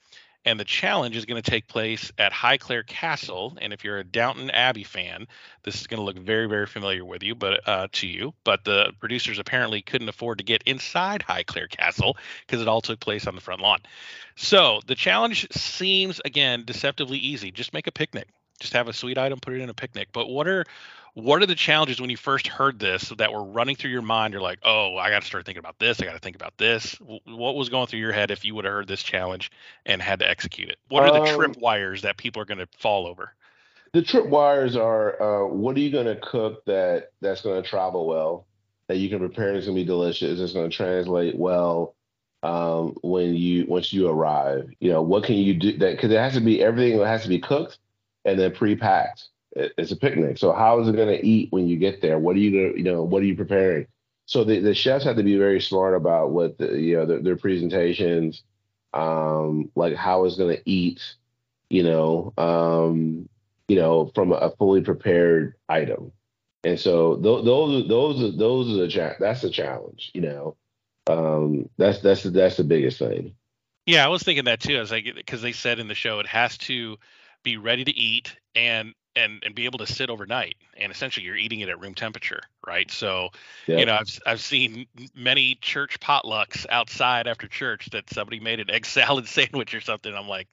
And 0.49 0.59
the 0.59 0.65
challenge 0.65 1.15
is 1.15 1.27
going 1.27 1.43
to 1.43 1.51
take 1.51 1.69
place 1.69 2.11
at 2.17 2.33
Highclere 2.33 2.87
Castle. 2.87 3.59
And 3.61 3.71
if 3.71 3.85
you're 3.85 3.99
a 3.99 4.05
Downton 4.05 4.49
Abbey 4.49 4.83
fan, 4.83 5.27
this 5.63 5.79
is 5.79 5.87
going 5.87 5.99
to 5.99 6.05
look 6.05 6.17
very, 6.17 6.47
very 6.47 6.65
familiar 6.65 7.05
with 7.05 7.23
you, 7.23 7.35
but 7.35 7.69
uh, 7.69 7.89
to 7.93 8.07
you. 8.07 8.33
But 8.45 8.65
the 8.65 8.95
producers 8.99 9.39
apparently 9.39 9.83
couldn't 9.83 10.09
afford 10.09 10.39
to 10.39 10.45
get 10.45 10.63
inside 10.65 11.23
Highclere 11.29 11.69
Castle 11.69 12.17
because 12.47 12.63
it 12.63 12.67
all 12.67 12.81
took 12.81 12.99
place 12.99 13.27
on 13.27 13.35
the 13.35 13.43
front 13.43 13.61
lawn. 13.61 13.81
So 14.37 14.81
the 14.87 14.95
challenge 14.95 15.47
seems 15.53 16.19
again 16.25 16.65
deceptively 16.65 17.19
easy. 17.19 17.51
Just 17.51 17.75
make 17.75 17.87
a 17.87 17.93
picnic. 17.93 18.29
Just 18.59 18.73
have 18.73 18.89
a 18.89 18.95
sweet 18.95 19.19
item, 19.19 19.41
put 19.41 19.53
it 19.53 19.61
in 19.61 19.69
a 19.69 19.75
picnic. 19.75 20.09
But 20.15 20.31
what 20.31 20.49
are 20.49 20.65
what 21.19 21.43
are 21.43 21.47
the 21.47 21.55
challenges 21.55 22.01
when 22.01 22.11
you 22.11 22.17
first 22.17 22.47
heard 22.47 22.79
this 22.79 23.09
that 23.19 23.33
were 23.33 23.43
running 23.43 23.75
through 23.75 23.91
your 23.91 24.03
mind? 24.03 24.33
You're 24.33 24.43
like, 24.43 24.61
oh, 24.63 24.97
I 24.97 25.11
got 25.11 25.23
to 25.23 25.27
start 25.27 25.45
thinking 25.45 25.59
about 25.59 25.79
this. 25.79 26.01
I 26.01 26.05
got 26.05 26.13
to 26.13 26.21
think 26.21 26.37
about 26.37 26.57
this. 26.59 26.95
What 27.25 27.57
was 27.57 27.69
going 27.69 27.89
through 27.89 27.99
your 27.99 28.13
head 28.13 28.31
if 28.31 28.45
you 28.45 28.55
would 28.55 28.65
have 28.65 28.73
heard 28.73 28.89
this 28.89 29.03
challenge 29.03 29.51
and 29.85 30.01
had 30.01 30.21
to 30.21 30.29
execute 30.29 30.69
it? 30.69 30.79
What 30.89 31.03
are 31.03 31.13
the 31.13 31.23
Um, 31.23 31.37
trip 31.37 31.57
wires 31.59 32.03
that 32.03 32.19
people 32.19 32.41
are 32.41 32.45
going 32.45 32.59
to 32.59 32.69
fall 32.79 33.07
over? 33.07 33.33
The 33.93 34.03
trip 34.03 34.27
wires 34.27 34.77
are 34.77 35.21
uh, 35.21 35.49
what 35.49 35.77
are 35.77 35.81
you 35.81 35.91
going 35.91 36.07
to 36.07 36.17
cook 36.17 36.65
that 36.67 37.11
that's 37.21 37.41
going 37.41 37.61
to 37.61 37.69
travel 37.69 38.07
well, 38.07 38.47
that 38.87 38.99
you 38.99 39.09
can 39.09 39.19
prepare 39.19 39.49
and 39.49 39.57
it's 39.57 39.67
going 39.67 39.77
to 39.77 39.83
be 39.83 39.87
delicious. 39.87 40.41
It's 40.41 40.53
going 40.53 40.71
to 40.71 40.77
translate 40.77 41.37
well 41.37 41.97
um, 42.43 42.95
when 43.03 43.35
you 43.35 43.67
once 43.67 43.93
you 43.93 44.09
arrive. 44.09 44.71
You 44.79 44.93
know 44.93 45.03
what 45.03 45.25
can 45.25 45.37
you 45.37 45.55
do 45.55 45.79
that 45.79 45.97
because 45.97 46.13
it 46.13 46.19
has 46.19 46.35
to 46.35 46.41
be 46.41 46.63
everything 46.63 47.01
has 47.01 47.23
to 47.23 47.29
be 47.29 47.41
cooked 47.41 47.79
and 48.25 48.39
then 48.39 48.55
pre-packed. 48.55 49.25
It- 49.53 49.73
it's 49.79 49.93
a 49.93 49.97
picnic, 49.97 50.39
so 50.39 50.53
how 50.53 50.81
is 50.81 50.89
it 50.89 50.97
going 50.97 51.09
to 51.09 51.27
eat 51.27 51.53
when 51.53 51.69
you 51.69 51.77
get 51.77 52.01
there? 52.01 52.19
What 52.19 52.37
are 52.37 52.41
you 52.41 52.51
going 52.51 52.73
to 52.73 52.79
you 52.79 52.85
know 52.85 53.03
what 53.03 53.23
are 53.23 53.27
you 53.27 53.37
preparing? 53.37 53.87
So 54.27 54.45
the, 54.45 54.61
the 54.61 54.75
chefs 54.75 55.05
have 55.05 55.17
to 55.17 55.23
be 55.23 55.39
very 55.39 55.61
smart 55.61 55.95
about 55.95 56.31
what 56.31 56.59
the, 56.59 56.79
you 56.79 56.97
know 56.97 57.07
their, 57.07 57.21
their 57.21 57.37
presentations, 57.37 58.43
um, 58.93 59.71
like 59.75 59.95
how 59.95 60.25
it's 60.25 60.37
going 60.37 60.57
to 60.57 60.63
eat. 60.71 61.01
You 61.71 61.83
know, 61.83 62.33
um, 62.39 63.29
you 63.69 63.77
know, 63.77 64.11
from 64.15 64.33
a 64.33 64.51
fully 64.59 64.81
prepared 64.81 65.55
item. 65.69 66.13
And 66.65 66.79
so 66.79 67.15
th- 67.17 67.45
those 67.45 67.89
those 67.89 68.23
are 68.23 68.37
those 68.37 68.71
are 68.71 68.83
the 68.83 68.89
cha- 68.89 69.17
that's 69.21 69.43
the 69.43 69.51
challenge, 69.51 70.11
you 70.15 70.23
know. 70.23 70.57
Um, 71.07 71.69
that's 71.77 72.01
that's 72.01 72.23
that's 72.25 72.57
the 72.57 72.65
biggest 72.65 72.99
thing. 72.99 73.35
Yeah, 73.87 74.05
I 74.05 74.09
was 74.09 74.23
thinking 74.23 74.45
that 74.45 74.61
too. 74.61 74.77
I 74.77 74.81
was 74.81 74.91
like, 74.91 75.07
because 75.15 75.41
they 75.41 75.53
said 75.53 75.79
in 75.79 75.89
the 75.89 75.95
show 75.95 76.19
it 76.19 76.27
has 76.27 76.59
to 76.59 76.99
be 77.43 77.57
ready 77.57 77.85
to 77.85 77.97
eat 77.97 78.37
and 78.55 78.93
and 79.17 79.43
and 79.45 79.55
be 79.55 79.65
able 79.65 79.79
to 79.79 79.87
sit 79.87 80.11
overnight. 80.11 80.57
And 80.77 80.93
essentially, 80.93 81.27
you're 81.27 81.37
eating 81.37 81.61
it 81.61 81.69
at 81.69 81.81
room 81.81 81.95
temperature, 81.95 82.41
right? 82.67 82.91
So, 82.91 83.31
Yeah. 83.67 83.77
you 83.77 83.87
know, 83.87 83.95
I've 83.95 84.19
I've 84.27 84.41
seen 84.41 84.87
many 85.15 85.57
church 85.57 86.01
potlucks 86.01 86.67
outside 86.71 87.27
after 87.27 87.49
church 87.49 87.89
that 87.93 88.11
somebody 88.11 88.41
made 88.41 88.61
an 88.61 88.71
egg 88.71 88.87
salad 88.87 89.27
sandwich 89.27 89.75
or 89.75 89.81
something. 89.81 90.15
I'm 90.15 90.29
like, 90.29 90.49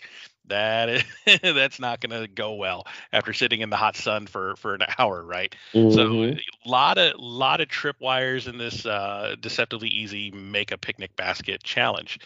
that 0.48 0.90
is 0.90 1.04
that's 1.42 1.80
not 1.80 2.00
going 2.02 2.20
to 2.22 2.28
go 2.28 2.54
well 2.54 2.86
after 3.12 3.34
sitting 3.34 3.62
in 3.62 3.70
the 3.70 3.76
hot 3.78 3.96
sun 3.96 4.28
for 4.28 4.56
for 4.58 4.76
an 4.76 4.82
hour, 4.98 5.24
right? 5.24 5.56
So 5.88 6.04
Mhm. 6.04 6.40
a 6.66 6.70
lot 6.70 6.98
of 6.98 7.14
lot 7.20 7.62
of 7.62 7.68
tripwires 7.68 8.48
in 8.48 8.58
this 8.58 8.86
uh, 8.86 9.36
deceptively 9.40 9.90
easy 9.90 10.32
make 10.32 10.72
a 10.72 10.78
picnic 10.78 11.16
basket 11.16 11.64
challenge. 11.64 12.20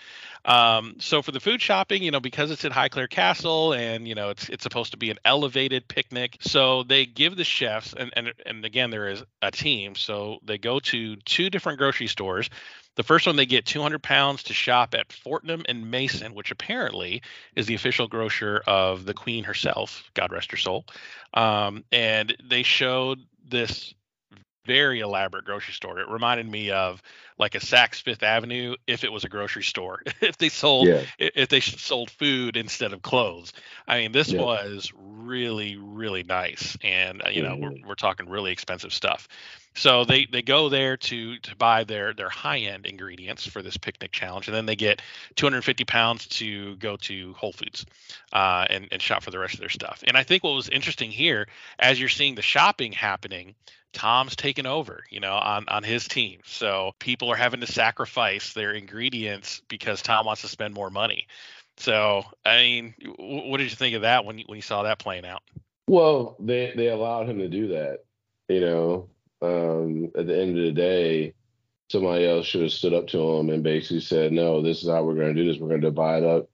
Um, 0.45 0.95
so 0.99 1.21
for 1.21 1.31
the 1.31 1.39
food 1.39 1.61
shopping, 1.61 2.03
you 2.03 2.11
know, 2.11 2.19
because 2.19 2.51
it's 2.51 2.65
at 2.65 2.71
Highclere 2.71 3.09
Castle 3.09 3.73
and 3.73 4.07
you 4.07 4.15
know 4.15 4.29
it's 4.29 4.49
it's 4.49 4.63
supposed 4.63 4.91
to 4.91 4.97
be 4.97 5.09
an 5.11 5.17
elevated 5.25 5.87
picnic, 5.87 6.18
so 6.41 6.83
they 6.83 7.05
give 7.05 7.35
the 7.35 7.43
chefs 7.43 7.93
and 7.93 8.11
and 8.15 8.33
and 8.45 8.65
again 8.65 8.89
there 8.89 9.09
is 9.09 9.23
a 9.41 9.51
team, 9.51 9.95
so 9.95 10.39
they 10.43 10.57
go 10.57 10.79
to 10.79 11.15
two 11.17 11.49
different 11.49 11.79
grocery 11.79 12.07
stores. 12.07 12.49
The 12.95 13.03
first 13.03 13.25
one 13.25 13.37
they 13.37 13.45
get 13.45 13.65
200 13.65 14.03
pounds 14.03 14.43
to 14.43 14.53
shop 14.53 14.93
at 14.93 15.13
Fortnum 15.13 15.63
and 15.69 15.89
Mason, 15.89 16.33
which 16.33 16.51
apparently 16.51 17.21
is 17.55 17.65
the 17.65 17.75
official 17.75 18.07
grocer 18.07 18.61
of 18.67 19.05
the 19.05 19.13
Queen 19.13 19.45
herself, 19.45 20.03
God 20.15 20.33
rest 20.33 20.51
her 20.51 20.57
soul. 20.57 20.85
Um, 21.33 21.85
and 21.91 22.35
they 22.43 22.63
showed 22.63 23.21
this 23.47 23.93
very 24.69 24.99
elaborate 24.99 25.45
grocery 25.45 25.73
store. 25.73 25.99
It 25.99 26.07
reminded 26.07 26.47
me 26.47 26.69
of 26.69 27.01
like 27.39 27.55
a 27.55 27.59
Saks 27.59 28.03
Fifth 28.03 28.21
Avenue 28.21 28.75
if 28.85 29.03
it 29.03 29.11
was 29.11 29.23
a 29.23 29.29
grocery 29.29 29.63
store. 29.63 30.03
if 30.21 30.37
they 30.37 30.49
sold 30.49 30.87
Yeah. 30.87 31.05
if 31.17 31.49
they 31.49 31.59
sold 31.59 32.11
food 32.11 32.55
instead 32.55 32.93
of 32.93 33.01
clothes. 33.01 33.51
I 33.87 33.99
mean, 33.99 34.11
this 34.11 34.31
Yeah. 34.31 34.37
was 34.37 34.91
really 34.95 35.75
really 35.75 36.21
nice, 36.21 36.77
and 36.83 37.23
uh, 37.25 37.29
you 37.29 37.41
know 37.41 37.57
we're 37.59 37.71
Mhm. 37.71 37.87
we're 37.87 37.95
talking 37.95 38.29
really 38.29 38.51
expensive 38.51 38.93
stuff. 38.93 39.27
So 39.75 40.03
they 40.05 40.25
they 40.25 40.43
go 40.43 40.69
there 40.69 40.97
to 40.97 41.39
to 41.39 41.55
buy 41.55 41.83
their 41.83 42.13
their 42.13 42.29
high 42.29 42.59
end 42.59 42.85
ingredients 42.85 43.47
for 43.47 43.63
this 43.63 43.77
picnic 43.77 44.11
challenge, 44.11 44.47
and 44.47 44.55
then 44.55 44.67
they 44.67 44.75
get 44.75 45.01
250 45.35 45.83
pounds 45.85 46.27
to 46.27 46.75
go 46.75 46.95
to 46.97 47.33
Whole 47.33 47.53
Foods 47.53 47.85
uh, 48.33 48.65
and 48.69 48.87
and 48.91 49.01
shop 49.01 49.23
for 49.23 49.31
the 49.31 49.39
rest 49.39 49.55
of 49.55 49.61
their 49.61 49.69
stuff. 49.69 50.03
And 50.05 50.15
I 50.15 50.23
think 50.23 50.43
what 50.43 50.53
was 50.53 50.69
interesting 50.69 51.09
here, 51.09 51.47
as 51.79 51.99
you're 51.99 52.09
seeing 52.09 52.35
the 52.35 52.43
shopping 52.43 52.91
happening, 52.91 53.55
Tom's 53.93 54.35
taken 54.35 54.65
over, 54.65 55.03
you 55.09 55.19
know, 55.19 55.33
on 55.33 55.65
on 55.67 55.83
his 55.83 56.07
team. 56.07 56.39
So 56.45 56.93
people 56.99 57.31
are 57.31 57.35
having 57.35 57.61
to 57.61 57.67
sacrifice 57.67 58.53
their 58.53 58.71
ingredients 58.73 59.61
because 59.67 60.01
Tom 60.01 60.25
wants 60.25 60.41
to 60.41 60.47
spend 60.47 60.73
more 60.73 60.89
money. 60.89 61.27
So 61.77 62.23
I 62.45 62.57
mean, 62.57 62.93
what 63.17 63.57
did 63.57 63.69
you 63.69 63.75
think 63.75 63.95
of 63.95 64.03
that 64.03 64.25
when 64.25 64.37
you, 64.37 64.45
when 64.47 64.57
you 64.57 64.61
saw 64.61 64.83
that 64.83 64.99
playing 64.99 65.25
out? 65.25 65.41
Well, 65.87 66.35
they 66.39 66.73
they 66.75 66.87
allowed 66.87 67.29
him 67.29 67.39
to 67.39 67.49
do 67.49 67.69
that. 67.69 67.99
You 68.47 68.61
know, 68.61 69.09
um, 69.41 70.11
at 70.17 70.27
the 70.27 70.39
end 70.39 70.57
of 70.57 70.63
the 70.63 70.71
day, 70.71 71.33
somebody 71.89 72.27
else 72.27 72.45
should 72.45 72.61
have 72.61 72.71
stood 72.71 72.93
up 72.93 73.07
to 73.07 73.37
him 73.37 73.49
and 73.49 73.63
basically 73.63 74.01
said, 74.01 74.31
"No, 74.31 74.61
this 74.61 74.83
is 74.83 74.89
how 74.89 75.03
we're 75.03 75.15
going 75.15 75.33
to 75.33 75.41
do 75.41 75.51
this. 75.51 75.59
We're 75.59 75.69
going 75.69 75.81
to 75.81 75.87
divide 75.87 76.23
up 76.23 76.49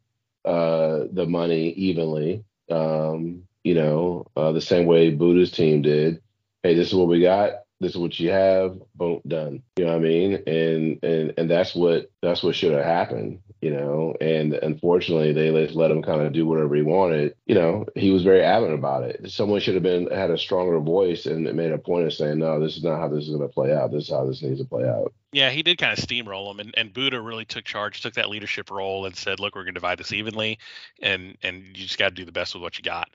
uh, 0.45 1.05
the 1.11 1.25
money 1.27 1.69
evenly." 1.71 2.43
Um, 2.69 3.43
you 3.63 3.73
know, 3.73 4.27
uh, 4.37 4.51
the 4.51 4.61
same 4.61 4.85
way 4.85 5.09
Buddha's 5.09 5.51
team 5.51 5.81
did. 5.81 6.21
Hey, 6.65 6.73
this 6.73 6.87
is 6.87 6.95
what 6.95 7.07
we 7.07 7.21
got. 7.21 7.61
This 7.79 7.91
is 7.91 7.97
what 7.99 8.19
you 8.19 8.31
have. 8.31 8.79
Boom, 8.95 9.21
done. 9.27 9.61
You 9.77 9.85
know 9.85 9.91
what 9.91 9.99
I 9.99 10.09
mean? 10.09 10.33
And 10.47 11.03
and 11.03 11.33
and 11.37 11.47
that's 11.47 11.75
what 11.75 12.09
that's 12.23 12.41
what 12.41 12.55
should 12.55 12.73
have 12.73 12.83
happened. 12.83 13.41
You 13.61 13.69
know, 13.69 14.15
and 14.19 14.55
unfortunately, 14.55 15.31
they 15.31 15.51
just 15.63 15.75
let 15.75 15.91
him 15.91 16.01
kind 16.01 16.21
of 16.21 16.33
do 16.33 16.47
whatever 16.47 16.73
he 16.73 16.81
wanted. 16.81 17.35
You 17.45 17.53
know, 17.53 17.85
he 17.93 18.09
was 18.09 18.23
very 18.23 18.41
adamant 18.41 18.79
about 18.79 19.03
it. 19.03 19.29
Someone 19.29 19.59
should 19.59 19.75
have 19.75 19.83
been 19.83 20.09
had 20.09 20.31
a 20.31 20.39
stronger 20.39 20.79
voice 20.79 21.27
and 21.27 21.43
made 21.53 21.71
a 21.71 21.77
point 21.77 22.07
of 22.07 22.13
saying, 22.15 22.39
"No, 22.39 22.59
this 22.59 22.77
is 22.77 22.83
not 22.83 22.99
how 22.99 23.09
this 23.09 23.25
is 23.25 23.29
going 23.29 23.47
to 23.47 23.53
play 23.53 23.71
out. 23.71 23.91
This 23.91 24.05
is 24.05 24.09
how 24.09 24.25
this 24.25 24.41
needs 24.41 24.59
to 24.59 24.65
play 24.65 24.89
out." 24.89 25.13
Yeah, 25.33 25.51
he 25.51 25.61
did 25.61 25.77
kind 25.77 25.95
of 25.95 26.03
steamroll 26.03 26.49
him, 26.49 26.61
and, 26.61 26.73
and 26.75 26.91
Buddha 26.91 27.21
really 27.21 27.45
took 27.45 27.65
charge, 27.65 28.01
took 28.01 28.15
that 28.15 28.29
leadership 28.31 28.71
role, 28.71 29.05
and 29.05 29.15
said, 29.15 29.39
"Look, 29.39 29.53
we're 29.53 29.65
going 29.65 29.75
to 29.75 29.79
divide 29.79 29.99
this 29.99 30.13
evenly, 30.13 30.57
and 30.99 31.37
and 31.43 31.77
you 31.77 31.83
just 31.83 31.99
got 31.99 32.09
to 32.09 32.15
do 32.15 32.25
the 32.25 32.31
best 32.31 32.55
with 32.55 32.63
what 32.63 32.79
you 32.79 32.83
got." 32.83 33.09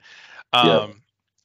Um, 0.53 0.67
Yeah. 0.67 0.87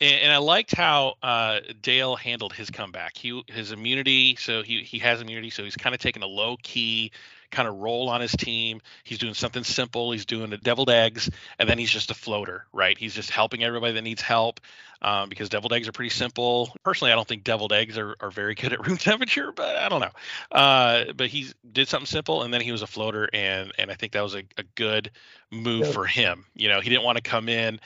And, 0.01 0.23
and 0.23 0.33
I 0.33 0.39
liked 0.39 0.75
how 0.75 1.15
uh, 1.23 1.61
Dale 1.83 2.17
handled 2.17 2.53
his 2.53 2.71
comeback. 2.71 3.17
He 3.17 3.43
his 3.49 3.73
immunity, 3.73 4.37
so 4.37 4.63
he 4.63 4.83
he 4.83 4.99
has 5.01 5.21
immunity, 5.21 5.51
so 5.51 5.65
he's 5.65 5.77
kind 5.77 5.95
of 5.95 6.01
taking 6.01 6.23
a 6.23 6.27
low 6.27 6.57
key 6.63 7.13
kind 7.51 7.69
of 7.69 7.77
role 7.77 8.09
on 8.09 8.21
his 8.21 8.33
team. 8.33 8.81
He's 9.05 9.19
doing 9.19 9.35
something 9.35 9.65
simple. 9.65 10.11
He's 10.13 10.27
doing 10.27 10.51
the 10.51 10.59
deviled 10.59 10.91
eggs, 10.91 11.31
and 11.59 11.69
then 11.69 11.79
he's 11.79 11.91
just 11.91 12.11
a 12.11 12.15
floater, 12.15 12.67
right? 12.73 12.99
He's 12.99 13.15
just 13.15 13.31
helping 13.31 13.63
everybody 13.65 13.93
that 13.95 14.03
needs 14.03 14.21
help 14.21 14.61
um, 15.01 15.29
because 15.29 15.49
deviled 15.49 15.73
eggs 15.73 15.89
are 15.89 15.93
pretty 15.93 16.11
simple. 16.11 16.75
Personally, 16.85 17.13
I 17.13 17.15
don't 17.15 17.27
think 17.29 17.45
deviled 17.45 17.73
eggs 17.73 17.97
are, 17.99 18.17
are 18.21 18.31
very 18.31 18.55
good 18.57 18.73
at 18.73 18.87
room 18.87 18.97
temperature, 18.97 19.53
but 19.53 19.77
I 19.77 19.89
don't 19.89 20.01
know. 20.01 20.11
Uh, 20.51 21.13
but 21.15 21.29
he 21.29 21.47
did 21.73 21.89
something 21.89 22.07
simple, 22.07 22.43
and 22.43 22.53
then 22.53 22.61
he 22.61 22.73
was 22.73 22.83
a 22.83 22.87
floater, 22.87 23.29
and 23.33 23.73
and 23.79 23.91
I 23.91 23.95
think 23.95 24.13
that 24.13 24.23
was 24.23 24.35
a, 24.35 24.43
a 24.59 24.65
good 24.75 25.11
move 25.51 25.87
Yeah. 25.87 25.93
for 25.93 26.05
him. 26.05 26.47
You 26.55 26.69
know, 26.69 26.81
he 26.81 26.91
didn't 26.91 27.05
want 27.05 27.17
to 27.17 27.23
come 27.23 27.49
in 27.49 27.81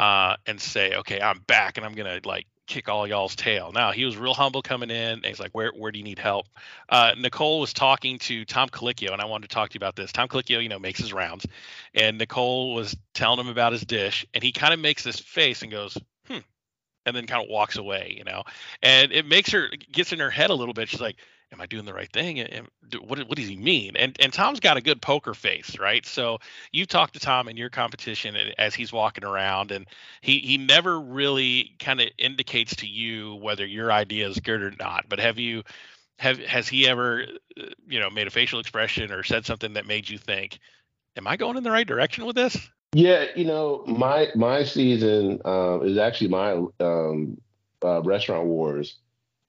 uh, 0.00 0.36
and 0.46 0.58
say, 0.58 0.94
okay, 0.96 1.20
I'm 1.20 1.40
back, 1.40 1.76
and 1.76 1.84
I'm 1.84 1.92
gonna 1.92 2.20
like 2.24 2.46
kick 2.66 2.88
all 2.88 3.06
y'all's 3.06 3.36
tail. 3.36 3.70
Now 3.70 3.92
he 3.92 4.06
was 4.06 4.16
real 4.16 4.32
humble 4.32 4.62
coming 4.62 4.88
in. 4.88 5.18
And 5.18 5.26
he's 5.26 5.38
like, 5.38 5.50
where 5.52 5.72
where 5.76 5.92
do 5.92 5.98
you 5.98 6.04
need 6.04 6.18
help? 6.18 6.46
Uh, 6.88 7.12
Nicole 7.18 7.60
was 7.60 7.74
talking 7.74 8.18
to 8.20 8.46
Tom 8.46 8.70
Colicchio, 8.70 9.12
and 9.12 9.20
I 9.20 9.26
wanted 9.26 9.50
to 9.50 9.54
talk 9.54 9.68
to 9.68 9.74
you 9.74 9.78
about 9.78 9.96
this. 9.96 10.10
Tom 10.10 10.26
Colicchio, 10.26 10.62
you 10.62 10.70
know, 10.70 10.78
makes 10.78 11.00
his 11.00 11.12
rounds, 11.12 11.46
and 11.92 12.16
Nicole 12.16 12.74
was 12.74 12.96
telling 13.12 13.40
him 13.40 13.48
about 13.48 13.72
his 13.72 13.82
dish, 13.82 14.24
and 14.32 14.42
he 14.42 14.52
kind 14.52 14.72
of 14.72 14.80
makes 14.80 15.04
this 15.04 15.20
face 15.20 15.60
and 15.60 15.70
goes, 15.70 15.98
hmm, 16.26 16.38
and 17.04 17.14
then 17.14 17.26
kind 17.26 17.44
of 17.44 17.50
walks 17.50 17.76
away, 17.76 18.14
you 18.16 18.24
know. 18.24 18.44
And 18.82 19.12
it 19.12 19.26
makes 19.26 19.52
her 19.52 19.68
gets 19.92 20.14
in 20.14 20.20
her 20.20 20.30
head 20.30 20.48
a 20.48 20.54
little 20.54 20.72
bit. 20.72 20.88
She's 20.88 21.02
like, 21.02 21.16
"Am 21.52 21.60
I 21.60 21.66
doing 21.66 21.84
the 21.84 21.94
right 21.94 22.10
thing? 22.12 22.40
And 22.40 22.68
what 23.00 23.18
what 23.20 23.36
does 23.36 23.48
he 23.48 23.56
mean?" 23.56 23.96
And 23.96 24.16
and 24.20 24.32
Tom's 24.32 24.60
got 24.60 24.76
a 24.76 24.80
good 24.80 25.02
poker 25.02 25.34
face, 25.34 25.78
right? 25.78 26.04
So 26.06 26.38
you 26.72 26.86
talk 26.86 27.12
to 27.12 27.20
Tom 27.20 27.48
in 27.48 27.56
your 27.56 27.70
competition 27.70 28.36
as 28.58 28.74
he's 28.74 28.92
walking 28.92 29.24
around, 29.24 29.72
and 29.72 29.86
he 30.20 30.38
he 30.38 30.58
never 30.58 31.00
really 31.00 31.76
kind 31.78 32.00
of 32.00 32.08
indicates 32.18 32.76
to 32.76 32.86
you 32.86 33.34
whether 33.36 33.66
your 33.66 33.92
idea 33.92 34.28
is 34.28 34.38
good 34.38 34.62
or 34.62 34.72
not. 34.78 35.06
But 35.08 35.20
have 35.20 35.38
you 35.38 35.62
have 36.18 36.38
has 36.38 36.68
he 36.68 36.86
ever 36.86 37.26
uh, 37.58 37.62
you 37.88 38.00
know 38.00 38.10
made 38.10 38.26
a 38.26 38.30
facial 38.30 38.60
expression 38.60 39.10
or 39.10 39.22
said 39.22 39.46
something 39.46 39.74
that 39.74 39.86
made 39.86 40.08
you 40.08 40.18
think, 40.18 40.58
"Am 41.16 41.26
I 41.26 41.36
going 41.36 41.56
in 41.56 41.62
the 41.62 41.70
right 41.70 41.86
direction 41.86 42.26
with 42.26 42.36
this?" 42.36 42.56
Yeah, 42.92 43.26
you 43.36 43.44
know, 43.44 43.84
my 43.86 44.28
my 44.34 44.64
season 44.64 45.40
uh, 45.44 45.80
is 45.80 45.96
actually 45.96 46.28
my 46.28 46.52
um, 46.80 47.40
uh, 47.84 48.02
restaurant 48.02 48.46
wars. 48.46 48.96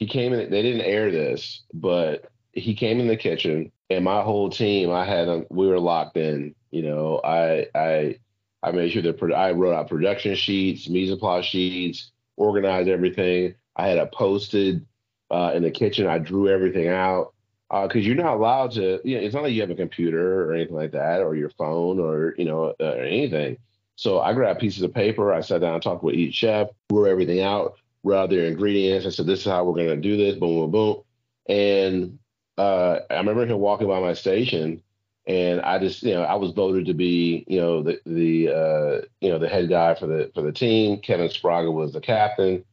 He 0.02 0.08
came 0.08 0.34
in. 0.34 0.50
They 0.50 0.64
didn't 0.64 0.82
air 0.82 1.12
this, 1.12 1.62
but 1.76 2.32
he 2.54 2.74
came 2.74 3.00
in 3.00 3.08
the 3.08 3.16
kitchen, 3.16 3.72
and 3.92 4.04
my 4.04 4.24
whole 4.24 4.50
team. 4.50 4.90
I 4.90 5.06
had 5.06 5.28
them. 5.28 5.46
We 5.52 5.68
were 5.68 5.80
locked 5.80 6.18
in. 6.18 6.56
You 6.72 6.82
know, 6.82 7.22
I 7.24 7.68
I 7.76 8.18
I 8.64 8.72
made 8.72 8.92
sure 8.92 9.04
that 9.04 9.22
I 9.32 9.52
wrote 9.52 9.76
out 9.76 9.90
production 9.90 10.34
sheets, 10.34 10.90
mise 10.90 11.12
en 11.12 11.20
place 11.20 11.46
sheets, 11.46 12.12
organized 12.36 12.90
everything. 12.90 13.54
I 13.76 13.90
had 13.90 14.00
it 14.00 14.12
posted 14.12 14.88
uh, 15.30 15.52
in 15.54 15.62
the 15.62 15.70
kitchen. 15.70 16.08
I 16.08 16.18
drew 16.18 16.50
everything 16.50 16.88
out 16.88 17.36
because 17.70 17.98
uh, 17.98 18.00
you're 18.00 18.16
not 18.16 18.38
allowed 18.38 18.72
to. 18.72 19.02
You 19.04 19.18
know, 19.18 19.24
it's 19.24 19.36
not 19.36 19.44
like 19.44 19.54
you 19.54 19.62
have 19.62 19.70
a 19.70 19.76
computer 19.76 20.50
or 20.50 20.56
anything 20.56 20.78
like 20.78 20.94
that, 20.94 21.22
or 21.22 21.36
your 21.36 21.52
phone, 21.52 22.00
or 22.00 22.34
you 22.40 22.46
know, 22.46 22.74
uh, 22.80 22.96
or 22.96 23.04
anything. 23.04 23.58
So 23.98 24.20
I 24.20 24.34
grabbed 24.34 24.62
pieces 24.62 24.82
of 24.82 24.96
paper. 24.96 25.32
I 25.32 25.42
sat 25.42 25.62
down 25.62 25.76
and 25.76 25.84
talked 25.84 26.04
with 26.04 26.16
each 26.16 26.34
chef, 26.34 26.70
wrote 26.92 27.06
everything 27.06 27.42
out, 27.42 27.76
out 28.10 28.30
their 28.30 28.46
ingredients. 28.46 29.06
I 29.06 29.10
said, 29.10 29.26
"This 29.28 29.40
is 29.40 29.46
how 29.46 29.64
we're 29.64 29.76
going 29.76 29.88
to 29.88 29.96
do 29.96 30.18
this." 30.18 30.36
Boom, 30.36 30.56
boom, 30.56 30.72
boom. 30.72 31.04
And 31.48 32.20
uh, 32.58 33.00
I 33.10 33.18
remember 33.18 33.46
him 33.46 33.60
walking 33.60 33.88
by 33.88 34.00
my 34.00 34.14
station, 34.14 34.82
and 35.28 35.62
I 35.62 35.80
just, 35.80 36.04
you 36.04 36.14
know, 36.14 36.24
I 36.24 36.36
was 36.36 36.52
voted 36.52 36.88
to 36.88 36.94
be, 36.94 37.46
you 37.48 37.60
know, 37.60 37.84
the 37.84 38.00
the 38.06 38.50
uh, 38.50 39.06
you 39.22 39.30
know 39.30 39.40
the 39.40 39.50
head 39.50 39.70
guy 39.70 39.96
for 39.96 40.08
the 40.08 40.32
for 40.34 40.42
the 40.42 40.52
team. 40.52 41.00
Kevin 41.00 41.30
Sbraga 41.30 41.72
was 41.72 41.94
the 41.94 42.02
captain. 42.02 42.66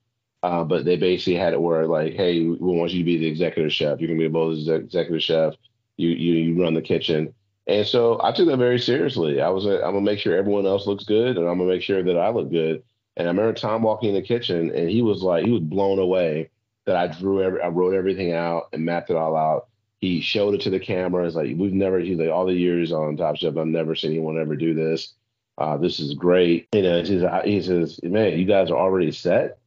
Uh, 0.43 0.62
but 0.62 0.85
they 0.85 0.97
basically 0.97 1.35
had 1.35 1.53
it 1.53 1.61
where 1.61 1.87
like, 1.87 2.14
hey, 2.14 2.45
we 2.45 2.57
want 2.59 2.93
you 2.93 3.01
to 3.01 3.05
be 3.05 3.19
the 3.19 3.27
executive 3.27 3.73
chef. 3.73 3.99
You're 3.99 4.07
going 4.07 4.21
to 4.21 4.29
be 4.29 4.33
both 4.33 4.64
the 4.64 4.75
executive 4.75 5.23
chef. 5.23 5.55
You 5.97 6.11
you 6.11 6.35
you 6.35 6.62
run 6.62 6.75
the 6.75 6.83
kitchen. 6.83 7.35
And 7.69 7.87
so 7.87 8.19
I 8.23 8.33
took 8.33 8.49
that 8.49 8.57
very 8.57 8.79
seriously. 8.79 9.43
I 9.43 9.51
was 9.51 9.67
i 9.67 9.75
am 9.75 9.81
gonna 9.81 10.01
make 10.01 10.21
sure 10.21 10.35
everyone 10.35 10.64
else 10.64 10.87
looks 10.87 11.05
good, 11.05 11.37
and 11.37 11.47
I'm 11.47 11.59
gonna 11.59 11.71
make 11.71 11.83
sure 11.83 12.03
that 12.03 12.17
I 12.17 12.31
look 12.31 12.51
good. 12.51 12.83
And 13.18 13.26
I 13.26 13.31
remember 13.31 13.52
Tom 13.52 13.83
walking 13.83 14.11
in 14.11 14.14
the 14.14 14.22
kitchen, 14.22 14.70
and 14.74 14.88
he 14.88 15.02
was 15.02 15.22
like, 15.22 15.44
he 15.44 15.50
was 15.50 15.61
blown 15.61 15.98
away 15.98 16.50
that 16.87 16.96
I 16.96 17.09
drew 17.09 17.42
every, 17.42 17.61
I 17.61 17.68
wrote 17.68 17.94
everything 17.94 18.33
out 18.33 18.68
and 18.72 18.85
mapped 18.85 19.11
it 19.11 19.16
all 19.16 19.37
out. 19.37 19.68
He 20.00 20.20
showed 20.20 20.54
it 20.54 20.61
to 20.62 20.70
the 20.70 20.78
camera. 20.78 21.26
It's 21.26 21.35
like 21.35 21.57
we've 21.57 21.72
never, 21.72 21.98
he's 21.98 22.16
like 22.16 22.31
all 22.31 22.46
the 22.46 22.54
years 22.54 22.92
on 22.92 23.16
Top 23.16 23.37
Chef, 23.37 23.57
I've 23.57 23.66
never 23.66 23.96
seen 23.96 24.12
anyone 24.12 24.40
ever 24.40 24.57
do 24.57 24.72
this. 24.72 25.14
Uh, 25.59 25.76
this 25.76 25.98
is 25.98 26.14
great. 26.14 26.68
You 26.72 26.83
know, 26.83 27.02
he 27.02 27.18
says, 27.18 27.42
he 27.44 27.62
says, 27.62 28.00
man, 28.04 28.38
you 28.38 28.44
guys 28.44 28.70
are 28.70 28.78
already 28.78 29.11
set. 29.11 29.59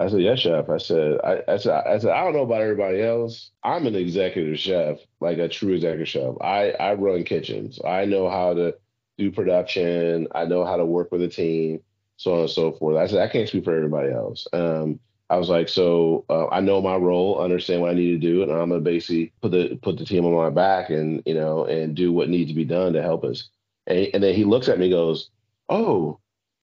I 0.00 0.08
said, 0.08 0.22
yes, 0.22 0.40
chef. 0.40 0.68
I 0.70 0.78
said, 0.78 1.18
I, 1.22 1.42
I, 1.46 1.56
said, 1.58 1.86
I 1.86 1.98
said, 1.98 2.10
I 2.10 2.24
don't 2.24 2.32
know 2.32 2.42
about 2.42 2.62
everybody 2.62 3.02
else. 3.02 3.50
I'm 3.62 3.86
an 3.86 3.94
executive 3.94 4.58
chef, 4.58 4.98
like 5.20 5.38
a 5.38 5.48
true 5.48 5.74
executive 5.74 6.08
chef. 6.08 6.34
I, 6.40 6.70
I 6.70 6.94
run 6.94 7.22
kitchens. 7.22 7.78
I 7.86 8.06
know 8.06 8.28
how 8.28 8.54
to 8.54 8.74
do 9.18 9.30
production. 9.30 10.26
I 10.34 10.46
know 10.46 10.64
how 10.64 10.78
to 10.78 10.84
work 10.84 11.12
with 11.12 11.22
a 11.22 11.28
team, 11.28 11.80
so 12.16 12.34
on 12.34 12.40
and 12.40 12.50
so 12.50 12.72
forth. 12.72 12.96
I 12.96 13.06
said, 13.06 13.22
I 13.22 13.30
can't 13.30 13.48
speak 13.48 13.64
for 13.64 13.74
everybody 13.74 14.12
else. 14.12 14.46
Um, 14.52 15.00
I 15.30 15.36
was 15.36 15.48
like, 15.48 15.68
so 15.68 16.24
uh, 16.28 16.48
I 16.48 16.60
know 16.60 16.82
my 16.82 16.96
role, 16.96 17.40
understand 17.40 17.80
what 17.80 17.90
I 17.90 17.94
need 17.94 18.12
to 18.12 18.18
do, 18.18 18.42
and 18.42 18.52
I'm 18.52 18.68
gonna 18.68 18.80
basically 18.80 19.32
put 19.40 19.52
the 19.52 19.78
put 19.82 19.98
the 19.98 20.04
team 20.04 20.24
on 20.26 20.34
my 20.34 20.50
back 20.50 20.90
and 20.90 21.22
you 21.24 21.34
know 21.34 21.64
and 21.64 21.96
do 21.96 22.12
what 22.12 22.28
needs 22.28 22.50
to 22.50 22.54
be 22.54 22.64
done 22.64 22.92
to 22.92 23.02
help 23.02 23.24
us. 23.24 23.48
And, 23.86 24.08
and 24.14 24.22
then 24.22 24.34
he 24.34 24.44
looks 24.44 24.68
at 24.68 24.78
me, 24.78 24.90
goes, 24.90 25.30
"Oh, 25.68 26.18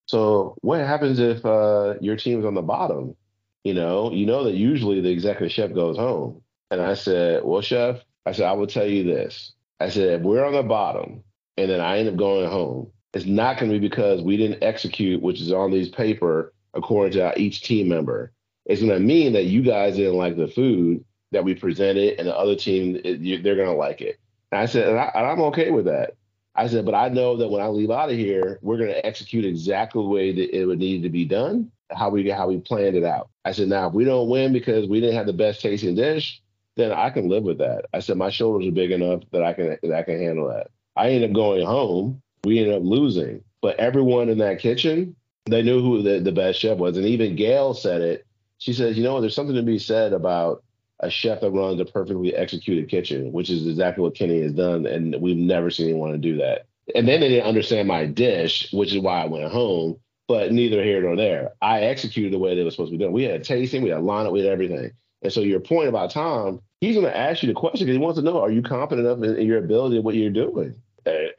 so 0.06 0.56
what 0.62 0.80
happens 0.80 1.20
if 1.20 1.44
uh, 1.44 1.96
your 2.02 2.16
team's 2.16 2.46
on 2.46 2.54
the 2.54 2.62
bottom?" 2.62 3.16
You 3.64 3.74
know, 3.74 4.12
you 4.12 4.26
know 4.26 4.44
that 4.44 4.56
usually 4.56 5.02
the 5.02 5.10
executive 5.10 5.52
chef 5.52 5.74
goes 5.74 5.98
home. 5.98 6.42
And 6.72 6.82
I 6.82 6.96
said, 6.96 7.44
Well, 7.44 7.62
chef, 7.62 8.00
I 8.26 8.32
said, 8.32 8.46
I 8.46 8.54
will 8.54 8.68
tell 8.68 8.88
you 8.88 9.04
this. 9.04 9.54
I 9.80 9.90
said, 9.90 10.20
if 10.20 10.22
we're 10.22 10.46
on 10.46 10.54
the 10.54 10.64
bottom 10.64 11.24
and 11.58 11.70
then 11.70 11.82
I 11.82 12.00
end 12.00 12.10
up 12.10 12.16
going 12.16 12.50
home, 12.50 12.92
it's 13.13 13.26
not 13.26 13.58
going 13.58 13.71
to 13.71 13.80
be 13.80 13.88
because 13.88 14.21
we 14.21 14.38
didn't 14.38 14.63
execute, 14.63 15.21
which 15.21 15.41
is 15.41 15.52
on 15.52 15.71
these 15.71 15.89
paper 15.89 16.54
according 16.74 17.13
to 17.13 17.39
each 17.39 17.62
team 17.62 17.89
member. 17.89 18.32
It's 18.65 18.82
going 18.82 18.93
to 18.93 19.00
mean 19.00 19.34
that 19.34 19.45
you 19.45 19.62
guys 19.62 19.95
didn't 19.95 20.15
like 20.15 20.38
the 20.38 20.47
food 20.47 21.04
that 21.32 21.43
we 21.43 21.56
presented, 21.56 22.19
and 22.19 22.28
the 22.28 22.38
other 22.38 22.56
team 22.56 22.93
they're 23.04 23.56
going 23.56 23.67
to 23.67 23.74
like 23.74 24.02
it. 24.02 24.19
And 24.52 24.60
I 24.60 24.65
said, 24.65 24.89
and, 24.89 25.00
I, 25.00 25.32
am 25.32 25.41
okay 25.43 25.71
with 25.71 25.86
that. 25.86 26.15
I 26.56 26.67
said, 26.67 26.86
but 26.86 26.93
I 26.93 27.08
know 27.08 27.38
that 27.38 27.50
when 27.50 27.62
I 27.62 27.67
leave 27.67 27.91
out 27.91 28.10
of 28.10 28.17
here, 28.17 28.60
we're 28.62 28.78
going 28.78 28.89
to 28.89 29.06
execute 29.06 29.45
exactly 29.45 30.04
the 30.04 30.10
way 30.10 30.34
that 30.34 30.58
it 30.58 30.65
would 30.65 30.80
need 30.80 31.04
to 31.04 31.10
be 31.10 31.24
done, 31.24 31.71
how 31.91 32.10
we 32.10 32.30
how 32.30 32.47
we 32.47 32.60
planned 32.60 32.97
it 32.97 33.06
out. 33.06 33.30
I 33.45 33.54
said, 33.54 33.69
now 33.69 33.88
if 33.88 33.93
we 33.93 34.04
don't 34.04 34.30
win 34.30 34.52
because 34.52 34.88
we 34.88 35.00
didn't 35.00 35.15
have 35.15 35.26
the 35.26 35.34
best 35.34 35.62
tasting 35.62 35.95
dish, 35.95 36.41
then 36.76 36.91
I 36.91 37.10
can 37.10 37.30
live 37.30 37.43
with 37.43 37.58
that. 37.60 37.86
I 37.93 38.00
said 38.00 38.17
my 38.17 38.30
shoulders 38.30 38.67
are 38.67 38.71
big 38.71 38.91
enough 38.91 39.21
that 39.32 39.43
I 39.43 39.54
can 39.54 39.78
that 39.82 39.93
I 39.93 40.04
can 40.04 40.19
handle 40.19 40.50
that. 40.50 40.67
I 40.95 41.10
ended 41.10 41.30
up 41.30 41.36
going 41.36 41.65
home. 41.65 42.21
We 42.43 42.60
ended 42.60 42.75
up 42.75 42.84
losing, 42.84 43.43
but 43.62 43.77
everyone 43.77 44.30
in 44.30 44.39
that 44.39 44.60
kitchen, 44.60 45.15
they 45.45 45.62
knew 45.62 45.82
who 45.82 46.01
the, 46.01 46.19
the 46.19 46.32
best 46.32 46.60
chef 46.60 46.77
was, 46.77 46.97
and 46.97 47.06
even 47.06 47.36
Gail 47.36 47.73
said 47.73 48.01
it. 48.01 48.25
She 48.58 48.73
says, 48.73 48.97
you 48.97 49.04
know, 49.04 49.19
there's 49.21 49.36
something 49.36 49.56
to 49.56 49.63
be 49.63 49.80
said 49.80 50.13
about 50.13 50.63
a 50.99 51.10
chef 51.10 51.41
that 51.41 51.51
runs 51.51 51.80
a 51.80 51.86
perfectly 51.86 52.36
executed 52.36 52.89
kitchen, 52.89 53.32
which 53.32 53.49
is 53.49 53.67
exactly 53.67 54.04
what 54.04 54.15
Kenny 54.15 54.41
has 54.41 54.54
done, 54.54 54.86
and 54.86 55.15
we've 55.19 55.38
never 55.38 55.69
seen 55.69 55.89
anyone 55.89 56.19
do 56.21 56.38
that. 56.38 56.65
And 56.95 57.08
then 57.08 57.21
they 57.21 57.30
didn't 57.30 57.47
understand 57.47 57.88
my 57.88 58.06
dish, 58.06 58.71
which 58.71 58.93
is 58.93 58.99
why 58.99 59.21
I 59.21 59.25
went 59.25 59.51
home 59.51 59.99
but 60.32 60.54
neither 60.54 60.82
here 60.82 61.01
nor 61.01 61.17
there. 61.17 61.51
I 61.62 61.82
executed 61.82 62.32
the 62.32 62.39
way 62.39 62.56
they 62.56 62.63
were 62.63 62.71
supposed 62.71 62.89
to 62.93 62.97
be 62.97 63.04
done. 63.04 63.12
We 63.12 63.23
had 63.23 63.41
a 63.41 63.43
tasting, 63.43 63.82
we 63.82 63.89
had 63.89 63.99
lineup, 63.99 64.32
we 64.32 64.39
had 64.39 64.49
everything. 64.49 64.91
And 65.21 65.34
so 65.34 65.41
your 65.41 65.60
point 65.60 65.89
about 65.89 66.12
Tom, 66.12 66.62
he's 66.80 66.95
going 66.95 67.06
to 67.06 67.17
ask 67.17 67.43
you 67.43 67.47
the 67.47 67.54
question 67.54 67.86
because 67.86 67.97
he 67.97 68.01
wants 68.01 68.17
to 68.17 68.23
know: 68.23 68.41
Are 68.41 68.49
you 68.49 68.62
confident 68.62 69.08
enough 69.08 69.21
in, 69.23 69.36
in 69.36 69.45
your 69.45 69.58
ability 69.58 69.97
of 69.97 70.06
what 70.06 70.15
you're 70.15 70.30
doing? 70.30 70.73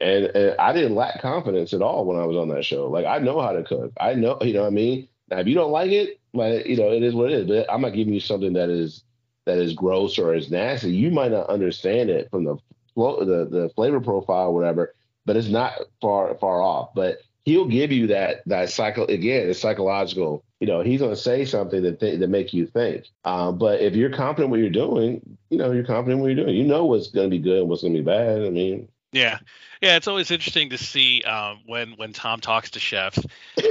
And, 0.03 0.25
and, 0.35 0.55
I 0.59 0.73
didn't 0.73 0.95
lack 0.95 1.21
confidence 1.21 1.73
at 1.73 1.81
all 1.81 2.05
when 2.05 2.17
I 2.17 2.25
was 2.25 2.37
on 2.37 2.49
that 2.49 2.65
show. 2.65 2.87
Like 2.89 3.05
I 3.05 3.19
know 3.19 3.41
how 3.41 3.53
to 3.53 3.63
cook. 3.63 3.93
I 3.99 4.13
know, 4.13 4.37
you 4.41 4.53
know 4.53 4.61
what 4.61 4.67
I 4.67 4.71
mean. 4.71 5.07
Now, 5.29 5.39
if 5.39 5.47
you 5.47 5.55
don't 5.55 5.71
like 5.71 5.91
it, 5.91 6.19
like 6.33 6.65
you 6.65 6.77
know, 6.77 6.91
it 6.91 7.03
is 7.03 7.13
what 7.13 7.31
it 7.31 7.39
is. 7.39 7.47
But 7.47 7.73
I'm 7.73 7.81
not 7.81 7.93
giving 7.93 8.13
you 8.13 8.19
something 8.19 8.53
that 8.53 8.69
is 8.69 9.03
that 9.45 9.57
is 9.57 9.73
gross 9.73 10.17
or 10.17 10.35
is 10.35 10.51
nasty. 10.51 10.91
You 10.91 11.11
might 11.11 11.31
not 11.31 11.49
understand 11.49 12.09
it 12.09 12.29
from 12.29 12.43
the 12.43 12.55
the 12.95 13.47
the 13.49 13.71
flavor 13.75 14.01
profile, 14.01 14.53
whatever. 14.53 14.93
But 15.25 15.37
it's 15.37 15.47
not 15.47 15.73
far 16.01 16.35
far 16.35 16.61
off. 16.61 16.89
But 16.95 17.19
he'll 17.45 17.67
give 17.67 17.91
you 17.91 18.07
that 18.07 18.43
that 18.47 18.69
cycle 18.69 19.05
again. 19.07 19.49
It's 19.49 19.59
psychological. 19.59 20.43
You 20.59 20.67
know, 20.67 20.81
he's 20.81 21.01
going 21.01 21.11
to 21.11 21.17
say 21.19 21.45
something 21.45 21.81
that 21.83 21.99
th- 21.99 22.19
that 22.19 22.29
make 22.29 22.53
you 22.53 22.67
think. 22.67 23.05
Um, 23.25 23.57
but 23.57 23.81
if 23.81 23.95
you're 23.95 24.09
confident 24.09 24.49
what 24.49 24.59
you're 24.59 24.69
doing, 24.69 25.37
you 25.49 25.57
know, 25.57 25.71
you're 25.71 25.83
confident 25.83 26.21
what 26.21 26.27
you're 26.27 26.45
doing. 26.45 26.55
You 26.55 26.63
know 26.63 26.85
what's 26.85 27.09
going 27.09 27.29
to 27.29 27.35
be 27.35 27.41
good 27.41 27.59
and 27.59 27.69
what's 27.69 27.81
going 27.81 27.93
to 27.93 27.99
be 27.99 28.05
bad. 28.05 28.43
I 28.43 28.49
mean. 28.49 28.89
Yeah, 29.13 29.39
yeah. 29.81 29.95
It's 29.95 30.07
always 30.07 30.31
interesting 30.31 30.71
to 30.71 30.77
see 30.77 31.21
um, 31.21 31.59
when 31.65 31.91
when 31.93 32.13
Tom 32.13 32.41
talks 32.41 32.71
to 32.71 32.79
chefs, 32.79 33.19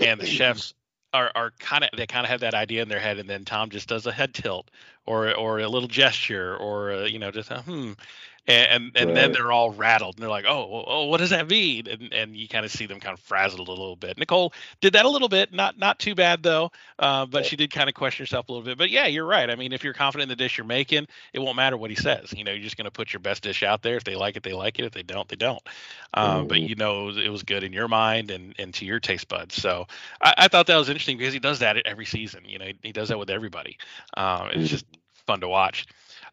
and 0.01 0.21
the 0.21 0.27
chefs 0.27 0.73
are 1.13 1.31
are 1.35 1.51
kind 1.59 1.85
of 1.85 1.91
they 1.97 2.07
kind 2.07 2.25
of 2.25 2.31
have 2.31 2.41
that 2.41 2.55
idea 2.55 2.81
in 2.83 2.89
their 2.89 3.01
head, 3.01 3.19
and 3.19 3.29
then 3.29 3.45
Tom 3.45 3.69
just 3.69 3.89
does 3.89 4.07
a 4.07 4.13
head 4.13 4.33
tilt 4.33 4.71
or 5.05 5.35
or 5.35 5.59
a 5.59 5.69
little 5.69 5.89
gesture 5.89 6.57
or 6.57 6.91
a, 6.91 7.09
you 7.09 7.19
know 7.19 7.33
just 7.33 7.51
a 7.51 7.61
hmm, 7.63 7.93
and 8.49 8.91
and, 8.97 9.09
right. 9.09 9.15
then 9.15 9.33
they're 9.33 9.53
all 9.53 9.71
rattled 9.71 10.17
and 10.17 10.23
they're 10.23 10.31
like, 10.31 10.47
oh, 10.49 10.85
oh, 10.87 11.07
what 11.07 11.19
does 11.19 11.31
that 11.31 11.49
mean? 11.49 11.87
And 11.87 12.13
and 12.13 12.37
you 12.37 12.49
kind 12.49 12.65
of 12.65 12.73
see 12.73 12.87
them 12.87 12.99
kind 12.99 13.17
of 13.17 13.21
frazzled 13.21 13.69
a 13.69 13.71
little 13.71 13.95
bit. 13.95 14.19
Nicole 14.19 14.53
did 14.81 14.95
that 14.95 15.05
a 15.05 15.09
little 15.09 15.29
bit, 15.29 15.53
not 15.53 15.79
not 15.79 16.01
too 16.01 16.15
bad 16.15 16.43
though, 16.43 16.73
uh, 16.99 17.25
but 17.27 17.47
she 17.47 17.55
did 17.55 17.71
kind 17.71 17.89
of 17.89 17.95
question 17.95 18.25
herself 18.25 18.49
a 18.49 18.53
little 18.53 18.65
bit. 18.65 18.79
But 18.79 18.91
yeah, 18.91 19.07
you're 19.07 19.27
right. 19.27 19.49
I 19.49 19.55
mean, 19.55 19.73
if 19.73 19.85
you're 19.85 19.95
confident 19.95 20.25
in 20.25 20.29
the 20.37 20.43
dish 20.43 20.59
you're 20.59 20.65
making, 20.65 21.07
it 21.33 21.39
won't 21.39 21.57
matter 21.57 21.77
what 21.77 21.91
he 21.91 21.97
says. 21.97 22.33
You 22.33 22.43
know, 22.43 22.51
you're 22.51 22.65
just 22.65 22.77
going 22.77 22.87
to 22.87 22.91
put 22.91 23.13
your 23.13 23.21
best 23.21 23.43
dish 23.45 23.63
out 23.63 23.83
there. 23.83 23.97
If 23.97 24.05
they 24.05 24.17
like 24.17 24.37
it, 24.37 24.43
they 24.43 24.55
like 24.55 24.79
it. 24.81 24.85
If 24.85 24.93
they 24.93 25.05
don't, 25.05 25.29
they 25.29 25.37
don't. 25.37 25.63
Um, 26.15 26.41
mm-hmm. 26.41 26.49
But 26.49 26.61
you 26.61 26.75
know, 26.75 27.11
it 27.11 27.29
was 27.29 27.45
good 27.45 27.63
in 27.63 27.73
your 27.73 27.89
mind 27.89 28.33
and 28.33 28.55
and 28.59 28.75
to 28.75 28.85
your 28.85 28.99
taste 28.99 29.29
buds. 29.29 29.55
So 29.55 29.87
I, 30.21 30.35
I, 30.39 30.49
thought 30.49 30.67
that 30.67 30.77
was 30.77 30.89
interesting 30.89 31.17
because 31.17 31.33
he 31.33 31.39
does 31.39 31.61
that 31.61 31.77
every 31.87 32.07
season. 32.07 32.45
You 32.45 32.59
know, 32.59 32.67
he, 32.67 32.75
he 32.83 32.93
does 32.93 33.09
that 33.09 33.19
with 33.19 33.31
everybody. 33.31 33.79
Um, 34.17 34.49
it's 34.49 34.57
mm-hmm. 34.57 34.65
just 34.65 34.85
fun 35.27 35.41
to 35.41 35.49
watch. 35.49 35.87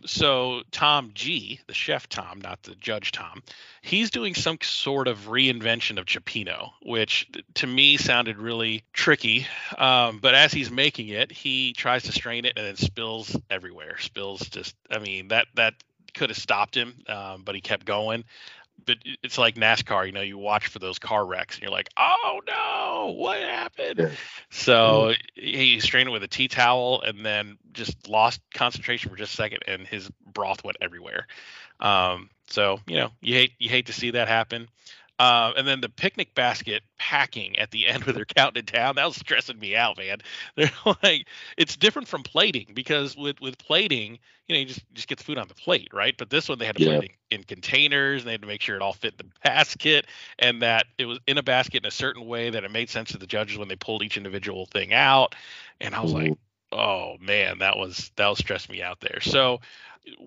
So 0.06 0.64
Tom 0.72 1.12
G, 1.14 1.60
the 1.68 1.74
chef 1.74 2.08
Tom, 2.10 2.42
not 2.42 2.64
the 2.64 2.76
judge 2.76 3.12
Tom, 3.12 3.44
he's 3.82 4.10
doing 4.10 4.34
some 4.34 4.58
sort 4.62 5.08
of 5.08 5.28
reinvention 5.28 6.00
of 6.00 6.06
cioppino, 6.06 6.72
which 6.82 7.28
to 7.56 7.68
me 7.68 7.98
sounded 7.98 8.38
really 8.38 8.84
tricky. 8.94 9.48
Um, 9.78 10.20
but 10.20 10.36
as 10.36 10.52
he's 10.54 10.72
making 10.72 11.10
it, 11.10 11.32
he 11.32 11.74
tries 11.74 12.04
to 12.04 12.12
strain 12.12 12.46
it 12.46 12.54
and 12.58 12.66
it 12.66 12.78
spills 12.78 13.36
everywhere. 13.50 13.98
Spills 14.00 14.42
just, 14.50 14.76
I 14.90 15.00
mean, 15.00 15.30
that 15.30 15.48
that 15.56 15.74
could 16.14 16.30
have 16.30 16.38
stopped 16.38 16.76
him, 16.76 16.96
um, 17.08 17.44
but 17.44 17.56
he 17.56 17.62
kept 17.62 17.86
going 17.86 18.24
it's 18.88 19.38
like 19.38 19.56
NASCAR. 19.56 20.06
You 20.06 20.12
know, 20.12 20.22
you 20.22 20.38
watch 20.38 20.68
for 20.68 20.80
those 20.80 21.00
car 21.00 21.26
wrecks, 21.26 21.56
and 21.56 21.64
you're 21.64 21.72
like, 21.72 21.90
"Oh 21.98 22.42
no, 22.48 23.14
what 23.18 23.40
happened?" 23.40 24.00
Yeah. 24.00 24.10
So 24.50 25.14
he 25.36 25.80
strained 25.80 26.10
it 26.10 26.12
with 26.12 26.24
a 26.24 26.28
tea 26.28 26.48
towel, 26.48 27.02
and 27.02 27.26
then 27.26 27.58
just 27.74 28.08
lost 28.08 28.42
concentration 28.54 29.10
for 29.10 29.18
just 29.18 29.34
a 29.34 29.38
second, 29.38 29.64
and 29.68 29.86
his 29.86 30.10
broth 30.26 30.64
went 30.64 30.78
everywhere. 30.82 31.28
Um, 31.80 32.30
so 32.48 32.80
you 32.88 32.98
know, 32.98 33.10
you 33.22 33.36
hate 33.36 33.54
you 33.60 33.70
hate 33.70 33.88
to 33.88 33.94
see 33.94 34.12
that 34.12 34.28
happen. 34.28 34.68
Uh, 35.20 35.52
and 35.58 35.68
then 35.68 35.82
the 35.82 35.90
picnic 35.90 36.34
basket 36.34 36.82
packing 36.98 37.60
at 37.60 37.72
the 37.72 37.88
end 37.88 38.04
where 38.06 38.14
they're 38.14 38.26
counting 38.26 38.62
it 38.62 38.72
down, 38.72 38.96
that 38.96 39.06
was 39.06 39.18
stressing 39.18 39.60
me 39.60 39.76
out, 39.76 39.98
man. 39.98 40.20
They're 40.56 40.72
like, 41.04 41.28
it's 41.58 41.76
different 41.76 42.08
from 42.08 42.24
plating 42.24 42.68
because 42.74 43.18
with 43.18 43.40
with 43.42 43.58
plating, 43.58 44.20
you 44.48 44.56
know, 44.56 44.60
you 44.60 44.66
just 44.66 44.84
just 44.94 45.08
get 45.08 45.18
the 45.18 45.24
food 45.26 45.38
on 45.38 45.48
the 45.48 45.54
plate, 45.56 45.90
right? 45.94 46.16
But 46.18 46.30
this 46.30 46.50
one 46.50 46.58
they 46.60 46.66
had 46.66 46.76
to 46.76 46.80
Yeah. 46.80 46.90
put 46.90 47.02
it 47.02 47.12
in, 47.32 47.40
in 47.40 47.44
containers, 47.44 48.22
and 48.22 48.28
they 48.28 48.34
had 48.34 48.42
to 48.42 48.48
make 48.48 48.62
sure 48.62 48.76
it 48.76 48.82
all 48.82 48.94
fit 48.94 49.14
in 49.20 49.28
the 49.28 49.34
basket, 49.44 50.08
and 50.40 50.62
that 50.62 50.86
it 50.98 51.06
was 51.06 51.20
in 51.28 51.38
a 51.38 51.44
basket 51.44 51.84
in 51.84 51.88
a 51.88 51.92
certain 51.92 52.26
way 52.26 52.50
that 52.50 52.64
it 52.64 52.72
made 52.72 52.90
sense 52.90 53.12
to 53.12 53.18
the 53.18 53.28
judges 53.28 53.58
when 53.58 53.68
they 53.68 53.76
pulled 53.76 54.04
each 54.04 54.18
individual 54.18 54.66
thing 54.68 54.94
out. 54.94 55.36
And 55.82 55.96
I 55.96 56.02
was 56.02 56.14
like, 56.14 56.34
oh 56.72 57.16
man, 57.20 57.60
that 57.60 57.78
was 57.78 58.12
that 58.16 58.28
was 58.28 58.40
stressing 58.40 58.74
me 58.74 58.82
out 58.82 59.00
there. 59.02 59.20
So, 59.22 59.60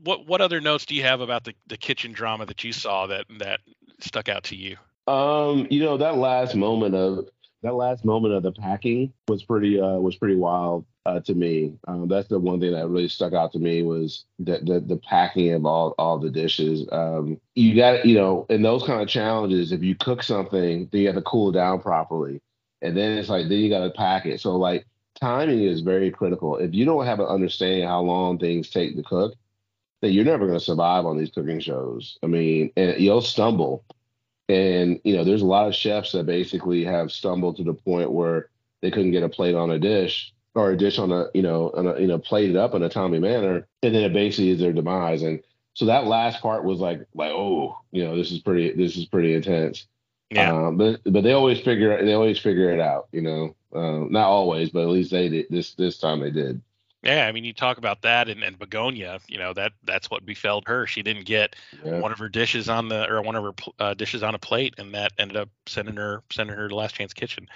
what 0.03 0.27
what 0.27 0.41
other 0.41 0.61
notes 0.61 0.87
do 0.87 0.95
you 0.95 1.03
have 1.03 1.21
about 1.21 1.45
the 1.45 1.55
the 1.67 1.77
kitchen 1.77 2.13
drama 2.13 2.47
that 2.47 2.65
you 2.65 2.73
saw 2.73 3.07
that 3.07 3.27
that 3.39 3.61
stuck 4.01 4.29
out 4.29 4.45
to 4.45 4.57
you? 4.57 4.77
Um, 5.07 5.67
you 5.71 5.83
know, 5.83 5.97
that 5.97 6.17
last 6.17 6.55
moment 6.55 6.95
of 6.95 7.29
that 7.63 7.75
last 7.75 8.05
moment 8.05 8.35
of 8.35 8.43
the 8.43 8.53
packing 8.53 9.13
was 9.29 9.43
pretty 9.43 9.81
uh 9.81 9.99
was 9.99 10.17
pretty 10.17 10.37
wild 10.37 10.85
uh 11.07 11.21
to 11.21 11.35
me. 11.35 11.75
Um 11.89 12.09
that's 12.09 12.29
the 12.29 12.39
one 12.39 12.61
thing 12.61 12.73
that 12.73 12.89
really 12.89 13.09
stuck 13.09 13.33
out 13.33 13.53
to 13.53 13.59
me 13.59 13.83
was 13.83 14.25
the 14.39 14.61
the, 14.63 14.81
the 14.81 14.97
packing 14.97 15.53
of 15.53 15.67
all 15.67 15.95
all 15.99 16.19
the 16.19 16.31
dishes. 16.31 16.87
Um 16.93 17.41
you 17.55 17.75
got 17.75 18.05
you 18.05 18.15
know, 18.15 18.47
in 18.51 18.63
those 18.63 18.85
kind 18.85 19.01
of 19.01 19.09
challenges, 19.09 19.73
if 19.73 19.83
you 19.83 19.95
cook 19.95 20.23
something, 20.23 20.89
then 20.91 21.01
you 21.01 21.07
have 21.09 21.17
to 21.17 21.23
cool 21.23 21.51
it 21.51 21.55
down 21.55 21.81
properly. 21.81 22.41
And 22.81 22.97
then 22.97 23.17
it's 23.19 23.29
like 23.29 23.49
then 23.49 23.59
you 23.59 23.71
gotta 23.71 23.91
pack 23.91 24.27
it. 24.27 24.41
So 24.41 24.57
like 24.57 24.87
timing 25.21 25.63
is 25.63 25.81
very 25.81 26.11
critical. 26.11 26.57
If 26.57 26.75
you 26.75 26.85
don't 26.85 27.07
have 27.07 27.21
an 27.21 27.27
understanding 27.27 27.87
how 27.87 28.01
long 28.01 28.39
things 28.39 28.71
take 28.71 28.97
to 28.97 29.03
cook, 29.03 29.35
then 30.03 30.13
you're 30.13 30.25
never 30.25 30.47
gonna 30.47 30.61
survive 30.61 31.07
on 31.07 31.17
these 31.17 31.31
cooking 31.31 31.61
shows. 31.61 32.19
I 32.23 32.27
mean, 32.27 32.73
and 32.77 33.01
you'll 33.01 33.23
stumble. 33.23 33.85
And 34.49 35.01
you 35.05 35.17
know, 35.17 35.25
there's 35.25 35.43
a 35.43 35.47
lot 35.47 35.69
of 35.69 35.75
chefs 35.75 36.13
that 36.13 36.27
basically 36.27 36.85
have 36.85 37.11
stumbled 37.11 37.57
to 37.57 37.65
the 37.65 37.73
point 37.73 38.11
where 38.11 38.51
they 38.83 38.91
couldn't 38.91 39.13
get 39.13 39.23
a 39.23 39.29
plate 39.29 39.55
on 39.55 39.71
a 39.71 39.79
dish 39.79 40.35
or 40.55 40.73
a 40.73 40.77
dish 40.77 40.99
on 40.99 41.13
a 41.13 41.27
you 41.33 41.43
know 41.43 41.71
on 41.75 41.87
a 41.87 41.99
you 41.99 42.09
know 42.09 42.19
plated 42.19 42.57
up 42.57 42.75
in 42.75 42.83
a 42.83 42.89
timely 42.89 43.21
manner, 43.21 43.67
and 43.83 43.95
then 43.95 44.03
it 44.03 44.13
basically 44.13 44.51
is 44.51 44.61
their 44.61 44.73
demise. 44.73 45.23
And 45.23 45.41
so 45.75 45.87
that 45.87 46.07
last 46.07 46.43
part 46.43 46.65
was 46.65 46.81
like 46.81 47.07
like 47.15 47.31
oh 47.31 47.79
you 47.93 48.05
know 48.05 48.17
this 48.17 48.33
is 48.33 48.41
pretty 48.41 48.73
this 48.73 48.97
is 48.97 49.07
pretty 49.07 49.35
intense. 49.35 49.87
Um, 50.51 50.77
but 50.79 51.01
but 51.05 51.23
they 51.23 51.33
always 51.33 51.61
figure 51.61 52.05
they 52.05 52.15
always 52.15 52.39
figure 52.39 52.73
it 52.73 52.81
out. 52.81 53.09
You 53.13 53.23
know, 53.23 53.57
um, 53.73 54.11
not 54.11 54.27
always, 54.27 54.71
but 54.71 54.83
at 54.83 54.89
least 54.89 55.13
they 55.13 55.29
did 55.29 55.47
this 55.49 55.75
this 55.75 55.99
time 55.99 56.21
they 56.21 56.31
did. 56.31 56.61
Yeah, 57.03 57.27
I 57.27 57.33
mean, 57.33 57.45
you 57.45 57.53
talk 57.53 57.79
about 57.79 58.03
that, 58.03 58.29
and, 58.29 58.43
and 58.43 58.59
Begoña, 58.59 59.21
you 59.29 59.39
know, 59.39 59.53
that 59.55 59.73
that's 59.85 60.11
what 60.11 60.25
befell 60.25 60.63
her. 60.67 60.87
She 60.87 61.03
didn't 61.03 61.25
get 61.27 61.57
Yeah. 61.85 62.03
one 62.03 62.13
of 62.13 62.19
her 62.19 62.29
dishes 62.29 62.69
on 62.69 62.89
the 62.89 63.11
or 63.11 63.23
one 63.23 63.37
of 63.37 63.45
her 63.45 63.53
uh, 63.79 63.95
dishes 63.95 64.23
on 64.23 64.35
a 64.35 64.39
plate, 64.39 64.75
and 64.79 64.95
that 64.95 65.13
ended 65.19 65.37
up 65.37 65.49
sending 65.67 65.97
her 65.97 66.23
sending 66.31 66.57
her 66.57 66.69
to 66.69 66.75
Last 66.75 66.95
Chance 66.95 67.13
Kitchen. 67.15 67.49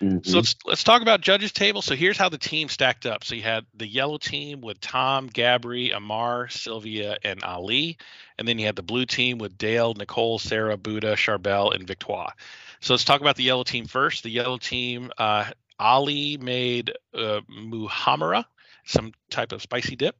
Mhm. 0.00 0.20
So 0.22 0.38
let's 0.38 0.56
let's 0.64 0.84
talk 0.84 1.02
about 1.02 1.20
judges 1.20 1.52
table. 1.52 1.82
So 1.82 1.94
here's 1.94 2.18
how 2.18 2.28
the 2.28 2.38
team 2.38 2.68
stacked 2.68 3.06
up. 3.06 3.24
So 3.24 3.34
you 3.34 3.42
had 3.42 3.64
the 3.74 3.86
yellow 3.86 4.18
team 4.18 4.60
with 4.60 4.80
Tom, 4.80 5.28
Gabri, 5.28 5.94
Amar, 5.94 6.48
Sylvia, 6.48 7.16
and 7.24 7.42
Ali, 7.42 7.96
and 8.38 8.46
then 8.46 8.58
you 8.58 8.66
had 8.66 8.76
the 8.76 8.82
blue 8.82 9.06
team 9.06 9.38
with 9.38 9.56
Dale, 9.56 9.94
Nicole, 9.94 10.38
Sarah, 10.38 10.76
Buddha, 10.76 11.14
Charbel, 11.16 11.74
and 11.74 11.86
Victoire. 11.86 12.32
So 12.80 12.92
let's 12.94 13.04
talk 13.04 13.20
about 13.20 13.36
the 13.36 13.44
yellow 13.44 13.64
team 13.64 13.86
first. 13.86 14.22
The 14.24 14.30
yellow 14.30 14.58
team, 14.58 15.10
uh, 15.18 15.46
Ali 15.78 16.36
made 16.38 16.92
uh, 17.14 17.40
muhammara, 17.48 18.44
some 18.84 19.12
type 19.30 19.52
of 19.52 19.62
spicy 19.62 19.96
dip, 19.96 20.16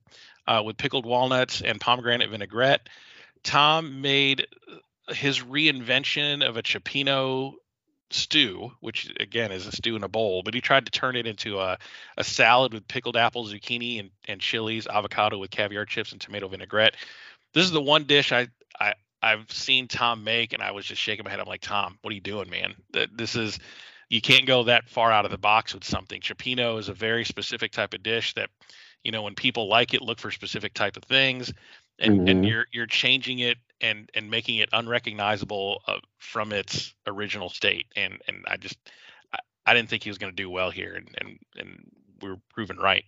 uh, 0.47 0.63
with 0.65 0.77
pickled 0.77 1.07
walnuts 1.07 1.63
and 1.63 1.81
pomegranate 1.81 2.31
vinaigrette. 2.31 2.89
Tom 3.43 4.01
made 4.03 4.47
his 5.09 5.41
reinvention 5.41 6.47
of 6.47 6.57
a 6.57 6.63
cioppino 6.63 7.55
stew, 8.11 8.73
which 8.81 9.13
again 9.21 9.53
is 9.53 9.67
a 9.67 9.73
stew 9.73 9.97
in 9.97 10.03
a 10.03 10.09
bowl, 10.09 10.43
but 10.43 10.55
he 10.55 10.61
tried 10.61 10.85
to 10.85 10.91
turn 10.91 11.17
it 11.17 11.27
into 11.27 11.59
a, 11.59 11.79
a 12.17 12.25
salad 12.25 12.73
with 12.73 12.89
pickled 12.89 13.17
apples, 13.17 13.53
zucchini, 13.53 14.01
and, 14.01 14.11
and 14.27 14.41
chilies, 14.41 14.87
avocado 14.87 15.39
with 15.39 15.51
caviar 15.51 15.85
chips 15.85 16.13
and 16.13 16.21
tomato 16.21 16.49
vinaigrette. 16.49 16.97
This 17.55 17.65
is 17.65 17.71
the 17.71 17.81
one 17.81 18.05
dish 18.05 18.33
I, 18.33 18.49
I 18.79 18.95
I've 19.23 19.51
seen 19.53 19.87
Tom 19.87 20.25
make, 20.25 20.53
and 20.53 20.63
I 20.63 20.71
was 20.71 20.87
just 20.87 21.01
shaking 21.01 21.25
my 21.25 21.31
head. 21.31 21.41
I'm 21.41 21.47
like, 21.47 21.61
Tom, 21.61 21.99
what 22.01 22.11
are 22.11 22.15
you 22.15 22.21
doing, 22.21 22.49
man? 22.49 22.75
Th- 22.93 23.11
This 23.13 23.37
is 23.37 23.59
you 24.11 24.21
can't 24.21 24.47
go 24.47 24.65
that 24.65 24.89
far 24.91 25.13
out 25.13 25.25
of 25.25 25.31
the 25.31 25.39
box 25.39 25.73
with 25.73 25.85
something. 25.85 26.21
Cioppino 26.21 26.79
is 26.79 26.89
a 26.89 26.95
very 26.95 27.25
specific 27.25 27.73
type 27.73 27.95
of 27.95 28.03
dish 28.03 28.35
that, 28.35 28.51
you 29.05 29.13
know, 29.13 29.23
when 29.23 29.35
people 29.37 29.69
like 29.69 29.95
it, 29.95 30.03
look 30.03 30.19
for 30.19 30.31
specific 30.31 30.75
type 30.75 30.97
of 30.97 31.05
things, 31.05 31.53
and 31.99 32.29
and 32.29 32.45
Mhm. 32.45 32.49
you're 32.49 32.67
you're 32.73 32.87
changing 32.87 33.39
it 33.39 33.57
and 33.81 34.11
and 34.15 34.31
making 34.31 34.57
it 34.57 34.69
unrecognizable 34.73 35.83
uh, 35.87 35.99
from 36.19 36.53
its 36.53 36.93
original 37.07 37.49
state. 37.49 37.87
And 37.97 38.21
and 38.29 38.45
I 38.49 38.57
just 38.57 38.77
I, 39.33 39.39
I 39.65 39.75
didn't 39.75 39.89
think 39.89 40.03
he 40.03 40.11
was 40.11 40.19
going 40.19 40.33
to 40.33 40.43
do 40.43 40.51
well 40.51 40.71
here, 40.71 40.95
and 40.97 41.09
and 41.19 41.39
and 41.57 41.91
we 42.21 42.31
were 42.31 42.41
proven 42.53 42.77
right. 42.77 43.05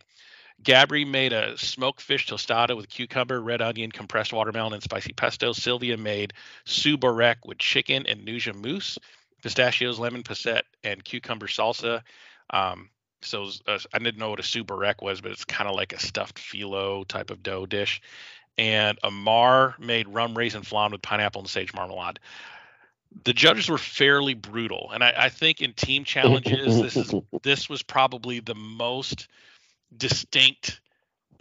Gabri 0.62 1.04
made 1.04 1.32
a 1.32 1.58
smoked 1.58 2.00
fish 2.00 2.28
tostada 2.28 2.76
with 2.76 2.88
cucumber, 2.88 3.40
red 3.40 3.60
onion, 3.60 3.90
compressed 3.90 4.32
watermelon, 4.32 4.74
and 4.74 4.82
spicy 4.82 5.12
pesto. 5.12 5.52
Sylvia 5.52 5.96
made 5.96 6.34
subarek 6.64 7.38
with 7.44 7.58
chicken 7.58 8.06
and 8.06 8.20
nduja 8.24 8.54
mousse, 8.54 8.98
pistachios, 9.42 9.98
lemon 9.98 10.22
posset, 10.22 10.64
and 10.84 11.04
cucumber 11.04 11.46
salsa. 11.46 12.02
Um, 12.50 12.90
so 13.22 13.42
was, 13.42 13.62
uh, 13.66 13.78
I 13.92 13.98
didn't 13.98 14.18
know 14.18 14.30
what 14.30 14.40
a 14.40 14.42
subarek 14.42 15.02
was, 15.02 15.20
but 15.20 15.30
it's 15.30 15.44
kind 15.44 15.68
of 15.68 15.76
like 15.76 15.92
a 15.92 16.00
stuffed 16.00 16.38
phyllo 16.38 17.06
type 17.06 17.30
of 17.30 17.42
dough 17.42 17.66
dish. 17.66 18.00
And 18.58 18.98
Amar 19.02 19.74
made 19.78 20.08
rum 20.08 20.36
raisin 20.36 20.62
flan 20.62 20.92
with 20.92 21.02
pineapple 21.02 21.40
and 21.40 21.48
sage 21.48 21.72
marmalade. 21.72 22.18
The 23.24 23.32
judges 23.32 23.68
were 23.68 23.78
fairly 23.78 24.34
brutal, 24.34 24.90
and 24.92 25.04
I, 25.04 25.12
I 25.16 25.28
think 25.28 25.60
in 25.60 25.74
team 25.74 26.04
challenges, 26.04 26.80
this 26.80 26.96
is 26.96 27.14
this 27.42 27.68
was 27.68 27.82
probably 27.82 28.40
the 28.40 28.54
most 28.54 29.28
distinct 29.94 30.80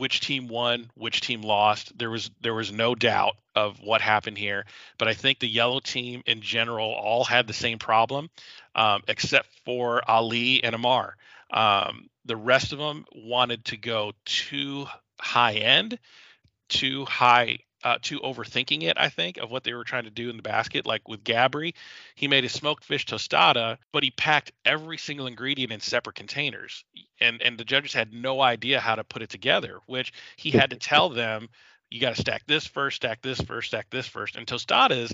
which 0.01 0.19
team 0.19 0.47
won, 0.47 0.89
which 0.95 1.21
team 1.21 1.43
lost. 1.43 1.95
There 1.95 2.09
was 2.09 2.31
there 2.41 2.55
was 2.55 2.71
no 2.71 2.95
doubt 2.95 3.35
of 3.53 3.79
what 3.81 4.01
happened 4.01 4.35
here, 4.35 4.65
but 4.97 5.07
I 5.07 5.13
think 5.13 5.37
the 5.37 5.47
yellow 5.47 5.79
team 5.79 6.23
in 6.25 6.41
general 6.41 6.91
all 6.91 7.23
had 7.23 7.45
the 7.45 7.53
same 7.53 7.77
problem, 7.77 8.31
um, 8.73 9.03
except 9.07 9.47
for 9.63 10.01
Ali 10.09 10.63
and 10.63 10.73
Amar. 10.73 11.15
Um, 11.51 12.09
the 12.25 12.35
rest 12.35 12.73
of 12.73 12.79
them 12.79 13.05
wanted 13.13 13.63
to 13.65 13.77
go 13.77 14.13
too 14.25 14.87
high 15.19 15.53
end, 15.53 15.99
too 16.67 17.05
high, 17.05 17.59
uh, 17.83 17.97
too 18.01 18.19
overthinking 18.19 18.83
it. 18.83 18.97
I 18.97 19.09
think 19.09 19.37
of 19.37 19.51
what 19.51 19.63
they 19.63 19.73
were 19.73 19.83
trying 19.83 20.03
to 20.03 20.09
do 20.09 20.29
in 20.29 20.37
the 20.37 20.43
basket. 20.43 20.85
Like 20.85 21.07
with 21.07 21.23
Gabri, 21.23 21.73
he 22.15 22.27
made 22.27 22.45
a 22.45 22.49
smoked 22.49 22.83
fish 22.83 23.05
tostada, 23.05 23.77
but 23.91 24.03
he 24.03 24.11
packed 24.11 24.51
every 24.65 24.97
single 24.97 25.27
ingredient 25.27 25.71
in 25.71 25.79
separate 25.79 26.15
containers, 26.15 26.83
and 27.19 27.41
and 27.41 27.57
the 27.57 27.65
judges 27.65 27.93
had 27.93 28.13
no 28.13 28.41
idea 28.41 28.79
how 28.79 28.95
to 28.95 29.03
put 29.03 29.21
it 29.21 29.29
together. 29.29 29.79
Which 29.85 30.13
he 30.35 30.51
had 30.51 30.69
to 30.71 30.77
tell 30.77 31.09
them, 31.09 31.49
you 31.89 31.99
got 31.99 32.15
to 32.15 32.21
stack 32.21 32.43
this 32.47 32.65
first, 32.65 32.97
stack 32.97 33.21
this 33.21 33.41
first, 33.41 33.69
stack 33.69 33.89
this 33.89 34.07
first. 34.07 34.35
And 34.35 34.47
tostadas, 34.47 35.13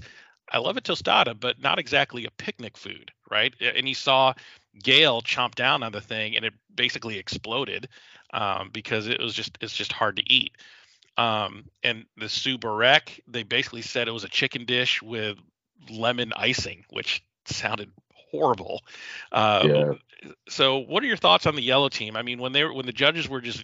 I 0.51 0.59
love 0.59 0.77
a 0.77 0.81
tostada, 0.81 1.37
but 1.37 1.61
not 1.61 1.79
exactly 1.79 2.25
a 2.25 2.31
picnic 2.31 2.77
food, 2.77 3.11
right? 3.29 3.53
And 3.59 3.87
he 3.87 3.93
saw 3.93 4.33
Gail 4.83 5.21
chomp 5.21 5.55
down 5.55 5.83
on 5.83 5.91
the 5.91 6.01
thing, 6.01 6.35
and 6.35 6.45
it 6.45 6.53
basically 6.73 7.17
exploded 7.17 7.89
um, 8.33 8.69
because 8.71 9.07
it 9.07 9.19
was 9.19 9.33
just 9.33 9.57
it's 9.61 9.75
just 9.75 9.91
hard 9.91 10.17
to 10.17 10.31
eat. 10.31 10.53
Um, 11.17 11.65
and 11.83 12.05
the 12.17 12.25
subarek, 12.25 13.19
they 13.27 13.43
basically 13.43 13.81
said 13.81 14.07
it 14.07 14.11
was 14.11 14.23
a 14.23 14.29
chicken 14.29 14.65
dish 14.65 15.01
with 15.01 15.37
lemon 15.89 16.31
icing, 16.35 16.85
which 16.89 17.23
sounded 17.45 17.91
horrible. 18.13 18.81
Uh, 19.31 19.63
Yeah. 19.65 19.93
So, 20.49 20.79
what 20.79 21.03
are 21.03 21.05
your 21.05 21.15
thoughts 21.17 21.45
on 21.45 21.55
the 21.55 21.61
yellow 21.61 21.89
team? 21.89 22.15
I 22.17 22.23
mean, 22.23 22.39
when 22.39 22.51
they 22.51 22.63
were 22.63 22.73
when 22.73 22.87
the 22.87 22.91
judges 22.91 23.29
were 23.29 23.39
just 23.39 23.63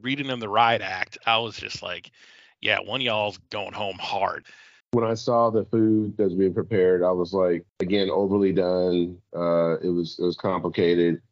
reading 0.00 0.26
them 0.26 0.40
the 0.40 0.48
riot 0.48 0.82
act, 0.82 1.16
I 1.26 1.38
was 1.38 1.56
just 1.56 1.80
like, 1.80 2.10
yeah, 2.60 2.80
one 2.80 3.00
of 3.00 3.04
y'all's 3.04 3.38
going 3.50 3.72
home 3.72 3.98
hard. 4.00 4.44
when 4.90 5.04
I 5.04 5.14
saw 5.14 5.48
the 5.50 5.64
food 5.64 6.16
that 6.16 6.24
was 6.24 6.34
being 6.34 6.52
prepared, 6.52 7.02
I 7.04 7.12
was 7.12 7.32
like, 7.32 7.64
again, 7.80 8.10
overly 8.10 8.52
done. 8.52 9.16
Uh, 9.34 9.78
it 9.78 9.88
was 9.88 10.18
it 10.18 10.24
was 10.24 10.36
complicated, 10.36 11.22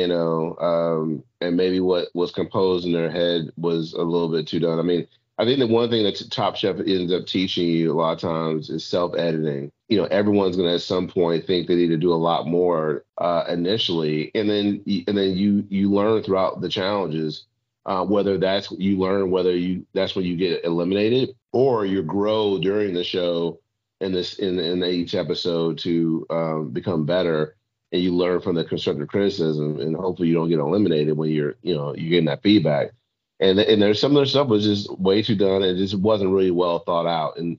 you 0.00 0.06
know, 0.08 0.56
um, 0.58 1.24
and 1.40 1.56
maybe 1.56 1.80
what 1.80 2.08
was 2.14 2.32
composed 2.32 2.86
in 2.86 2.92
their 2.92 3.10
head 3.10 3.50
was 3.56 3.92
a 3.92 4.02
little 4.02 4.30
bit 4.30 4.46
too 4.46 4.60
done. 4.60 4.78
I 4.78 4.82
mean, 4.82 5.06
I 5.38 5.44
think 5.44 5.58
the 5.58 5.66
one 5.66 5.90
thing 5.90 6.04
that 6.04 6.30
Top 6.30 6.56
Chef 6.56 6.76
ends 6.78 7.12
up 7.12 7.26
teaching 7.26 7.68
you 7.68 7.92
a 7.92 7.94
lot 7.94 8.12
of 8.12 8.20
times 8.20 8.70
is 8.70 8.84
self 8.84 9.14
editing. 9.16 9.72
You 9.88 9.98
know, 9.98 10.04
everyone's 10.06 10.56
going 10.56 10.68
to 10.68 10.74
at 10.74 10.82
some 10.82 11.08
point 11.08 11.46
think 11.46 11.66
they 11.66 11.74
need 11.74 11.88
to 11.88 11.96
do 11.96 12.12
a 12.12 12.14
lot 12.14 12.46
more 12.46 13.04
uh, 13.18 13.44
initially, 13.48 14.30
and 14.34 14.48
then 14.48 14.82
and 15.06 15.16
then 15.16 15.36
you 15.36 15.66
you 15.68 15.90
learn 15.90 16.22
throughout 16.22 16.60
the 16.60 16.68
challenges 16.68 17.44
uh, 17.86 18.04
whether 18.04 18.38
that's 18.38 18.70
you 18.72 18.98
learn 18.98 19.30
whether 19.30 19.56
you 19.56 19.84
that's 19.92 20.14
when 20.14 20.24
you 20.24 20.36
get 20.36 20.64
eliminated 20.64 21.34
or 21.52 21.84
you 21.84 22.02
grow 22.02 22.58
during 22.58 22.94
the 22.94 23.04
show 23.04 23.58
in 24.00 24.12
this 24.12 24.38
in 24.38 24.58
in 24.58 24.82
each 24.84 25.14
episode 25.14 25.78
to 25.78 26.26
um, 26.30 26.70
become 26.70 27.04
better, 27.04 27.56
and 27.92 28.02
you 28.02 28.14
learn 28.14 28.40
from 28.40 28.56
the 28.56 28.64
constructive 28.64 29.08
criticism, 29.08 29.78
and 29.80 29.94
hopefully 29.94 30.28
you 30.28 30.34
don't 30.34 30.48
get 30.48 30.58
eliminated 30.58 31.16
when 31.16 31.30
you're 31.30 31.56
you 31.62 31.74
know 31.74 31.94
you're 31.94 32.10
getting 32.10 32.26
that 32.26 32.42
feedback. 32.42 32.92
And 33.40 33.58
and 33.58 33.80
there's 33.82 34.00
some 34.00 34.12
of 34.12 34.16
their 34.16 34.26
stuff 34.26 34.48
was 34.48 34.64
just 34.64 34.98
way 34.98 35.22
too 35.22 35.36
done, 35.36 35.62
and 35.62 35.78
just 35.78 35.98
wasn't 35.98 36.32
really 36.32 36.50
well 36.50 36.80
thought 36.80 37.06
out. 37.06 37.38
And 37.38 37.58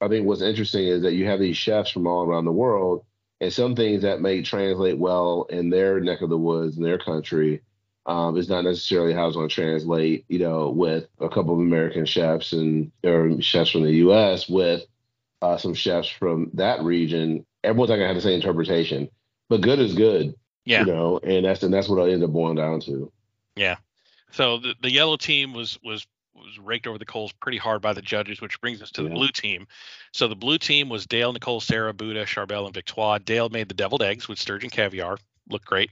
I 0.00 0.08
think 0.08 0.26
what's 0.26 0.42
interesting 0.42 0.86
is 0.86 1.02
that 1.02 1.14
you 1.14 1.26
have 1.26 1.40
these 1.40 1.56
chefs 1.56 1.90
from 1.90 2.06
all 2.06 2.24
around 2.24 2.44
the 2.44 2.52
world, 2.52 3.04
and 3.40 3.52
some 3.52 3.74
things 3.74 4.02
that 4.02 4.20
may 4.20 4.42
translate 4.42 4.98
well 4.98 5.46
in 5.50 5.70
their 5.70 6.00
neck 6.00 6.22
of 6.22 6.30
the 6.30 6.38
woods 6.38 6.76
in 6.76 6.82
their 6.82 6.98
country 6.98 7.62
um, 8.06 8.36
is 8.36 8.48
not 8.48 8.64
necessarily 8.64 9.14
how 9.14 9.26
it's 9.26 9.36
going 9.36 9.48
to 9.48 9.54
translate, 9.54 10.24
you 10.28 10.38
know, 10.38 10.70
with 10.70 11.06
a 11.20 11.28
couple 11.28 11.54
of 11.54 11.60
American 11.60 12.04
chefs 12.04 12.52
and 12.52 12.90
or 13.04 13.40
chefs 13.40 13.70
from 13.70 13.84
the 13.84 13.92
U.S. 13.92 14.48
with 14.48 14.84
uh, 15.40 15.56
some 15.56 15.74
chefs 15.74 16.08
from 16.08 16.50
that 16.54 16.82
region. 16.82 17.46
Everyone's 17.64 17.90
not 17.90 17.96
going 17.96 18.08
to 18.08 18.14
have 18.14 18.16
the 18.16 18.22
same 18.22 18.34
interpretation, 18.34 19.08
but 19.52 19.60
good 19.60 19.80
is 19.80 19.94
good. 19.94 20.34
Yeah. 20.64 20.80
You 20.80 20.86
know, 20.86 21.20
and 21.22 21.44
that's 21.44 21.62
and 21.62 21.74
that's 21.74 21.86
what 21.86 22.02
I 22.02 22.10
end 22.10 22.24
up 22.24 22.30
boiling 22.30 22.56
down 22.56 22.80
to. 22.82 23.12
Yeah. 23.54 23.76
So 24.30 24.56
the, 24.56 24.74
the 24.80 24.90
yellow 24.90 25.18
team 25.18 25.52
was 25.52 25.78
was 25.84 26.06
was 26.34 26.58
raked 26.58 26.86
over 26.86 26.96
the 26.96 27.04
coals 27.04 27.32
pretty 27.32 27.58
hard 27.58 27.82
by 27.82 27.92
the 27.92 28.00
judges, 28.00 28.40
which 28.40 28.58
brings 28.62 28.80
us 28.80 28.90
to 28.92 29.02
the 29.02 29.10
blue 29.10 29.28
team. 29.28 29.66
So 30.12 30.26
the 30.26 30.34
blue 30.34 30.56
team 30.56 30.88
was 30.88 31.04
Dale, 31.04 31.34
Nicole, 31.34 31.60
Sarah, 31.60 31.92
Buddha, 31.92 32.24
Charbel, 32.24 32.64
and 32.64 32.72
Victoire. 32.72 33.18
Dale 33.18 33.50
made 33.50 33.68
the 33.68 33.74
deviled 33.74 34.02
eggs 34.02 34.26
with 34.26 34.38
sturgeon 34.38 34.70
caviar. 34.70 35.18
Looked 35.50 35.66
great. 35.66 35.90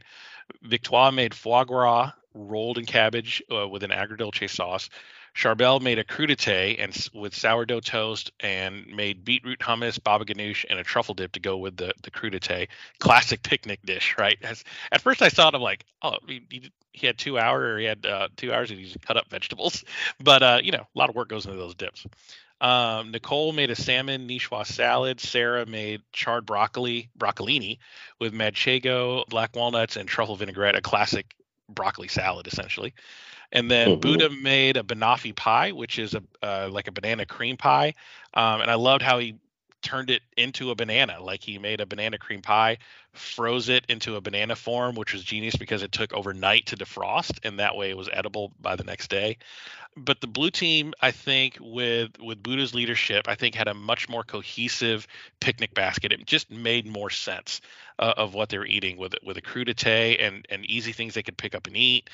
Victoire 0.63 1.13
made 1.13 1.35
foie 1.35 1.65
gras 1.65 2.13
rolled 2.33 2.79
in 2.79 2.87
cabbage 2.87 3.43
uh, 3.55 3.69
with 3.69 3.83
an 3.83 3.91
agrodolce 3.91 4.49
sauce. 4.49 4.89
Charbel 5.35 5.81
made 5.81 5.99
a 5.99 6.05
crudité 6.05 6.77
and 6.83 7.09
with 7.15 7.35
sourdough 7.35 7.81
toast 7.81 8.33
and 8.41 8.87
made 8.87 9.25
beetroot 9.25 9.61
hummus, 9.61 10.03
baba 10.03 10.25
ganoush, 10.25 10.65
and 10.69 10.79
a 10.79 10.85
truffle 10.85 11.15
dip 11.15 11.33
to 11.33 11.41
go 11.41 11.57
with 11.57 11.77
the 11.77 11.93
the 12.03 12.11
crudité. 12.11 12.69
Classic 12.99 13.43
picnic 13.43 13.81
dish, 13.85 14.17
right? 14.19 14.39
As, 14.43 14.65
at 14.93 15.01
first, 15.01 15.23
I 15.23 15.29
thought 15.29 15.55
I'm 15.55 15.63
like, 15.63 15.85
oh, 16.03 16.17
he, 16.27 16.71
he, 16.93 17.07
had 17.07 17.19
two 17.19 17.39
hour 17.39 17.61
or 17.61 17.79
he 17.79 17.85
had 17.85 18.05
uh, 18.05 18.29
two 18.37 18.53
hours 18.53 18.71
and 18.71 18.79
he 18.79 18.95
cut 19.01 19.17
up 19.17 19.29
vegetables, 19.31 19.85
but 20.21 20.43
uh, 20.43 20.61
you 20.63 20.73
know, 20.73 20.87
a 20.95 20.99
lot 20.99 21.09
of 21.09 21.15
work 21.15 21.29
goes 21.29 21.47
into 21.47 21.57
those 21.57 21.75
dips. 21.75 22.07
Um, 22.61 23.11
Nicole 23.11 23.53
made 23.53 23.71
a 23.71 23.77
salmon 23.77 24.29
niçoise 24.29 24.67
salad. 24.67 25.19
Sarah 25.19 25.65
made 25.65 26.03
charred 26.13 26.45
broccoli, 26.45 27.09
broccolini, 27.19 27.79
with 28.19 28.35
manchego, 28.35 29.27
black 29.29 29.57
walnuts, 29.57 29.97
and 29.97 30.07
truffle 30.07 30.37
vinaigrette, 30.37 30.77
a 30.77 30.83
classic 30.83 31.35
broccoli 31.69 32.09
salad 32.09 32.47
essentially. 32.47 32.93
And 33.53 33.71
then 33.71 33.97
Mhm. 33.97 33.99
Buddha 33.99 34.31
made 34.31 34.77
a 34.77 34.83
banoffee 34.83 35.35
pie, 35.35 35.73
which 35.73 35.99
is 35.99 36.15
a 36.15 36.23
uh, 36.43 36.69
like 36.71 36.89
a 36.89 36.93
banana 36.93 37.27
cream 37.27 37.57
pie. 37.57 37.95
Um, 38.35 38.61
and 38.61 38.71
I 38.71 38.75
loved 38.75 39.03
how 39.03 39.19
he 39.19 39.35
turned 39.83 40.11
it 40.11 40.23
into 40.37 40.71
a 40.71 40.75
banana. 40.75 41.23
Like 41.23 41.43
he 41.43 41.59
made 41.59 41.81
a 41.81 41.87
banana 41.87 42.19
cream 42.19 42.43
pie, 42.43 42.79
froze 43.13 43.69
it 43.69 43.85
into 43.89 44.17
a 44.17 44.21
banana 44.21 44.57
form, 44.57 44.95
which 44.95 45.13
was 45.13 45.23
genius 45.23 45.57
because 45.57 45.83
it 45.83 45.93
took 45.93 46.13
overnight 46.13 46.67
to 46.67 46.77
defrost, 46.77 47.39
and 47.45 47.59
that 47.59 47.77
way 47.77 47.91
it 47.91 47.97
was 47.97 48.09
edible 48.13 48.53
by 48.61 48.77
the 48.77 48.85
next 48.85 49.09
day. 49.11 49.39
But 49.97 50.21
the 50.21 50.27
blue 50.27 50.51
team, 50.51 50.95
I 51.01 51.11
think, 51.11 51.59
with 51.61 52.19
with 52.21 52.43
Buddha's 52.43 52.75
leadership, 52.75 53.27
I 53.29 53.35
think 53.35 53.55
had 53.55 53.69
a 53.69 53.75
much 53.75 54.09
more 54.09 54.23
cohesive 54.23 55.07
picnic 55.41 55.75
basket. 55.75 56.13
It 56.13 56.27
just 56.27 56.51
made 56.51 56.87
more 56.87 57.11
sense 57.11 57.61
uh, 57.99 58.15
of 58.17 58.35
what 58.35 58.49
they 58.49 58.59
were 58.59 58.67
eating 58.67 58.97
with 58.97 59.15
with 59.23 59.37
a 59.37 59.43
crudité 59.43 60.17
and 60.21 60.47
and 60.49 60.65
easy 60.67 60.93
things 60.93 61.15
they 61.15 61.23
could 61.23 61.37
pick 61.37 61.55
up 61.55 61.67
and 61.67 61.77
eat. 61.77 62.09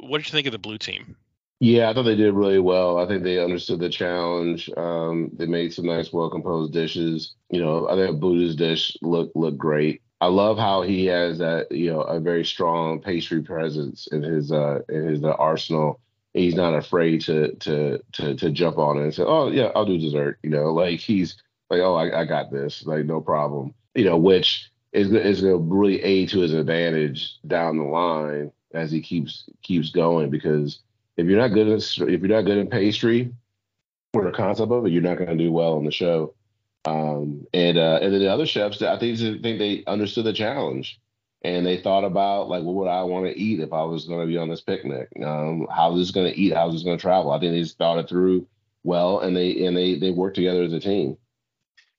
What 0.00 0.18
did 0.18 0.26
you 0.26 0.32
think 0.32 0.46
of 0.46 0.52
the 0.52 0.58
blue 0.58 0.78
team? 0.78 1.16
Yeah, 1.60 1.90
I 1.90 1.94
thought 1.94 2.04
they 2.04 2.14
did 2.14 2.34
really 2.34 2.60
well. 2.60 2.98
I 2.98 3.06
think 3.06 3.24
they 3.24 3.42
understood 3.42 3.80
the 3.80 3.88
challenge. 3.88 4.70
Um, 4.76 5.30
they 5.32 5.46
made 5.46 5.72
some 5.72 5.86
nice, 5.86 6.12
well 6.12 6.30
composed 6.30 6.72
dishes. 6.72 7.34
You 7.50 7.60
know, 7.60 7.88
I 7.88 7.96
think 7.96 8.20
Buddha's 8.20 8.54
dish 8.54 8.96
looked 9.02 9.34
looked 9.34 9.58
great. 9.58 10.02
I 10.20 10.26
love 10.28 10.56
how 10.58 10.82
he 10.82 11.06
has 11.06 11.38
that, 11.38 11.70
you 11.72 11.90
know, 11.92 12.02
a 12.02 12.20
very 12.20 12.44
strong 12.44 13.00
pastry 13.00 13.42
presence 13.42 14.06
in 14.08 14.22
his 14.22 14.52
uh 14.52 14.80
in 14.88 15.06
his 15.08 15.24
uh, 15.24 15.30
arsenal. 15.32 16.00
He's 16.32 16.54
not 16.54 16.74
afraid 16.74 17.22
to 17.22 17.54
to 17.56 17.98
to 18.12 18.34
to 18.36 18.50
jump 18.50 18.78
on 18.78 18.98
it 18.98 19.02
and 19.02 19.14
say, 19.14 19.24
"Oh 19.26 19.50
yeah, 19.50 19.72
I'll 19.74 19.84
do 19.84 19.98
dessert." 19.98 20.38
You 20.44 20.50
know, 20.50 20.72
like 20.72 21.00
he's 21.00 21.36
like, 21.70 21.80
"Oh, 21.80 21.94
I, 21.96 22.20
I 22.20 22.24
got 22.24 22.52
this," 22.52 22.86
like 22.86 23.04
no 23.04 23.20
problem. 23.20 23.74
You 23.96 24.04
know, 24.04 24.16
which 24.16 24.70
is 24.92 25.10
is 25.12 25.40
going 25.40 25.54
to 25.54 25.74
really 25.74 26.00
aid 26.04 26.28
to 26.30 26.38
his 26.40 26.54
advantage 26.54 27.36
down 27.48 27.78
the 27.78 27.84
line 27.84 28.52
as 28.72 28.92
he 28.92 29.00
keeps 29.00 29.48
keeps 29.62 29.90
going 29.90 30.30
because 30.30 30.80
if 31.18 31.26
you're 31.26 31.38
not 31.38 31.48
good 31.48 31.68
if 31.68 31.98
you're 31.98 32.28
not 32.28 32.46
good 32.46 32.58
in 32.58 32.70
pastry 32.70 33.34
or 34.14 34.24
the 34.24 34.30
concept 34.30 34.72
of 34.72 34.86
it, 34.86 34.92
you're 34.92 35.02
not 35.02 35.18
going 35.18 35.28
to 35.28 35.36
do 35.36 35.52
well 35.52 35.74
on 35.74 35.84
the 35.84 35.90
show. 35.90 36.34
Um, 36.84 37.46
and 37.52 37.76
uh, 37.76 37.98
and 38.00 38.14
then 38.14 38.20
the 38.20 38.32
other 38.32 38.46
chefs, 38.46 38.80
I 38.80 38.98
think 38.98 39.18
think 39.18 39.58
they 39.58 39.84
understood 39.86 40.24
the 40.24 40.32
challenge, 40.32 41.00
and 41.42 41.66
they 41.66 41.76
thought 41.76 42.04
about 42.04 42.48
like, 42.48 42.62
what 42.62 42.76
would 42.76 42.88
I 42.88 43.02
want 43.02 43.26
to 43.26 43.38
eat 43.38 43.60
if 43.60 43.72
I 43.72 43.82
was 43.82 44.06
going 44.06 44.20
to 44.20 44.26
be 44.26 44.38
on 44.38 44.48
this 44.48 44.62
picnic? 44.62 45.08
Um, 45.22 45.66
how 45.74 45.92
is 45.94 45.98
this 46.06 46.10
going 46.12 46.32
to 46.32 46.38
eat? 46.38 46.54
How 46.54 46.68
is 46.68 46.74
this 46.74 46.84
going 46.84 46.96
to 46.96 47.02
travel? 47.02 47.32
I 47.32 47.40
think 47.40 47.52
they 47.52 47.62
just 47.62 47.76
thought 47.76 47.98
it 47.98 48.08
through 48.08 48.46
well, 48.84 49.20
and 49.20 49.36
they 49.36 49.66
and 49.66 49.76
they 49.76 49.98
they 49.98 50.12
worked 50.12 50.36
together 50.36 50.62
as 50.62 50.72
a 50.72 50.80
team. 50.80 51.18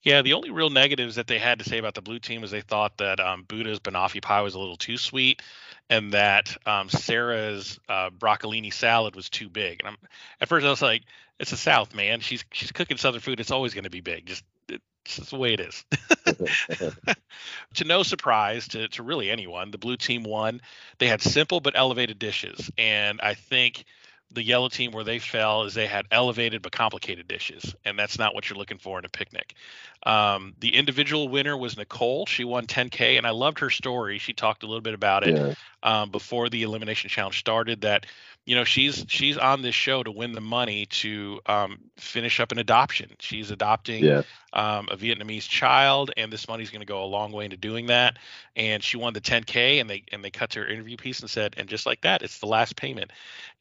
Yeah, 0.01 0.22
the 0.22 0.34
only 0.34 0.49
real 0.49 0.70
negatives 0.70 1.15
that 1.15 1.28
they 1.28 1.39
had 1.39 1.59
to 1.59 1.65
say 1.65 1.78
about 1.78 1.93
the 1.93 2.01
blue 2.01 2.20
team 2.20 2.43
is 2.45 2.51
they 2.51 2.61
thought 2.61 2.97
that 2.97 3.20
um, 3.20 3.43
Buddha's 3.43 3.82
banoffee 3.82 4.22
pie 4.22 4.41
was 4.41 4.55
a 4.55 4.59
little 4.59 4.78
too 4.78 4.97
sweet, 4.97 5.41
and 5.90 6.14
that 6.14 6.56
um, 6.66 6.90
Sarah's 6.90 7.80
uh, 7.90 8.10
broccolini 8.12 8.72
salad 8.72 9.16
was 9.16 9.30
too 9.30 9.50
big. 9.50 9.80
And 9.80 9.90
I'm, 9.90 9.98
at 10.40 10.48
first 10.48 10.66
I 10.66 10.70
was 10.70 10.82
like, 10.82 11.04
"It's 11.40 11.52
the 11.52 11.58
South, 11.58 11.96
man. 11.96 12.20
She's 12.20 12.46
she's 12.52 12.72
cooking 12.72 12.98
Southern 12.98 13.22
food. 13.22 13.40
It's 13.40 13.52
always 13.52 13.74
going 13.74 13.86
to 13.86 13.90
be 13.90 14.02
big. 14.02 14.26
Just 14.26 14.44
it's 14.68 14.84
just 15.18 15.32
the 15.32 15.38
way 15.38 15.54
it 15.54 15.60
is." 15.60 15.86
to 17.76 17.84
no 17.86 18.04
surprise 18.04 18.68
to, 18.70 18.88
to 18.90 19.04
really 19.04 19.30
anyone, 19.32 19.72
the 19.72 19.78
blue 19.78 19.98
team 19.98 20.24
won. 20.24 20.62
They 21.00 21.08
had 21.08 21.22
simple 21.22 21.60
but 21.60 21.74
elevated 21.76 22.20
dishes, 22.20 22.70
and 22.78 23.20
I 23.22 23.34
think 23.34 23.86
the 24.32 24.44
yellow 24.44 24.70
team 24.70 24.92
where 24.92 25.04
they 25.04 25.18
fell 25.18 25.64
is 25.64 25.74
they 25.74 25.88
had 25.88 26.06
elevated 26.12 26.62
but 26.62 26.72
complicated 26.72 27.28
dishes, 27.28 27.76
and 27.84 27.98
that's 27.98 28.20
not 28.20 28.36
what 28.36 28.50
you're 28.50 28.60
looking 28.60 28.78
for 28.78 29.00
in 29.00 29.06
a 29.06 29.10
picnic. 29.10 29.56
Um, 30.04 30.54
the 30.60 30.76
individual 30.76 31.30
winner 31.30 31.58
was 31.58 31.78
Nicole. 31.78 32.26
She 32.28 32.44
won 32.44 32.68
10K, 32.68 33.18
and 33.18 33.26
I 33.26 33.32
loved 33.32 33.60
her 33.60 33.70
story. 33.70 34.20
She 34.20 34.34
talked 34.34 34.64
a 34.64 34.68
little 34.68 34.82
bit 34.82 34.94
about 34.94 35.28
it 35.28 35.36
yeah, 35.36 35.54
um, 35.84 36.10
before 36.12 36.50
the 36.50 36.64
elimination 36.64 37.10
challenge 37.10 37.40
started. 37.40 37.82
That 37.82 38.06
you 38.46 38.56
know 38.56 38.64
she's 38.64 39.06
she's 39.08 39.38
on 39.38 39.62
this 39.62 39.76
show 39.76 40.04
to 40.04 40.12
win 40.12 40.34
the 40.34 40.42
money 40.42 40.86
to 40.88 41.40
um, 41.46 41.80
finish 41.98 42.40
up 42.40 42.52
an 42.52 42.60
adoption. 42.60 43.12
She's 43.20 43.52
adopting 43.52 44.04
yeah, 44.04 44.24
um, 44.54 44.88
a 44.92 44.98
Vietnamese 44.98 45.48
child, 45.48 46.12
and 46.18 46.32
this 46.32 46.48
money's 46.48 46.70
going 46.70 46.82
to 46.82 46.86
go 46.86 47.04
a 47.04 47.06
long 47.06 47.32
way 47.32 47.46
into 47.46 47.58
doing 47.58 47.88
that. 47.88 48.18
And 48.56 48.84
she 48.84 48.98
won 48.98 49.14
the 49.14 49.22
10k, 49.22 49.80
and 49.80 49.90
they 49.90 50.04
and 50.12 50.24
they 50.24 50.32
cut 50.32 50.52
to 50.52 50.60
her 50.60 50.68
interview 50.68 50.98
piece 50.98 51.20
and 51.20 51.30
said, 51.30 51.56
and 51.58 51.70
just 51.70 51.86
like 51.86 52.02
that, 52.02 52.22
it's 52.24 52.40
the 52.40 52.48
last 52.48 52.76
payment. 52.76 53.12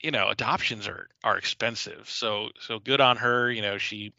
You 0.00 0.10
know, 0.10 0.28
adoptions 0.28 0.88
are 0.88 1.08
are 1.22 1.38
expensive, 1.38 2.08
so 2.08 2.48
so 2.60 2.78
good 2.78 3.00
on 3.00 3.16
her. 3.18 3.50
You 3.50 3.62
know, 3.62 3.78
she 3.78 4.12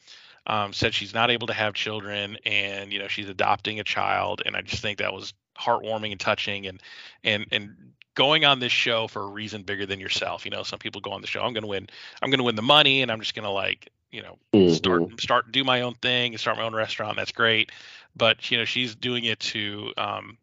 um, 0.48 0.74
said 0.74 0.94
she's 0.94 1.14
not 1.14 1.30
able 1.30 1.48
to 1.48 1.54
have 1.54 1.74
children, 1.74 2.38
and 2.46 2.92
you 2.92 3.00
know 3.00 3.08
she's 3.08 3.30
adopting 3.30 3.80
a 3.80 3.84
child, 3.84 4.42
and 4.46 4.56
I 4.56 4.62
just 4.62 4.82
think 4.82 4.98
that 5.00 5.14
was 5.14 5.34
heartwarming 5.58 6.12
and 6.12 6.20
touching, 6.20 6.68
and 6.68 6.82
and 7.24 7.46
and 7.52 7.89
going 8.16 8.46
on 8.46 8.60
this 8.60 8.72
show 8.72 9.08
for 9.08 9.24
a 9.24 9.28
reason 9.28 9.64
bigger 9.64 9.86
than 9.86 10.00
yourself. 10.00 10.46
You 10.46 10.52
know, 10.52 10.64
some 10.64 10.80
people 10.80 11.02
go 11.02 11.12
on 11.12 11.22
the 11.22 11.28
show, 11.28 11.42
I'm 11.42 11.54
going 11.54 11.64
to 11.64 11.68
win, 11.68 11.88
I'm 12.22 12.30
going 12.30 12.40
to 12.40 12.44
win 12.44 12.56
the 12.56 12.62
money, 12.62 13.02
and 13.02 13.12
I'm 13.12 13.20
just 13.20 13.36
going 13.36 13.46
to 13.46 13.52
like 13.52 13.90
you 14.12 14.22
know 14.24 14.38
Mhm. 14.54 14.68
start 14.68 15.04
start 15.20 15.52
do 15.52 15.64
my 15.64 15.82
own 15.82 15.94
thing 15.96 16.34
and 16.34 16.40
start 16.40 16.58
my 16.58 16.64
own 16.64 16.76
restaurant 16.76 17.18
that's 17.18 17.32
great. 17.32 17.72
But 18.16 18.52
you 18.52 18.58
know 18.58 18.66
she's 18.66 18.96
doing 18.96 19.26
it 19.26 19.40
to 19.40 19.94
um 19.98 20.38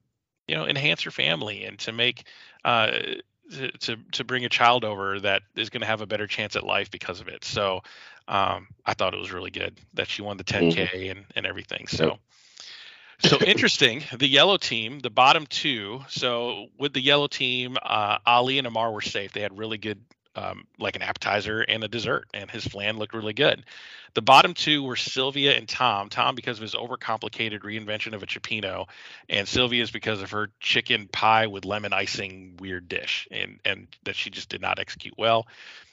you 0.49 0.55
know 0.57 0.67
enhance 0.67 1.03
her 1.03 1.11
family 1.11 1.64
and 1.64 1.79
to 1.81 1.93
make 1.93 2.25
uh 2.64 2.91
to 3.53 3.71
to, 3.79 3.97
to 4.12 4.25
bring 4.25 4.45
a 4.45 4.49
child 4.49 4.85
over 4.85 5.21
that 5.21 5.43
is 5.57 5.71
going 5.71 5.81
to 5.81 5.87
have 5.87 6.01
a 6.01 6.07
better 6.07 6.27
chance 6.27 6.57
at 6.57 6.64
life 6.64 6.91
because 6.91 7.21
of 7.21 7.29
it. 7.29 7.45
So 7.45 7.83
um 8.29 8.69
i 8.87 8.95
thought 8.95 9.14
it 9.14 9.19
was 9.21 9.33
really 9.33 9.51
good 9.51 9.79
that 9.95 10.09
she 10.09 10.23
won 10.23 10.37
the 10.37 10.45
10k 10.45 11.09
and 11.09 11.25
and 11.37 11.47
everything. 11.47 11.87
So 11.87 12.19
so 13.21 13.39
interesting 13.39 14.03
the 14.19 14.29
yellow 14.29 14.57
team 14.57 14.99
the 15.01 15.11
bottom 15.11 15.47
two 15.47 16.01
so 16.09 16.67
with 16.79 16.93
the 16.93 17.01
yellow 17.01 17.27
team 17.27 17.77
uh 17.83 18.19
ali 18.27 18.59
and 18.59 18.67
amar 18.67 18.93
were 18.93 19.01
safe 19.01 19.33
they 19.33 19.41
had 19.41 19.57
really 19.57 19.79
good 19.79 19.99
um, 20.37 20.67
like 20.79 20.97
an 20.97 21.03
appetizer 21.03 21.62
and 21.62 21.83
a 21.83 21.89
dessert, 21.89 22.29
and 22.35 22.51
his 22.51 22.64
flan 22.64 22.99
looked 22.99 23.14
really 23.14 23.33
good. 23.33 23.64
The 24.14 24.23
bottom 24.23 24.55
two 24.55 24.83
were 24.83 24.97
Sylvia 24.97 25.57
and 25.57 25.69
Tom. 25.69 26.09
Tom 26.09 26.35
because 26.35 26.59
of 26.59 26.62
his 26.62 26.75
overcomplicated 26.75 27.61
reinvention 27.61 28.12
of 28.12 28.23
a 28.23 28.27
cioppino, 28.27 28.87
and 29.29 29.49
Sylvia's 29.49 29.91
because 29.91 30.23
of 30.23 30.31
her 30.31 30.51
chicken 30.61 31.09
pie 31.09 31.47
with 31.47 31.64
lemon 31.64 31.93
icing 31.93 32.57
weird 32.59 32.89
dish, 32.89 33.27
and 33.31 33.59
and 33.64 33.89
that 34.05 34.14
she 34.14 34.31
just 34.31 34.49
did 34.49 34.61
not 34.61 34.79
execute 34.79 35.14
well. 35.17 35.47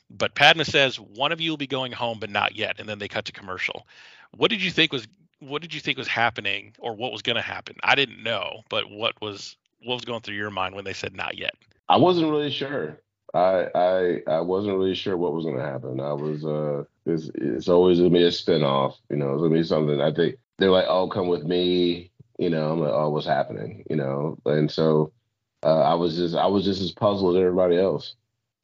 But 0.10 0.36
Padma 0.36 0.66
says 0.66 1.00
one 1.00 1.32
of 1.32 1.42
you 1.42 1.50
will 1.50 1.58
be 1.58 1.68
going 1.68 1.92
home, 1.92 2.20
but 2.20 2.30
not 2.30 2.56
yet, 2.56 2.80
and 2.80 2.88
then 2.88 3.00
they 3.00 3.08
cut 3.08 3.26
to 3.26 3.32
commercial. 3.32 3.88
What 4.36 4.52
did 4.52 4.62
you 4.62 4.72
think 4.72 4.92
was 4.92 5.08
what 5.48 5.62
did 5.62 5.74
you 5.74 5.80
think 5.80 5.98
was 5.98 6.08
happening, 6.08 6.74
or 6.80 6.96
what 6.96 7.12
was 7.12 7.22
going 7.22 7.36
to 7.36 7.42
happen? 7.42 7.76
I 7.84 7.96
didn't 7.96 8.24
know, 8.24 8.62
but 8.70 8.90
what 8.90 9.20
was 9.22 9.56
what 9.84 9.96
was 9.96 10.06
going 10.06 10.22
through 10.22 10.36
your 10.36 10.50
mind 10.50 10.76
when 10.76 10.86
they 10.86 10.94
said 10.94 11.16
not 11.16 11.38
yet? 11.38 11.56
I 11.90 11.98
wasn't 11.98 12.32
really 12.32 12.52
sure. 12.52 13.00
I 13.34 13.68
I 13.76 14.22
I 14.28 14.40
wasn't 14.42 14.78
really 14.78 14.96
sure 14.96 15.18
what 15.18 15.34
was 15.34 15.46
going 15.46 15.58
to 15.58 15.64
happen. 15.64 16.00
I 16.00 16.14
was 16.14 16.46
uh, 16.46 16.84
it's, 17.06 17.30
it's 17.36 17.68
always 17.68 17.98
gonna 17.98 18.10
be 18.10 18.24
a 18.24 18.30
spinoff. 18.30 18.96
You 19.10 19.18
know, 19.18 19.34
it's 19.34 19.42
gonna 19.42 19.54
be 19.54 19.64
something. 19.64 20.02
I 20.02 20.14
think 20.14 20.38
they're 20.58 20.72
like, 20.72 20.86
"Oh, 20.88 21.08
come 21.08 21.28
with 21.28 21.44
me." 21.44 22.12
You 22.40 22.50
know, 22.50 22.72
I'm 22.72 22.80
like, 22.80 22.94
"Oh, 22.94 23.10
what's 23.10 23.28
happening?" 23.28 23.86
You 23.90 23.96
know, 23.96 24.38
and 24.46 24.70
so 24.72 25.12
uh, 25.64 25.82
I 25.82 25.94
was 25.96 26.16
just 26.16 26.36
I 26.36 26.48
was 26.48 26.64
just 26.64 26.82
as 26.82 26.92
puzzled 26.92 27.36
as 27.36 27.42
everybody 27.42 27.78
else. 27.78 28.16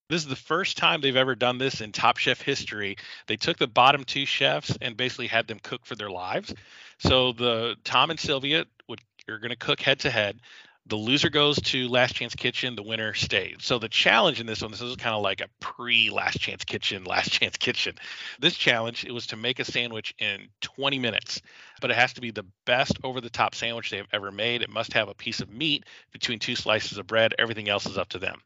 This 0.09 0.23
is 0.23 0.27
the 0.27 0.35
first 0.35 0.75
time 0.75 1.01
they've 1.01 1.15
ever 1.15 1.35
done 1.35 1.59
this 1.59 1.81
in 1.81 1.91
Top 1.91 2.17
Chef 2.17 2.41
history. 2.41 2.97
They 3.27 3.37
took 3.37 3.59
the 3.59 3.67
bottom 3.67 4.03
two 4.03 4.25
chefs 4.25 4.75
and 4.81 4.97
basically 4.97 5.27
had 5.27 5.45
them 5.45 5.59
cook 5.61 5.85
for 5.85 5.95
their 5.95 6.09
lives. 6.09 6.51
So 6.97 7.31
the 7.31 7.75
Tom 7.83 8.09
and 8.09 8.19
Sylvia 8.19 8.65
would 8.87 9.01
are 9.29 9.37
going 9.37 9.51
to 9.51 9.55
cook 9.55 9.79
head 9.79 9.99
to 9.99 10.09
head. 10.09 10.39
The 10.87 10.95
loser 10.95 11.29
goes 11.29 11.61
to 11.61 11.87
Last 11.87 12.15
Chance 12.15 12.33
Kitchen. 12.33 12.75
The 12.75 12.81
winner 12.81 13.13
stays. 13.13 13.57
So 13.59 13.77
the 13.77 13.87
challenge 13.87 14.39
in 14.39 14.47
this 14.47 14.63
one, 14.63 14.71
this 14.71 14.81
is 14.81 14.95
kind 14.95 15.15
of 15.15 15.21
like 15.21 15.41
a 15.41 15.47
pre 15.59 16.09
Last 16.09 16.39
Chance 16.39 16.63
Kitchen, 16.63 17.03
Last 17.03 17.31
Chance 17.31 17.57
Kitchen. 17.57 17.93
This 18.39 18.55
challenge 18.55 19.05
it 19.05 19.11
was 19.11 19.27
to 19.27 19.37
make 19.37 19.59
a 19.59 19.65
sandwich 19.65 20.15
in 20.17 20.47
20 20.61 20.97
minutes, 20.97 21.39
but 21.81 21.91
it 21.91 21.97
has 21.97 22.13
to 22.13 22.21
be 22.21 22.31
the 22.31 22.47
best 22.65 22.97
over 23.03 23.21
the 23.21 23.29
top 23.29 23.53
sandwich 23.53 23.91
they've 23.91 24.07
ever 24.11 24.31
made. 24.31 24.63
It 24.63 24.71
must 24.71 24.93
have 24.93 25.07
a 25.07 25.13
piece 25.13 25.39
of 25.39 25.51
meat 25.51 25.85
between 26.11 26.39
two 26.39 26.55
slices 26.55 26.97
of 26.97 27.05
bread. 27.05 27.35
Everything 27.37 27.69
else 27.69 27.85
is 27.85 27.99
up 27.99 28.09
to 28.09 28.17
them. 28.17 28.41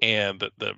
And 0.00 0.38
the, 0.38 0.50
the 0.58 0.74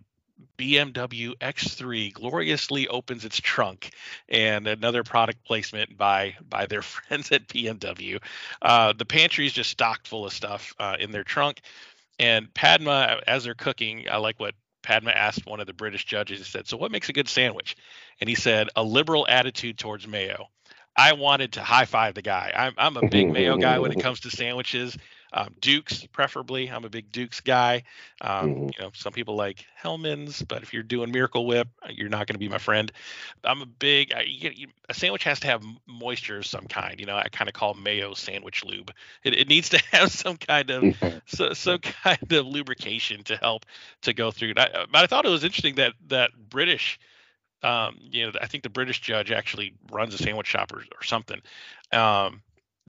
BMW 0.59 1.35
X3 1.39 2.13
gloriously 2.13 2.89
opens 2.89 3.25
its 3.25 3.41
trunk, 3.41 3.91
and 4.29 4.67
another 4.67 5.03
product 5.05 5.45
placement 5.45 5.97
by 5.97 6.37
by 6.49 6.67
their 6.67 6.83
friends 6.83 7.33
at 7.33 7.49
BMW. 7.49 8.21
Uh, 8.63 8.93
the 8.93 9.05
pantry 9.05 9.47
is 9.47 9.53
just 9.53 9.71
stocked 9.71 10.09
full 10.09 10.27
of 10.27 10.33
stuff 10.33 10.75
uh, 10.79 10.97
in 10.99 11.11
their 11.11 11.25
trunk, 11.25 11.61
and 12.19 12.53
Padma, 12.53 13.21
as 13.27 13.45
they're 13.45 13.55
cooking, 13.55 14.07
I 14.11 14.19
like 14.19 14.39
what 14.39 14.55
Padma 14.83 15.11
asked 15.11 15.47
one 15.47 15.61
of 15.61 15.67
the 15.67 15.73
British 15.73 16.05
judges. 16.05 16.39
He 16.39 16.45
said, 16.45 16.67
"So 16.67 16.77
what 16.77 16.93
makes 16.93 17.09
a 17.09 17.15
good 17.15 17.29
sandwich?" 17.29 17.77
And 18.21 18.29
he 18.29 18.35
said, 18.35 18.69
"A 18.77 18.83
liberal 18.83 19.27
attitude 19.29 19.79
towards 19.79 20.07
mayo." 20.07 20.49
I 20.97 21.13
wanted 21.13 21.53
to 21.53 21.63
high 21.63 21.87
five 21.87 22.15
the 22.15 22.23
guy. 22.23 22.53
I'm, 22.55 22.75
I'm 22.77 22.97
a 22.97 23.09
big 23.09 23.29
mayo 23.33 23.57
guy 23.57 23.79
when 23.79 23.93
it 23.93 24.01
comes 24.01 24.21
to 24.21 24.31
sandwiches. 24.31 24.97
Um, 25.33 25.55
Duke's, 25.61 26.05
preferably. 26.07 26.69
I'm 26.69 26.85
a 26.85 26.89
big 26.89 27.13
Duke's 27.13 27.41
guy. 27.41 27.85
Um, 28.21 28.31
mm-hmm. 28.31 28.63
You 28.65 28.81
know, 28.81 28.91
some 28.95 29.13
people 29.13 29.37
like 29.37 29.65
Hellmann's, 29.77 30.43
but 30.43 30.63
if 30.63 30.73
you're 30.73 30.83
doing 30.83 31.13
Miracle 31.13 31.47
Whip, 31.47 31.69
you're 31.89 32.09
not 32.09 32.27
going 32.27 32.35
to 32.35 32.39
be 32.39 32.49
my 32.49 32.59
friend. 32.59 32.91
I'm 33.45 33.63
a 33.63 33.67
big. 33.67 34.13
I, 34.13 34.23
you, 34.23 34.67
a 34.89 34.95
sandwich 34.95 35.25
has 35.25 35.41
to 35.41 35.47
have 35.47 35.63
moisture 35.87 36.39
of 36.39 36.47
some 36.47 36.67
kind. 36.67 36.99
You 36.99 37.07
know, 37.07 37.17
I 37.17 37.29
kind 37.31 37.49
of 37.49 37.55
call 37.55 37.75
mayo 37.75 38.15
sandwich 38.15 38.65
lube. 38.65 38.93
It, 39.23 39.39
it 39.39 39.49
needs 39.49 39.69
to 39.71 39.83
have 39.93 40.11
some 40.11 40.37
kind 40.37 40.71
of 40.71 40.97
so, 41.27 41.53
some 41.53 41.79
kind 41.79 42.33
of 42.33 42.47
lubrication 42.47 43.23
to 43.25 43.37
help 43.37 43.67
to 44.03 44.13
go 44.13 44.31
through. 44.31 44.55
I, 44.57 44.87
but 44.91 45.03
I 45.03 45.07
thought 45.07 45.27
it 45.27 45.31
was 45.31 45.45
interesting 45.45 45.77
that 45.77 45.95
that 46.09 46.31
British 46.49 46.99
um, 47.63 47.99
you 48.01 48.27
know, 48.27 48.33
I 48.41 48.47
think 48.47 48.63
the 48.63 48.71
British 48.71 49.01
judge 49.01 49.31
actually 49.31 49.75
runs 49.93 50.15
a 50.15 50.19
sandwich 50.19 50.47
shop 50.47 50.73
or, 50.73 50.79
or 50.79 51.05
something. 51.05 51.41
Um, 51.93 52.43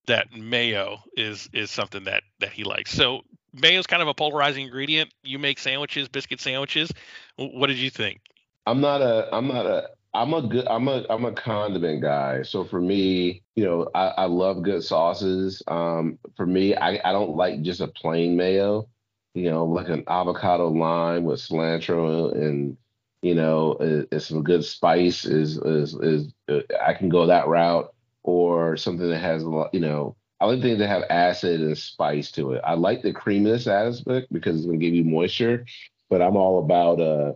that 0.08 0.32
mayo 0.32 1.00
is 1.16 1.50
is 1.54 1.72
something 1.72 2.06
that 2.06 2.24
that 2.40 2.50
he 2.50 2.64
likes. 2.64 2.92
So 2.92 3.22
mayo 3.54 3.80
is 3.80 3.88
kind 3.88 4.02
of 4.02 4.08
a 4.08 4.14
polarizing 4.14 4.66
ingredient. 4.66 5.14
You 5.24 5.40
make 5.40 5.60
sandwiches, 5.60 6.08
biscuit 6.08 6.40
sandwiches. 6.40 6.92
What 7.38 7.68
did 7.68 7.78
you 7.78 7.90
think? 7.90 8.22
I'm 8.66 8.82
not 8.82 9.02
a 9.02 9.34
I'm 9.34 9.48
not 9.48 9.66
a 9.66 9.90
I'm 10.14 10.34
a 10.34 10.42
good 10.42 10.68
I'm 10.68 10.88
a 10.88 11.06
I'm 11.10 11.26
a 11.26 11.32
condiment 11.32 12.02
guy. 12.02 12.44
So 12.44 12.64
for 12.64 12.82
me, 12.82 13.44
you 13.56 13.64
know, 13.64 13.90
I, 13.96 14.08
I 14.08 14.26
love 14.26 14.64
good 14.64 14.84
sauces. 14.84 15.64
Um, 15.68 16.20
for 16.36 16.46
me, 16.46 16.76
I, 16.76 17.00
I 17.04 17.12
don't 17.12 17.36
like 17.36 17.62
just 17.62 17.82
a 17.82 17.88
plain 17.88 18.36
mayo. 18.36 18.88
You 19.34 19.50
know, 19.50 19.66
like 19.66 19.88
an 19.88 20.04
avocado 20.08 20.68
lime 20.68 21.24
with 21.24 21.40
cilantro 21.40 22.34
and 22.36 22.78
you 23.22 23.36
know, 23.36 23.78
is, 23.80 24.26
some 24.26 24.44
good 24.44 24.66
spice 24.66 25.26
is 25.26 25.58
is 25.58 25.94
is 25.94 26.34
uh, 26.50 26.62
I 26.84 26.94
can 26.94 27.08
go 27.08 27.28
that 27.28 27.48
route 27.48 27.94
or 28.24 28.78
something 28.78 29.10
that 29.10 29.20
has 29.20 29.44
a 29.44 29.50
lot, 29.50 29.74
you 29.74 29.80
know, 29.80 30.16
I 30.40 30.46
like 30.46 30.62
things 30.62 30.80
that 30.80 30.88
have 30.88 31.04
acid 31.10 31.62
and 31.62 31.78
spice 31.78 32.32
to 32.32 32.54
it. 32.54 32.62
I 32.66 32.74
like 32.74 33.04
the 33.04 33.14
creaminess 33.14 33.68
aspect 33.68 34.34
because 34.34 34.58
it's 34.58 34.66
gonna 34.66 34.78
give 34.78 34.96
you 34.96 35.04
moisture, 35.04 35.66
but 36.10 36.22
I'm 36.22 36.36
all 36.36 36.60
about 36.60 37.00
uh 37.00 37.34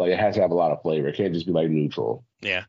like 0.00 0.10
it 0.10 0.18
has 0.18 0.34
to 0.34 0.40
have 0.40 0.50
a 0.50 0.54
lot 0.54 0.72
of 0.72 0.82
flavor. 0.82 1.08
It 1.08 1.16
can't 1.16 1.32
just 1.32 1.46
be 1.46 1.52
like 1.52 1.68
neutral. 1.68 2.24
Yeah. 2.40 2.64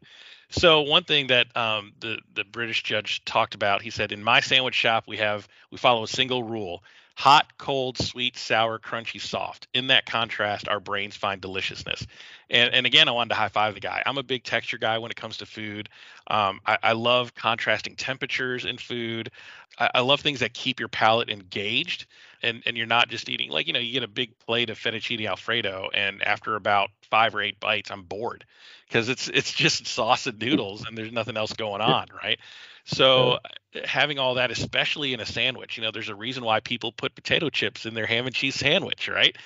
So 0.52 0.82
one 0.82 1.06
thing 1.06 1.28
that 1.28 1.56
um, 1.56 1.94
the 2.00 2.20
the 2.34 2.44
British 2.44 2.84
judge 2.84 3.24
talked 3.24 3.56
about, 3.56 3.82
he 3.82 3.90
said, 3.90 4.12
in 4.12 4.22
my 4.22 4.42
sandwich 4.42 4.76
shop 4.76 5.06
we 5.08 5.18
have 5.18 5.48
we 5.72 5.78
follow 5.78 6.04
a 6.04 6.08
single 6.08 6.44
rule: 6.44 6.84
hot, 7.16 7.58
cold, 7.58 7.98
sweet, 7.98 8.38
sour, 8.38 8.80
crunchy, 8.80 9.20
soft. 9.20 9.68
In 9.74 9.88
that 9.88 10.06
contrast, 10.06 10.68
our 10.68 10.80
brains 10.80 11.16
find 11.16 11.42
deliciousness. 11.42 12.06
And, 12.50 12.74
and 12.74 12.86
again, 12.86 13.08
I 13.08 13.12
wanted 13.12 13.30
to 13.30 13.36
high 13.36 13.50
five 13.50 13.74
the 13.74 13.80
guy. 13.80 14.02
I'm 14.06 14.18
a 14.18 14.24
big 14.24 14.44
texture 14.44 14.78
guy 14.78 14.98
when 14.98 15.12
it 15.12 15.18
comes 15.18 15.38
to 15.38 15.46
food. 15.46 15.90
Um, 16.28 16.62
I, 16.66 16.78
I, 16.82 16.92
love 16.94 17.34
contrasting 17.36 17.96
temperatures 17.96 18.66
in 18.66 18.78
food. 18.78 19.32
I, 19.80 19.90
I, 19.96 20.00
love 20.02 20.22
things 20.22 20.40
that 20.40 20.54
keep 20.54 20.80
your 20.80 20.90
palate 20.90 21.30
engaged. 21.30 22.06
And, 22.44 22.64
and 22.66 22.76
you're 22.76 22.88
not 22.88 23.10
just 23.10 23.30
eating 23.30 23.52
like 23.52 23.68
you 23.68 23.74
know 23.74 23.80
you 23.80 23.94
get 23.94 24.02
a 24.02 24.08
big 24.08 24.32
plate 24.40 24.72
of 24.72 24.80
fettuccine 24.80 25.28
alfredo 25.28 25.92
and 25.94 26.24
after 26.24 26.56
about 26.56 26.90
five 27.12 27.36
or 27.36 27.42
eight 27.44 27.60
bites 27.60 27.92
I'm 27.92 28.02
bored 28.02 28.46
because 28.88 29.10
it's 29.10 29.28
it's 29.28 29.54
just 29.54 29.86
sauce 29.86 30.26
and 30.26 30.40
noodles 30.40 30.84
and 30.84 30.98
there's 30.98 31.12
nothing 31.12 31.38
else 31.38 31.54
going 31.54 31.82
on 31.82 32.08
right 32.24 32.40
so 32.86 33.40
having 33.86 34.20
all 34.20 34.36
that, 34.36 34.52
especially 34.52 35.14
in 35.14 35.20
a 35.20 35.26
sandwich, 35.26 35.78
you 35.78 35.84
know, 35.84 35.92
there's 35.92 36.10
a 36.10 36.16
reason 36.16 36.44
why 36.44 36.60
people 36.60 36.92
put 36.92 37.16
potato 37.16 37.50
chips 37.50 37.86
in 37.86 37.94
their 37.94 38.06
ham 38.06 38.26
and 38.26 38.36
cheese 38.36 38.56
sandwich, 38.56 39.08
right? 39.08 39.38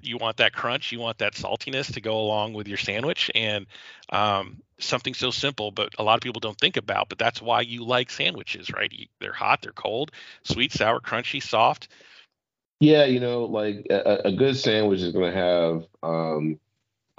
You, 0.00 0.16
want 0.18 0.36
that 0.36 0.52
crunch, 0.52 0.92
you 0.92 1.00
want 1.00 1.18
that 1.18 1.34
saltiness 1.34 1.94
to 1.94 2.00
go 2.00 2.18
along 2.18 2.54
with 2.54 2.68
your 2.68 2.78
sandwich, 2.78 3.30
and 3.34 3.66
um, 4.10 4.62
something 4.78 5.14
so 5.14 5.30
simple, 5.30 5.70
but 5.70 5.94
a 5.98 6.02
lot 6.02 6.14
of 6.14 6.20
people 6.20 6.40
don't 6.40 6.58
think 6.58 6.76
about. 6.76 7.08
But 7.08 7.18
that's 7.18 7.42
why 7.42 7.62
you 7.62 7.84
like 7.84 8.10
sandwiches, 8.10 8.70
right? 8.72 8.92
You, 8.92 9.06
they're 9.20 9.32
hot, 9.32 9.62
they're 9.62 9.72
cold, 9.72 10.12
sweet, 10.44 10.72
sour, 10.72 11.00
crunchy, 11.00 11.42
soft. 11.42 11.88
Yeah, 12.80 13.04
you 13.04 13.20
know, 13.20 13.44
like 13.44 13.86
a, 13.90 14.22
a 14.26 14.32
good 14.32 14.56
sandwich 14.56 15.00
is 15.00 15.12
going 15.12 15.32
to 15.32 15.38
have 15.38 15.84
um, 16.02 16.60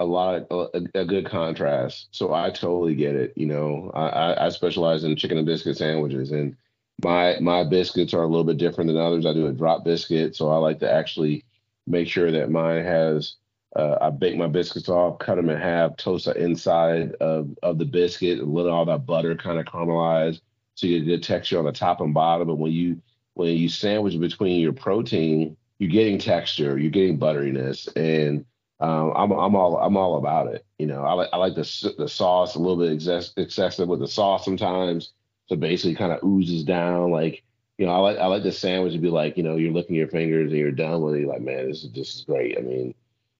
a 0.00 0.04
lot 0.04 0.46
of 0.50 0.70
a, 0.74 1.00
a, 1.00 1.04
good 1.04 1.26
contrast. 1.26 2.08
So 2.10 2.34
I 2.34 2.50
totally 2.50 2.94
get 2.94 3.14
it. 3.14 3.32
You 3.36 3.46
know, 3.46 3.90
I, 3.94 4.46
I 4.46 4.48
specialize 4.50 5.04
in 5.04 5.16
chicken 5.16 5.38
and 5.38 5.46
biscuit 5.46 5.78
sandwiches, 5.78 6.32
and 6.32 6.56
my 7.02 7.38
my 7.40 7.64
biscuits 7.64 8.14
are 8.14 8.22
a 8.22 8.26
little 8.26 8.44
bit 8.44 8.58
different 8.58 8.88
than 8.88 8.98
others. 8.98 9.26
I 9.26 9.32
do 9.32 9.46
a 9.46 9.52
drop 9.52 9.84
biscuit, 9.84 10.36
so 10.36 10.50
I 10.50 10.56
like 10.58 10.80
to 10.80 10.92
actually 10.92 11.44
make 11.86 12.08
sure 12.08 12.30
that 12.30 12.50
mine 12.50 12.84
has. 12.84 13.36
Uh, 13.74 13.98
I 14.00 14.08
bake 14.10 14.38
my 14.38 14.46
biscuits 14.46 14.88
off, 14.88 15.18
cut 15.18 15.34
them 15.34 15.50
in 15.50 15.60
half, 15.60 15.98
toast 15.98 16.24
the 16.24 16.32
inside 16.32 17.12
of, 17.16 17.50
of 17.62 17.76
the 17.76 17.84
biscuit, 17.84 18.38
and 18.38 18.54
let 18.54 18.66
all 18.66 18.86
that 18.86 19.04
butter 19.04 19.36
kind 19.36 19.58
of 19.58 19.66
caramelize, 19.66 20.40
so 20.76 20.86
you 20.86 21.00
get 21.00 21.06
a 21.06 21.16
good 21.16 21.22
texture 21.22 21.58
on 21.58 21.66
the 21.66 21.72
top 21.72 22.00
and 22.00 22.14
bottom. 22.14 22.48
And 22.48 22.58
when 22.58 22.72
you 22.72 23.02
when 23.34 23.54
you 23.54 23.68
sandwich 23.68 24.18
between 24.18 24.60
your 24.60 24.72
protein, 24.72 25.58
you're 25.78 25.90
getting 25.90 26.18
texture, 26.18 26.78
you're 26.78 26.90
getting 26.90 27.18
butteriness, 27.18 27.88
and 27.96 28.46
um, 28.80 29.12
I'm 29.16 29.32
I'm 29.32 29.54
all 29.56 29.78
I'm 29.78 29.96
all 29.96 30.16
about 30.16 30.48
it. 30.48 30.64
You 30.78 30.86
know, 30.86 31.02
I 31.02 31.14
like 31.14 31.28
I 31.32 31.36
like 31.38 31.54
the 31.54 31.94
the 31.96 32.08
sauce 32.08 32.54
a 32.54 32.58
little 32.58 32.76
bit 32.76 32.92
excess, 32.92 33.32
excessive 33.36 33.88
with 33.88 34.00
the 34.00 34.08
sauce 34.08 34.44
sometimes. 34.44 35.12
So 35.46 35.56
basically, 35.56 35.94
kind 35.94 36.12
of 36.12 36.22
oozes 36.22 36.64
down. 36.64 37.10
Like 37.10 37.42
you 37.78 37.86
know, 37.86 37.92
I 37.92 37.98
like 37.98 38.18
I 38.18 38.26
like 38.26 38.42
the 38.42 38.52
sandwich 38.52 38.92
to 38.92 38.98
be 38.98 39.08
like 39.08 39.36
you 39.36 39.42
know 39.42 39.56
you're 39.56 39.72
licking 39.72 39.96
your 39.96 40.08
fingers 40.08 40.50
and 40.50 40.58
you're 40.58 40.72
done 40.72 41.00
with 41.00 41.14
it. 41.14 41.20
You're 41.20 41.32
like 41.32 41.40
man, 41.40 41.68
this 41.68 41.84
is 41.84 41.92
this 41.92 42.14
is 42.16 42.22
great. 42.22 42.58
I 42.58 42.60
mean, 42.60 42.94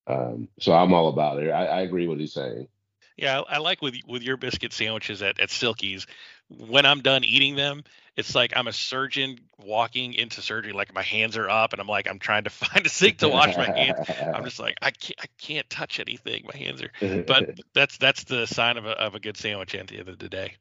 um, 0.07 0.49
so 0.59 0.72
I'm 0.72 0.95
all 0.95 1.09
about 1.09 1.43
it. 1.43 1.51
I, 1.51 1.66
I 1.66 1.80
agree 1.82 2.07
with 2.07 2.16
what 2.16 2.20
he's 2.20 2.32
saying. 2.32 2.68
Yeah, 3.18 3.43
I 3.49 3.59
like 3.59 3.82
with 3.82 3.95
with 4.07 4.22
your 4.22 4.39
biscuit 4.39 4.72
sandwiches 4.72 5.20
at 5.20 5.39
at 5.39 5.51
Silkie's. 5.51 6.07
When 6.49 6.86
I'm 6.86 7.01
done 7.01 7.24
eating 7.24 7.57
them, 7.57 7.82
it's 8.16 8.34
like 8.34 8.53
I'm 8.57 8.66
a 8.66 8.72
surgeon 8.72 9.38
walking 9.59 10.14
into 10.14 10.40
surgery, 10.40 10.72
like 10.72 10.94
my 10.94 11.03
hands 11.03 11.36
are 11.36 11.51
up, 11.51 11.72
and 11.72 11.80
I'm 11.80 11.88
like 11.88 12.09
I'm 12.09 12.18
trying 12.18 12.44
to 12.44 12.51
find 12.51 12.86
a 12.86 12.88
sink 12.88 13.18
to 13.18 13.28
wash 13.28 13.57
my 13.57 13.66
hands. 13.66 14.09
I'm 14.09 14.44
just 14.44 14.59
like 14.59 14.76
I 14.80 14.90
can't 14.90 15.20
I 15.20 15.26
can't 15.38 15.68
touch 15.68 16.01
anything. 16.01 16.44
My 16.47 16.57
hands 16.57 16.82
are. 16.82 16.90
But 17.26 17.59
that's 17.74 17.99
that's 17.99 18.24
the 18.24 18.47
sign 18.47 18.76
of 18.76 18.86
a 18.86 18.90
of 18.90 19.14
a 19.14 19.20
good 19.20 19.36
sandwich 19.36 19.74
at 19.74 19.88
the 19.88 19.99
end 19.99 20.09
of 20.09 20.18
the 20.18 20.28
day. 20.28 20.55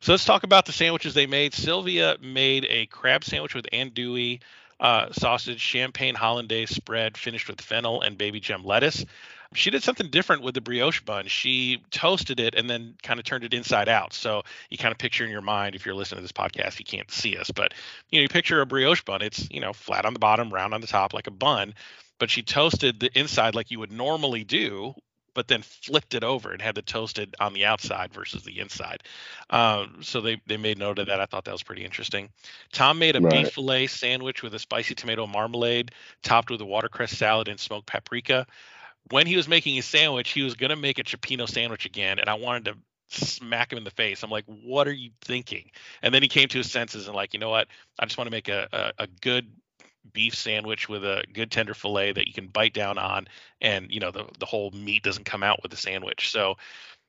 So 0.00 0.12
let's 0.12 0.24
talk 0.24 0.42
about 0.42 0.66
the 0.66 0.72
sandwiches 0.72 1.14
they 1.14 1.26
made. 1.26 1.54
Sylvia 1.54 2.16
made 2.20 2.66
a 2.68 2.86
crab 2.86 3.24
sandwich 3.24 3.54
with 3.54 3.66
andouille 3.72 4.40
uh, 4.78 5.10
sausage, 5.12 5.60
champagne 5.60 6.14
hollandaise 6.14 6.70
spread, 6.70 7.16
finished 7.16 7.48
with 7.48 7.60
fennel 7.60 8.02
and 8.02 8.18
baby 8.18 8.40
gem 8.40 8.64
lettuce 8.64 9.04
she 9.54 9.70
did 9.70 9.82
something 9.82 10.10
different 10.10 10.42
with 10.42 10.54
the 10.54 10.60
brioche 10.60 11.00
bun. 11.00 11.26
She 11.26 11.82
toasted 11.90 12.40
it 12.40 12.54
and 12.54 12.68
then 12.68 12.94
kind 13.02 13.20
of 13.20 13.24
turned 13.24 13.44
it 13.44 13.54
inside 13.54 13.88
out. 13.88 14.12
So 14.12 14.42
you 14.70 14.78
kind 14.78 14.92
of 14.92 14.98
picture 14.98 15.24
in 15.24 15.30
your 15.30 15.42
mind, 15.42 15.74
if 15.74 15.86
you're 15.86 15.94
listening 15.94 16.18
to 16.18 16.22
this 16.22 16.32
podcast, 16.32 16.78
you 16.78 16.84
can't 16.84 17.10
see 17.10 17.36
us, 17.36 17.50
but 17.50 17.72
you 18.10 18.18
know, 18.18 18.22
you 18.22 18.28
picture 18.28 18.60
a 18.60 18.66
brioche 18.66 19.02
bun. 19.02 19.22
It's 19.22 19.48
you 19.50 19.60
know 19.60 19.72
flat 19.72 20.04
on 20.04 20.12
the 20.12 20.18
bottom, 20.18 20.52
round 20.52 20.74
on 20.74 20.80
the 20.80 20.86
top, 20.86 21.14
like 21.14 21.26
a 21.26 21.32
bun. 21.32 21.74
But 22.18 22.30
she 22.30 22.42
toasted 22.42 22.98
the 22.98 23.10
inside 23.18 23.54
like 23.54 23.70
you 23.70 23.78
would 23.78 23.92
normally 23.92 24.42
do, 24.42 24.94
but 25.34 25.48
then 25.48 25.60
flipped 25.60 26.14
it 26.14 26.24
over 26.24 26.50
and 26.50 26.62
had 26.62 26.74
the 26.74 26.82
toasted 26.82 27.36
on 27.38 27.52
the 27.52 27.66
outside 27.66 28.12
versus 28.14 28.42
the 28.42 28.58
inside. 28.58 29.02
Um, 29.50 29.98
so 30.00 30.22
they 30.22 30.40
they 30.46 30.56
made 30.56 30.78
note 30.78 30.98
of 30.98 31.06
that. 31.08 31.20
I 31.20 31.26
thought 31.26 31.44
that 31.44 31.52
was 31.52 31.62
pretty 31.62 31.84
interesting. 31.84 32.30
Tom 32.72 32.98
made 32.98 33.16
a 33.16 33.20
right. 33.20 33.44
beef 33.44 33.52
fillet 33.52 33.88
sandwich 33.88 34.42
with 34.42 34.54
a 34.54 34.58
spicy 34.58 34.94
tomato 34.94 35.26
marmalade, 35.26 35.92
topped 36.22 36.50
with 36.50 36.60
a 36.62 36.64
watercress 36.64 37.16
salad 37.16 37.48
and 37.48 37.60
smoked 37.60 37.86
paprika 37.86 38.46
when 39.10 39.26
he 39.26 39.36
was 39.36 39.48
making 39.48 39.74
his 39.74 39.86
sandwich, 39.86 40.30
he 40.30 40.42
was 40.42 40.54
gonna 40.54 40.76
make 40.76 40.98
a 40.98 41.04
cioppino 41.04 41.48
sandwich 41.48 41.86
again, 41.86 42.18
and 42.18 42.28
I 42.28 42.34
wanted 42.34 42.66
to 42.66 42.76
smack 43.08 43.72
him 43.72 43.78
in 43.78 43.84
the 43.84 43.90
face. 43.90 44.22
I'm 44.22 44.30
like, 44.30 44.44
what 44.46 44.88
are 44.88 44.92
you 44.92 45.10
thinking? 45.22 45.70
And 46.02 46.12
then 46.12 46.22
he 46.22 46.28
came 46.28 46.48
to 46.48 46.58
his 46.58 46.70
senses 46.70 47.06
and 47.06 47.14
like, 47.14 47.34
you 47.34 47.40
know 47.40 47.50
what? 47.50 47.68
I 47.98 48.04
just 48.04 48.18
want 48.18 48.26
to 48.26 48.32
make 48.32 48.48
a, 48.48 48.68
a, 48.72 49.04
a 49.04 49.06
good 49.20 49.48
beef 50.12 50.34
sandwich 50.34 50.88
with 50.88 51.04
a 51.04 51.24
good 51.32 51.50
tender 51.50 51.74
fillet 51.74 52.12
that 52.12 52.26
you 52.26 52.32
can 52.32 52.46
bite 52.48 52.74
down 52.74 52.98
on 52.98 53.26
and 53.60 53.90
you 53.90 54.00
know 54.00 54.10
the, 54.10 54.24
the 54.38 54.46
whole 54.46 54.70
meat 54.70 55.02
doesn't 55.02 55.24
come 55.24 55.42
out 55.42 55.60
with 55.62 55.70
the 55.70 55.76
sandwich 55.76 56.30
so 56.30 56.56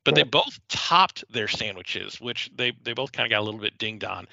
but 0.04 0.14
they 0.14 0.22
both 0.22 0.58
topped 0.68 1.22
their 1.30 1.48
sandwiches 1.48 2.20
which 2.20 2.50
they 2.56 2.72
they 2.82 2.92
both 2.92 3.12
kind 3.12 3.26
of 3.26 3.30
got 3.30 3.40
a 3.40 3.44
little 3.44 3.60
bit 3.60 3.76
dinged 3.78 4.04
on 4.04 4.26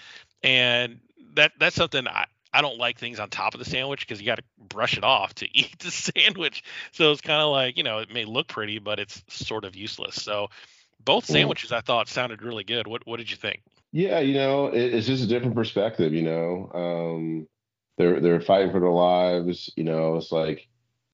and 0.44 1.00
that 1.34 1.52
that's 1.60 1.76
something 1.76 2.08
i 2.08 2.26
I 2.56 2.62
don't 2.62 2.78
like 2.78 2.98
things 2.98 3.20
on 3.20 3.30
top 3.30 3.54
of 3.54 3.60
the 3.60 3.66
sandwich 3.66 4.00
because 4.08 4.22
you 4.22 4.26
got 4.26 4.38
to 4.38 4.44
brush 4.70 4.98
it 4.98 5.04
off 5.04 5.36
to 5.36 5.46
eat 5.54 5.78
the 5.80 5.92
sandwich. 5.92 6.64
So 6.94 7.12
it's 7.12 7.22
kind 7.22 7.42
of 7.42 7.50
like, 7.50 7.78
you 7.78 7.84
know, 7.84 8.00
it 8.00 8.14
may 8.14 8.24
look 8.24 8.48
pretty, 8.48 8.80
but 8.80 9.00
it's 9.00 9.22
sort 9.28 9.66
of 9.66 9.76
useless. 9.76 10.16
So 10.16 10.48
both 11.04 11.26
sandwiches 11.26 11.72
I 11.72 11.82
thought 11.82 12.08
sounded 12.08 12.42
really 12.42 12.64
good. 12.64 12.88
What 12.88 13.06
what 13.06 13.18
did 13.18 13.30
you 13.30 13.38
think? 13.38 13.62
Yeah, 13.92 14.20
you 14.20 14.34
know, 14.34 14.68
it, 14.68 14.94
it's 14.94 15.08
just 15.08 15.24
a 15.24 15.28
different 15.28 15.56
perspective. 15.56 16.14
You 16.14 16.24
know, 16.24 16.72
um, 16.74 17.48
they're 17.98 18.20
they're 18.20 18.42
fighting 18.42 18.72
for 18.72 18.80
their 18.80 18.90
lives. 18.90 19.72
You 19.76 19.84
know, 19.84 20.16
it's 20.16 20.32
like, 20.32 20.68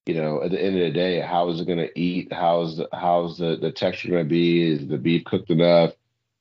you 0.06 0.14
know, 0.14 0.42
at 0.42 0.50
the 0.50 0.62
end 0.62 0.76
of 0.76 0.82
the 0.82 0.90
day, 0.92 1.20
how 1.20 1.48
is 1.50 1.60
it 1.60 1.66
going 1.66 1.78
to 1.78 1.98
eat? 1.98 2.32
How's 2.32 2.78
the 2.78 2.88
how's 2.92 3.38
the 3.38 3.56
the 3.56 3.72
texture 3.72 4.10
going 4.10 4.24
to 4.24 4.28
be? 4.28 4.72
Is 4.72 4.86
the 4.86 4.98
beef 4.98 5.24
cooked 5.24 5.50
enough? 5.50 5.92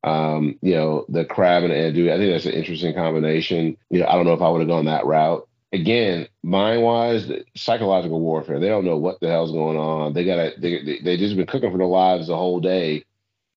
Um, 0.04 0.58
you 0.62 0.74
know, 0.74 1.06
the 1.10 1.26
crab 1.26 1.64
and 1.64 1.72
andouille. 1.72 2.12
I 2.12 2.18
think 2.18 2.32
that's 2.32 2.46
an 2.46 2.54
interesting 2.54 2.94
combination. 2.94 3.78
You 3.90 4.00
know, 4.00 4.08
I 4.08 4.14
don't 4.14 4.26
know 4.26 4.34
if 4.34 4.42
I 4.42 4.50
would 4.50 4.62
have 4.62 4.68
gone 4.68 4.86
that 4.86 5.06
route. 5.06 5.48
Again, 5.74 6.28
mind 6.44 6.82
wise, 6.82 7.32
psychological 7.56 8.20
warfare. 8.20 8.60
They 8.60 8.68
don't 8.68 8.84
know 8.84 8.98
what 8.98 9.20
the 9.22 9.28
hell's 9.28 9.52
going 9.52 9.78
on. 9.78 10.14
They 10.14 10.26
gotta 10.26 10.54
they 10.58 11.00
they, 11.02 11.18
just 11.18 11.38
been 11.38 11.46
cooking 11.46 11.72
for 11.72 11.78
their 11.78 11.88
lives 11.88 12.28
the 12.28 12.36
whole 12.36 12.60
day, 12.60 13.06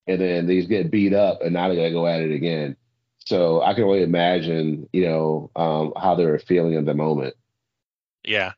and 0.07 0.21
then 0.21 0.47
they 0.47 0.59
just 0.59 0.69
get 0.69 0.91
beat 0.91 1.15
up, 1.15 1.41
and 1.43 1.53
now 1.55 1.69
they 1.69 1.77
gotta 1.77 1.91
go 1.91 2.07
at 2.07 2.21
it 2.21 2.33
again. 2.33 2.77
So 3.25 3.63
I 3.63 3.73
can 3.75 3.85
only 3.85 4.03
imagine, 4.03 4.89
you 4.93 5.07
know, 5.07 5.51
um, 5.57 5.93
how 5.97 6.15
they 6.15 6.27
were 6.27 6.39
feeling 6.39 6.77
at 6.77 6.85
the 6.85 6.95
moment. 6.95 7.35
Yeah. 8.23 8.53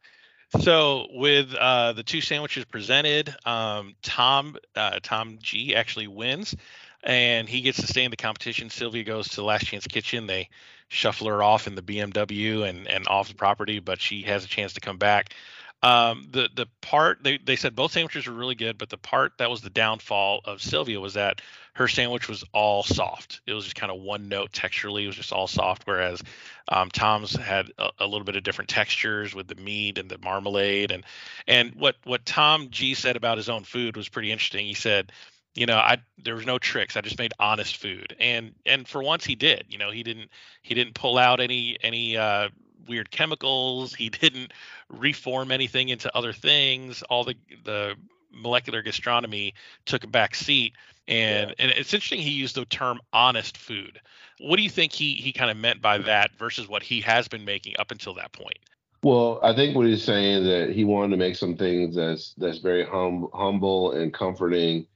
So 0.60 1.06
with 1.12 1.54
uh, 1.54 1.92
the 1.92 2.02
two 2.02 2.20
sandwiches 2.20 2.64
presented, 2.64 3.34
um, 3.44 3.94
Tom 4.02 4.56
uh, 4.74 4.98
Tom 5.02 5.38
G 5.40 5.74
actually 5.74 6.08
wins 6.08 6.54
and 7.02 7.48
he 7.48 7.60
gets 7.60 7.80
to 7.80 7.86
stay 7.86 8.04
in 8.04 8.10
the 8.10 8.16
competition. 8.16 8.70
Sylvia 8.70 9.04
goes 9.04 9.28
to 9.28 9.44
Last 9.44 9.66
Chance 9.66 9.86
Kitchen. 9.86 10.26
They 10.26 10.48
shuffle 10.88 11.28
her 11.28 11.42
off 11.42 11.66
in 11.66 11.74
the 11.74 11.82
BMW 11.82 12.68
and 12.68 12.86
and 12.86 13.06
off 13.08 13.28
the 13.28 13.34
property, 13.34 13.78
but 13.78 14.00
she 14.00 14.22
has 14.22 14.44
a 14.44 14.48
chance 14.48 14.74
to 14.74 14.80
come 14.80 14.98
back. 14.98 15.34
Um, 15.82 16.28
the 16.30 16.48
the 16.54 16.66
part 16.80 17.22
they, 17.22 17.38
they 17.38 17.56
said 17.56 17.76
both 17.76 17.92
sandwiches 17.92 18.26
were 18.26 18.32
really 18.32 18.54
good, 18.54 18.78
but 18.78 18.88
the 18.88 18.96
part 18.96 19.32
that 19.38 19.50
was 19.50 19.60
the 19.60 19.70
downfall 19.70 20.40
of 20.44 20.62
Sylvia 20.62 20.98
was 20.98 21.14
that 21.14 21.42
her 21.74 21.86
sandwich 21.86 22.28
was 22.28 22.42
all 22.52 22.82
soft. 22.82 23.42
It 23.46 23.52
was 23.52 23.64
just 23.64 23.76
kind 23.76 23.92
of 23.92 24.00
one 24.00 24.28
note 24.28 24.52
texturally. 24.52 25.04
It 25.04 25.08
was 25.08 25.16
just 25.16 25.32
all 25.32 25.46
soft, 25.46 25.82
whereas 25.86 26.22
um, 26.68 26.88
Tom's 26.90 27.36
had 27.36 27.70
a, 27.78 27.90
a, 27.98 28.06
little 28.06 28.24
bit 28.24 28.36
of 28.36 28.42
different 28.42 28.70
textures 28.70 29.34
with 29.34 29.46
the 29.46 29.54
meat 29.56 29.98
and 29.98 30.08
the 30.08 30.16
marmalade 30.18 30.90
and 30.90 31.04
and 31.46 31.74
what 31.74 31.96
what 32.04 32.24
Tom 32.24 32.68
G 32.70 32.94
said 32.94 33.16
about 33.16 33.36
his 33.36 33.50
own 33.50 33.62
food 33.64 33.96
was 33.96 34.08
pretty 34.08 34.32
interesting. 34.32 34.66
He 34.66 34.74
said 34.74 35.12
you 35.56 35.66
know 35.66 35.76
i 35.76 35.98
there 36.22 36.34
was 36.34 36.46
no 36.46 36.58
tricks. 36.58 36.96
I 36.96 37.00
just 37.00 37.18
made 37.18 37.32
honest 37.38 37.76
food. 37.76 38.16
And 38.20 38.54
and 38.64 38.86
for 38.86 39.02
once 39.02 39.24
he 39.24 39.34
did 39.34 39.64
you 39.68 39.78
know 39.78 39.90
he 39.90 40.02
didn't 40.02 40.30
he 40.62 40.74
didn't 40.74 40.94
pull 40.94 41.18
out 41.18 41.40
any 41.40 41.76
any 41.82 42.16
uh 42.16 42.48
weird 42.88 43.10
chemicals. 43.10 43.94
He 43.94 44.08
didn't 44.22 44.52
reform 44.88 45.50
anything 45.50 45.88
into 45.88 46.14
other 46.16 46.32
things. 46.32 47.02
All 47.04 47.24
the 47.24 47.34
the 47.64 47.96
molecular 48.32 48.82
gastronomy 48.82 49.54
took 49.86 50.04
a 50.04 50.08
back 50.08 50.34
seat. 50.34 50.74
And 51.08 51.50
yeah. 51.50 51.54
and 51.58 51.70
it's 51.72 51.94
interesting 51.94 52.20
he 52.20 52.30
used 52.30 52.56
the 52.56 52.64
term 52.64 53.00
honest 53.12 53.56
food. 53.56 54.00
What 54.38 54.56
do 54.56 54.62
you 54.62 54.70
think 54.70 54.92
he 54.92 55.14
he 55.14 55.32
kind 55.32 55.50
of 55.50 55.56
meant 55.56 55.80
by 55.80 55.98
that 55.98 56.32
versus 56.36 56.68
what 56.68 56.82
he 56.82 57.00
has 57.02 57.28
been 57.28 57.44
making 57.44 57.74
up 57.78 57.90
until 57.90 58.14
that 58.14 58.32
point? 58.32 58.58
Well, 59.02 59.38
I 59.42 59.54
think 59.54 59.76
what 59.76 59.86
he's 59.86 60.02
saying 60.02 60.42
is 60.42 60.44
that 60.46 60.74
he 60.74 60.84
wanted 60.84 61.10
to 61.12 61.16
make 61.16 61.36
some 61.36 61.56
things 61.56 61.94
that's 61.94 62.34
that's 62.38 62.58
very 62.58 62.84
hum, 62.84 63.28
humble 63.32 63.92
and 63.92 64.12
comforting 64.12 64.86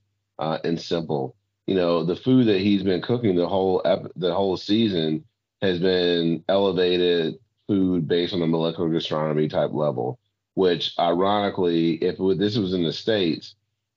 uh, 0.40 0.58
and 0.64 0.80
simple. 0.80 1.36
You 1.66 1.74
know, 1.76 2.04
the 2.04 2.16
food 2.16 2.48
that 2.48 2.60
he's 2.60 2.82
been 2.82 3.02
cooking 3.02 3.36
the 3.36 3.46
whole 3.46 3.82
ep- 3.84 4.10
the 4.16 4.34
whole 4.34 4.56
season 4.56 5.24
has 5.62 5.78
been 5.78 6.42
elevated 6.48 7.38
food 7.68 8.08
based 8.08 8.32
on 8.32 8.40
the 8.40 8.46
molecular 8.46 8.90
gastronomy 8.90 9.46
type 9.48 9.72
level. 9.72 10.18
Which, 10.54 10.98
ironically, 10.98 11.92
if 12.02 12.18
it, 12.18 12.38
this 12.38 12.56
was 12.56 12.74
in 12.74 12.82
the 12.82 12.92
states, 12.92 13.54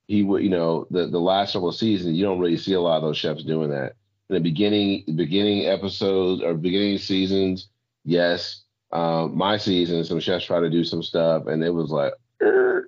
he 0.07 0.21
would, 0.21 0.43
you 0.43 0.49
know, 0.49 0.85
the 0.91 1.07
the 1.07 1.19
last 1.19 1.53
several 1.53 1.71
seasons, 1.71 2.15
you 2.15 2.23
don't 2.23 2.39
really 2.39 2.57
see 2.57 2.73
a 2.73 2.81
lot 2.81 2.97
of 2.97 3.03
those 3.03 3.17
chefs 3.17 3.43
doing 3.43 3.71
that. 3.71 3.95
In 4.29 4.35
the 4.35 4.39
beginning, 4.39 5.03
beginning 5.15 5.65
episodes 5.65 6.43
or 6.43 6.53
beginning 6.53 6.99
seasons, 6.99 7.69
yes. 8.05 8.61
Um, 8.91 9.35
my 9.35 9.57
season, 9.57 10.03
some 10.03 10.19
chefs 10.19 10.45
try 10.45 10.59
to 10.59 10.69
do 10.69 10.83
some 10.83 11.01
stuff, 11.01 11.47
and 11.47 11.63
it 11.63 11.71
was 11.71 11.89
like, 11.89 12.13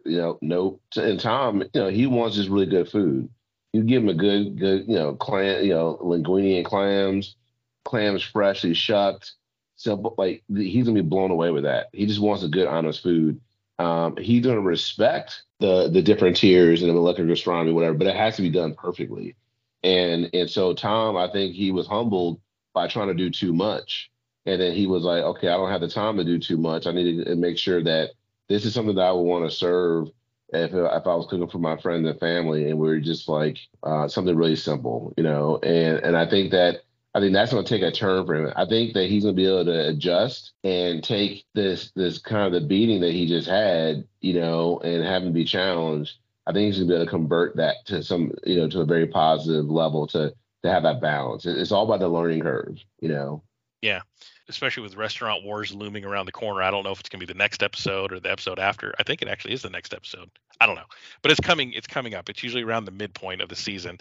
you 0.05 0.17
know, 0.17 0.37
nope. 0.41 0.79
And 0.95 1.19
Tom, 1.19 1.63
you 1.73 1.81
know, 1.81 1.89
he 1.89 2.05
wants 2.05 2.35
just 2.35 2.49
really 2.49 2.67
good 2.67 2.87
food 2.87 3.27
you 3.75 3.83
give 3.83 4.03
him 4.03 4.09
a 4.09 4.13
good, 4.13 4.57
good, 4.57 4.87
you 4.87 4.95
know, 4.95 5.15
clam, 5.15 5.65
you 5.65 5.73
know, 5.73 5.99
linguine 6.01 6.57
and 6.57 6.65
clams, 6.65 7.35
clams 7.83 8.23
freshly 8.23 8.73
shucked, 8.73 9.33
simple. 9.75 10.15
Like 10.17 10.43
he's 10.47 10.85
gonna 10.85 11.01
be 11.01 11.07
blown 11.07 11.29
away 11.29 11.51
with 11.51 11.63
that. 11.63 11.87
He 11.91 12.05
just 12.05 12.21
wants 12.21 12.43
a 12.43 12.47
good, 12.47 12.67
honest 12.67 13.03
food. 13.03 13.41
Um, 13.77 14.15
he's 14.15 14.45
gonna 14.45 14.61
respect 14.61 15.43
the 15.59 15.89
the 15.89 16.01
different 16.01 16.37
tiers 16.37 16.81
and 16.81 16.89
the 16.89 16.93
molecular 16.93 17.27
gastronomy, 17.27 17.73
whatever, 17.73 17.97
but 17.97 18.07
it 18.07 18.15
has 18.15 18.37
to 18.37 18.41
be 18.41 18.49
done 18.49 18.75
perfectly. 18.75 19.35
And 19.83 20.29
and 20.33 20.49
so 20.49 20.73
Tom, 20.73 21.17
I 21.17 21.29
think 21.29 21.53
he 21.53 21.71
was 21.71 21.85
humbled 21.85 22.39
by 22.73 22.87
trying 22.87 23.09
to 23.09 23.13
do 23.13 23.29
too 23.29 23.51
much. 23.51 24.09
And 24.45 24.61
then 24.61 24.73
he 24.73 24.87
was 24.87 25.03
like, 25.03 25.23
okay, 25.23 25.49
I 25.49 25.57
don't 25.57 25.71
have 25.71 25.81
the 25.81 25.89
time 25.89 26.15
to 26.17 26.23
do 26.23 26.39
too 26.39 26.57
much. 26.57 26.87
I 26.87 26.91
need 26.91 27.25
to 27.25 27.35
make 27.35 27.57
sure 27.57 27.83
that 27.83 28.11
this 28.47 28.63
is 28.63 28.73
something 28.73 28.95
that 28.95 29.07
I 29.07 29.11
would 29.11 29.21
want 29.21 29.49
to 29.49 29.55
serve 29.55 30.09
if 30.49 30.73
if 30.73 31.07
I 31.07 31.15
was 31.15 31.27
cooking 31.29 31.47
for 31.47 31.59
my 31.59 31.77
friends 31.77 32.07
and 32.07 32.19
family, 32.19 32.69
and 32.69 32.79
we 32.79 32.89
are 32.89 32.99
just 32.99 33.27
like 33.27 33.57
uh, 33.83 34.07
something 34.07 34.35
really 34.35 34.55
simple, 34.55 35.13
you 35.17 35.23
know, 35.23 35.57
and 35.57 35.99
and 35.99 36.17
I 36.17 36.29
think 36.29 36.51
that 36.51 36.81
I 37.13 37.19
think 37.19 37.33
that's 37.33 37.51
going 37.51 37.63
to 37.63 37.69
take 37.69 37.81
a 37.81 37.91
turn 37.91 38.25
for 38.25 38.35
him. 38.35 38.53
I 38.55 38.65
think 38.65 38.93
that 38.93 39.09
he's 39.09 39.23
going 39.23 39.35
to 39.35 39.41
be 39.41 39.47
able 39.47 39.65
to 39.65 39.89
adjust 39.89 40.53
and 40.63 41.03
take 41.03 41.45
this 41.53 41.91
this 41.95 42.17
kind 42.17 42.45
of 42.45 42.61
the 42.61 42.67
beating 42.67 43.01
that 43.01 43.13
he 43.13 43.27
just 43.27 43.47
had, 43.47 44.07
you 44.21 44.33
know, 44.33 44.79
and 44.79 45.03
have 45.03 45.23
him 45.23 45.33
be 45.33 45.45
challenged. 45.45 46.17
I 46.47 46.53
think 46.53 46.67
he's 46.67 46.77
going 46.77 46.89
to 46.89 46.91
be 46.91 46.95
able 46.95 47.05
to 47.05 47.09
convert 47.09 47.55
that 47.55 47.77
to 47.85 48.03
some, 48.03 48.33
you 48.43 48.57
know, 48.57 48.67
to 48.69 48.81
a 48.81 48.85
very 48.85 49.07
positive 49.07 49.69
level 49.69 50.07
to 50.07 50.33
to 50.63 50.71
have 50.71 50.83
that 50.83 51.01
balance. 51.01 51.45
It's 51.45 51.71
all 51.71 51.85
about 51.85 51.99
the 51.99 52.07
learning 52.07 52.41
curve, 52.41 52.77
you 52.99 53.09
know. 53.09 53.43
Yeah 53.81 54.01
especially 54.49 54.83
with 54.83 54.95
restaurant 54.95 55.43
wars 55.43 55.73
looming 55.73 56.05
around 56.05 56.25
the 56.25 56.31
corner. 56.31 56.61
I 56.61 56.71
don't 56.71 56.83
know 56.83 56.91
if 56.91 56.99
it's 56.99 57.09
going 57.09 57.19
to 57.19 57.25
be 57.25 57.31
the 57.31 57.37
next 57.37 57.63
episode 57.63 58.11
or 58.11 58.19
the 58.19 58.31
episode 58.31 58.59
after. 58.59 58.93
I 58.99 59.03
think 59.03 59.21
it 59.21 59.27
actually 59.27 59.53
is 59.53 59.61
the 59.61 59.69
next 59.69 59.93
episode. 59.93 60.29
I 60.59 60.65
don't 60.65 60.75
know, 60.75 60.85
but 61.21 61.31
it's 61.31 61.39
coming. 61.39 61.73
It's 61.73 61.87
coming 61.87 62.13
up. 62.13 62.29
It's 62.29 62.43
usually 62.43 62.63
around 62.63 62.85
the 62.85 62.91
midpoint 62.91 63.41
of 63.41 63.49
the 63.49 63.55
season. 63.55 63.99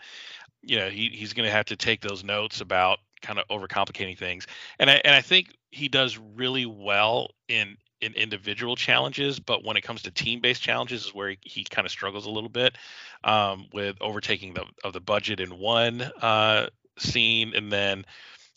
You 0.63 0.79
know, 0.79 0.89
he, 0.89 1.09
he's 1.09 1.33
going 1.33 1.47
to 1.47 1.53
have 1.53 1.67
to 1.67 1.77
take 1.77 2.01
those 2.01 2.25
notes 2.25 2.61
about 2.61 2.99
kind 3.23 3.39
of 3.39 3.49
overcomplicating 3.49 4.19
things, 4.19 4.47
and 4.79 4.91
I 4.91 5.01
and 5.05 5.15
I 5.15 5.21
think 5.21 5.55
he 5.71 5.89
does 5.89 6.19
really 6.19 6.67
well 6.67 7.31
in 7.49 7.77
in 8.01 8.13
individual 8.15 8.77
challenges, 8.77 9.41
but 9.41 9.65
when 9.65 9.79
it 9.79 9.81
comes 9.81 10.03
to 10.03 10.11
team-based 10.11 10.61
challenges, 10.61 11.07
is 11.07 11.15
where 11.15 11.31
he, 11.31 11.39
he 11.43 11.65
kind 11.65 11.87
of 11.87 11.91
struggles 11.91 12.27
a 12.27 12.31
little 12.31 12.51
bit 12.51 12.77
um, 13.25 13.67
with 13.73 13.97
overtaking 14.01 14.53
the 14.53 14.65
of 14.85 14.93
the 14.93 15.01
budget 15.01 15.41
in 15.41 15.59
one 15.59 16.03
uh, 16.03 16.67
scene, 16.99 17.55
and 17.55 17.73
then 17.73 18.05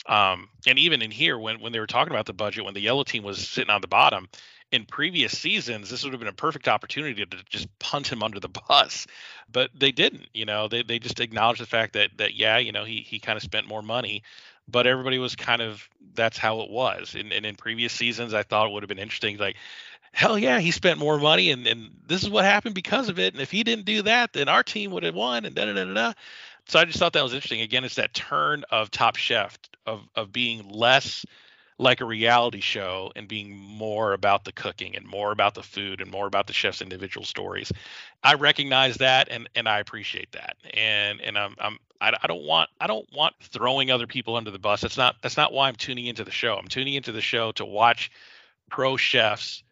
um, 0.07 0.49
and 0.65 0.79
even 0.79 1.01
in 1.01 1.11
here, 1.11 1.37
when 1.37 1.59
when 1.59 1.71
they 1.71 1.79
were 1.79 1.87
talking 1.87 2.13
about 2.13 2.25
the 2.25 2.33
budget, 2.33 2.65
when 2.65 2.73
the 2.73 2.81
yellow 2.81 3.03
team 3.03 3.23
was 3.23 3.45
sitting 3.47 3.69
on 3.69 3.81
the 3.81 3.87
bottom, 3.87 4.27
in 4.71 4.85
previous 4.85 5.37
seasons, 5.37 5.89
this 5.89 6.03
would 6.03 6.13
have 6.13 6.19
been 6.19 6.27
a 6.27 6.33
perfect 6.33 6.67
opportunity 6.67 7.25
to 7.25 7.37
just 7.49 7.67
punt 7.79 8.11
him 8.11 8.21
under 8.21 8.39
the 8.39 8.49
bus, 8.67 9.07
but 9.51 9.69
they 9.77 9.91
didn't. 9.91 10.27
You 10.33 10.45
know, 10.45 10.67
they 10.67 10.83
they 10.83 10.99
just 10.99 11.19
acknowledged 11.19 11.61
the 11.61 11.65
fact 11.65 11.93
that 11.93 12.11
that 12.17 12.35
yeah, 12.35 12.57
you 12.57 12.71
know, 12.71 12.83
he 12.83 13.01
he 13.01 13.19
kind 13.19 13.37
of 13.37 13.43
spent 13.43 13.67
more 13.67 13.81
money, 13.81 14.23
but 14.67 14.87
everybody 14.87 15.19
was 15.19 15.35
kind 15.35 15.61
of 15.61 15.87
that's 16.13 16.37
how 16.37 16.61
it 16.61 16.69
was. 16.69 17.15
And, 17.15 17.31
and 17.31 17.45
in 17.45 17.55
previous 17.55 17.93
seasons, 17.93 18.33
I 18.33 18.43
thought 18.43 18.67
it 18.67 18.71
would 18.73 18.83
have 18.83 18.89
been 18.89 18.99
interesting, 18.99 19.37
like. 19.37 19.55
Hell 20.13 20.39
yeah, 20.39 20.59
he 20.59 20.71
spent 20.71 20.97
more 20.97 21.19
money, 21.19 21.51
and, 21.51 21.67
and 21.67 21.91
this 22.07 22.23
is 22.23 22.29
what 22.29 22.43
happened 22.43 22.73
because 22.73 23.07
of 23.07 23.19
it. 23.19 23.35
And 23.35 23.41
if 23.41 23.51
he 23.51 23.63
didn't 23.63 23.85
do 23.85 24.01
that, 24.03 24.33
then 24.33 24.49
our 24.49 24.63
team 24.63 24.89
would 24.91 25.03
have 25.03 25.13
won. 25.13 25.45
And 25.45 25.53
da 25.53 25.65
da 25.65 25.73
da 25.73 25.93
da. 25.93 26.13
So 26.67 26.79
I 26.79 26.85
just 26.85 26.99
thought 26.99 27.13
that 27.13 27.23
was 27.23 27.33
interesting. 27.33 27.61
Again, 27.61 27.85
it's 27.85 27.95
that 27.95 28.13
turn 28.13 28.63
of 28.69 28.91
Top 28.91 29.15
Chef 29.15 29.57
of 29.85 30.01
of 30.15 30.31
being 30.31 30.67
less 30.69 31.25
like 31.79 32.01
a 32.01 32.05
reality 32.05 32.59
show 32.59 33.11
and 33.15 33.27
being 33.27 33.55
more 33.55 34.13
about 34.13 34.43
the 34.43 34.51
cooking 34.51 34.95
and 34.95 35.05
more 35.05 35.31
about 35.31 35.53
the 35.53 35.61
food 35.63 36.01
and 36.01 36.09
more 36.09 36.25
about 36.25 36.47
the 36.47 36.53
chef's 36.53 36.81
individual 36.81 37.23
stories. 37.23 37.71
I 38.23 38.33
recognize 38.33 38.97
that 38.97 39.29
and 39.29 39.49
and 39.55 39.69
I 39.69 39.79
appreciate 39.79 40.31
that. 40.33 40.57
And 40.73 41.21
and 41.21 41.37
I'm 41.37 41.55
I'm 41.59 41.77
I, 42.01 42.13
I 42.21 42.27
don't 42.27 42.43
want 42.43 42.69
I 42.81 42.87
don't 42.87 43.07
want 43.13 43.35
throwing 43.41 43.89
other 43.91 44.07
people 44.07 44.35
under 44.35 44.51
the 44.51 44.59
bus. 44.59 44.81
That's 44.81 44.97
not 44.97 45.15
that's 45.21 45.37
not 45.37 45.53
why 45.53 45.69
I'm 45.69 45.75
tuning 45.75 46.07
into 46.07 46.23
the 46.23 46.31
show. 46.31 46.55
I'm 46.55 46.67
tuning 46.67 46.95
into 46.95 47.11
the 47.13 47.21
show 47.21 47.51
to 47.53 47.65
watch 47.65 48.11
pro 48.69 48.97
chefs 48.97 49.63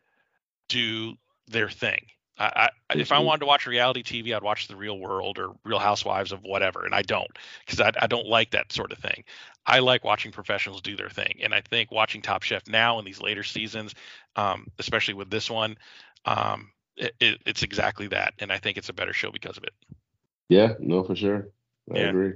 do 0.69 1.15
their 1.47 1.69
thing 1.69 2.05
I, 2.37 2.69
I, 2.89 2.93
if 2.95 3.11
I 3.11 3.19
wanted 3.19 3.39
to 3.39 3.45
watch 3.45 3.65
reality 3.65 4.03
TV, 4.03 4.33
I'd 4.33 4.43
watch 4.43 4.67
The 4.67 4.75
Real 4.75 4.99
World 4.99 5.39
or 5.39 5.51
Real 5.63 5.79
Housewives 5.79 6.31
of 6.31 6.43
whatever, 6.43 6.85
and 6.85 6.93
I 6.93 7.01
don't 7.01 7.31
because 7.65 7.79
I, 7.79 7.91
I 7.99 8.07
don't 8.07 8.27
like 8.27 8.51
that 8.51 8.71
sort 8.71 8.91
of 8.91 8.97
thing. 8.97 9.23
I 9.65 9.79
like 9.79 10.03
watching 10.03 10.31
professionals 10.31 10.81
do 10.81 10.95
their 10.95 11.09
thing, 11.09 11.39
and 11.41 11.53
I 11.53 11.61
think 11.61 11.91
watching 11.91 12.21
Top 12.21 12.43
Chef 12.43 12.67
now 12.67 12.99
in 12.99 13.05
these 13.05 13.21
later 13.21 13.43
seasons, 13.43 13.95
um, 14.35 14.67
especially 14.79 15.13
with 15.13 15.29
this 15.29 15.49
one, 15.49 15.77
um, 16.25 16.71
it, 16.97 17.15
it, 17.19 17.41
it's 17.45 17.63
exactly 17.63 18.07
that, 18.07 18.33
and 18.39 18.51
I 18.51 18.57
think 18.57 18.77
it's 18.77 18.89
a 18.89 18.93
better 18.93 19.13
show 19.13 19.31
because 19.31 19.57
of 19.57 19.63
it. 19.63 19.73
Yeah, 20.49 20.73
no, 20.79 21.03
for 21.03 21.15
sure. 21.15 21.47
I 21.93 21.99
Yeah. 21.99 22.09
agree. 22.09 22.33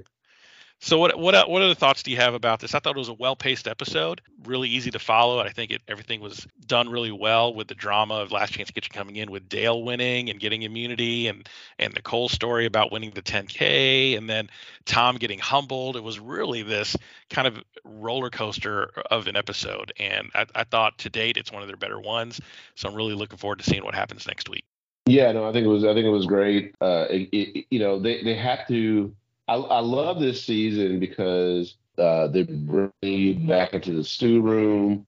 So 0.82 0.96
what 0.96 1.18
what 1.18 1.48
what 1.50 1.60
other 1.60 1.74
thoughts 1.74 2.02
do 2.02 2.10
you 2.10 2.16
have 2.16 2.32
about 2.32 2.60
this? 2.60 2.74
I 2.74 2.78
thought 2.78 2.96
it 2.96 2.98
was 2.98 3.10
a 3.10 3.14
well-paced 3.14 3.68
episode, 3.68 4.22
really 4.44 4.70
easy 4.70 4.90
to 4.92 4.98
follow. 4.98 5.38
I 5.38 5.50
think 5.50 5.72
it, 5.72 5.82
everything 5.86 6.22
was 6.22 6.46
done 6.66 6.88
really 6.88 7.12
well 7.12 7.52
with 7.52 7.68
the 7.68 7.74
drama 7.74 8.14
of 8.14 8.32
Last 8.32 8.54
Chance 8.54 8.70
Kitchen 8.70 8.90
coming 8.90 9.16
in 9.16 9.30
with 9.30 9.46
Dale 9.46 9.82
winning 9.82 10.30
and 10.30 10.40
getting 10.40 10.62
immunity, 10.62 11.26
and 11.26 11.46
and 11.78 11.92
Nicole's 11.92 12.32
story 12.32 12.64
about 12.64 12.90
winning 12.92 13.10
the 13.10 13.20
10K, 13.20 14.16
and 14.16 14.28
then 14.28 14.48
Tom 14.86 15.16
getting 15.16 15.38
humbled. 15.38 15.96
It 15.96 16.02
was 16.02 16.18
really 16.18 16.62
this 16.62 16.96
kind 17.28 17.46
of 17.46 17.62
roller 17.84 18.30
coaster 18.30 18.90
of 19.10 19.26
an 19.26 19.36
episode, 19.36 19.92
and 19.98 20.30
I, 20.34 20.46
I 20.54 20.64
thought 20.64 20.96
to 21.00 21.10
date 21.10 21.36
it's 21.36 21.52
one 21.52 21.60
of 21.60 21.68
their 21.68 21.76
better 21.76 22.00
ones. 22.00 22.40
So 22.74 22.88
I'm 22.88 22.94
really 22.94 23.14
looking 23.14 23.36
forward 23.36 23.58
to 23.58 23.64
seeing 23.64 23.84
what 23.84 23.94
happens 23.94 24.26
next 24.26 24.48
week. 24.48 24.64
Yeah, 25.06 25.32
no, 25.32 25.46
I 25.46 25.52
think 25.52 25.66
it 25.66 25.68
was. 25.68 25.84
I 25.84 25.92
think 25.92 26.06
it 26.06 26.10
was 26.10 26.26
great. 26.26 26.74
Uh, 26.80 27.06
it, 27.10 27.28
it, 27.32 27.66
you 27.70 27.80
know, 27.80 27.98
they 27.98 28.22
they 28.22 28.34
have 28.34 28.66
to. 28.68 29.14
I, 29.50 29.56
I 29.56 29.80
love 29.80 30.20
this 30.20 30.44
season 30.44 31.00
because 31.00 31.74
uh, 31.98 32.28
they 32.28 32.44
bring 32.44 32.92
you 33.02 33.34
back 33.34 33.74
into 33.74 33.92
the 33.92 34.04
stew 34.04 34.42
room. 34.42 35.06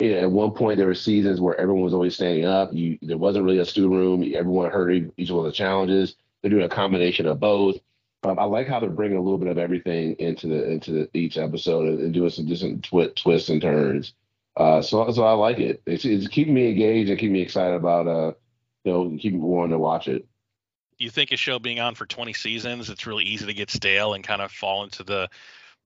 At 0.00 0.30
one 0.30 0.52
point, 0.52 0.78
there 0.78 0.86
were 0.86 0.94
seasons 0.94 1.40
where 1.40 1.60
everyone 1.60 1.82
was 1.82 1.92
always 1.92 2.14
standing 2.14 2.44
up. 2.44 2.72
You 2.72 2.98
there 3.02 3.18
wasn't 3.18 3.44
really 3.44 3.58
a 3.58 3.66
stew 3.66 3.92
room. 3.92 4.22
Everyone 4.34 4.70
heard 4.70 5.12
each 5.16 5.30
one 5.30 5.44
of 5.44 5.50
the 5.50 5.56
challenges. 5.56 6.14
They're 6.40 6.52
doing 6.52 6.64
a 6.64 6.68
combination 6.68 7.26
of 7.26 7.40
both. 7.40 7.78
Um, 8.22 8.38
I 8.38 8.44
like 8.44 8.68
how 8.68 8.78
they're 8.78 8.90
bringing 8.90 9.18
a 9.18 9.22
little 9.22 9.38
bit 9.38 9.48
of 9.48 9.58
everything 9.58 10.14
into 10.20 10.46
the 10.46 10.70
into 10.70 10.92
the, 10.92 11.10
each 11.12 11.36
episode 11.36 11.88
and, 11.88 12.00
and 12.00 12.14
doing 12.14 12.30
some 12.30 12.46
different 12.46 12.84
twi- 12.84 13.10
twists 13.16 13.48
and 13.48 13.60
turns. 13.60 14.14
Uh, 14.56 14.80
so 14.80 15.10
so 15.10 15.24
I 15.24 15.32
like 15.32 15.58
it. 15.58 15.82
It's, 15.84 16.04
it's 16.04 16.28
keeping 16.28 16.54
me 16.54 16.70
engaged 16.70 17.10
and 17.10 17.18
keeping 17.18 17.32
me 17.32 17.42
excited 17.42 17.74
about 17.74 18.06
uh, 18.06 18.32
you 18.84 18.92
know, 18.92 19.18
keep 19.20 19.34
wanting 19.34 19.72
to 19.72 19.78
watch 19.78 20.06
it. 20.06 20.26
You 21.00 21.10
think 21.10 21.32
a 21.32 21.36
show 21.36 21.58
being 21.58 21.80
on 21.80 21.94
for 21.94 22.06
20 22.06 22.32
seasons, 22.34 22.90
it's 22.90 23.06
really 23.06 23.24
easy 23.24 23.46
to 23.46 23.54
get 23.54 23.70
stale 23.70 24.14
and 24.14 24.22
kind 24.22 24.42
of 24.42 24.52
fall 24.52 24.84
into 24.84 25.02
the 25.02 25.28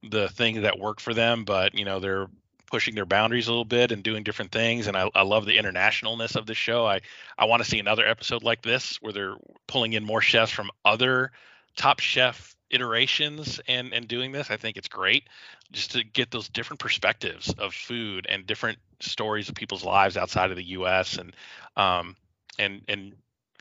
the 0.02 0.28
things 0.28 0.60
that 0.62 0.78
work 0.78 1.00
for 1.00 1.14
them. 1.14 1.44
But 1.44 1.74
you 1.74 1.84
know, 1.84 2.00
they're 2.00 2.26
pushing 2.66 2.94
their 2.94 3.06
boundaries 3.06 3.46
a 3.46 3.50
little 3.50 3.64
bit 3.64 3.92
and 3.92 4.02
doing 4.02 4.24
different 4.24 4.50
things. 4.50 4.88
And 4.88 4.96
I, 4.96 5.08
I 5.14 5.22
love 5.22 5.46
the 5.46 5.56
internationalness 5.56 6.34
of 6.34 6.46
the 6.46 6.54
show. 6.54 6.86
I 6.86 7.00
I 7.38 7.44
want 7.44 7.62
to 7.62 7.68
see 7.68 7.78
another 7.78 8.06
episode 8.06 8.42
like 8.42 8.62
this 8.62 9.00
where 9.00 9.12
they're 9.12 9.36
pulling 9.66 9.92
in 9.92 10.04
more 10.04 10.20
chefs 10.20 10.50
from 10.50 10.70
other 10.84 11.30
Top 11.76 12.00
Chef 12.00 12.56
iterations 12.70 13.60
and 13.68 13.94
and 13.94 14.08
doing 14.08 14.32
this. 14.32 14.50
I 14.50 14.56
think 14.56 14.76
it's 14.76 14.88
great 14.88 15.28
just 15.70 15.92
to 15.92 16.02
get 16.02 16.32
those 16.32 16.48
different 16.48 16.80
perspectives 16.80 17.54
of 17.56 17.72
food 17.72 18.26
and 18.28 18.46
different 18.46 18.78
stories 19.00 19.48
of 19.48 19.54
people's 19.54 19.84
lives 19.84 20.16
outside 20.16 20.50
of 20.50 20.56
the 20.56 20.64
U.S. 20.70 21.16
and 21.18 21.36
um 21.76 22.16
and 22.58 22.82
and 22.88 23.14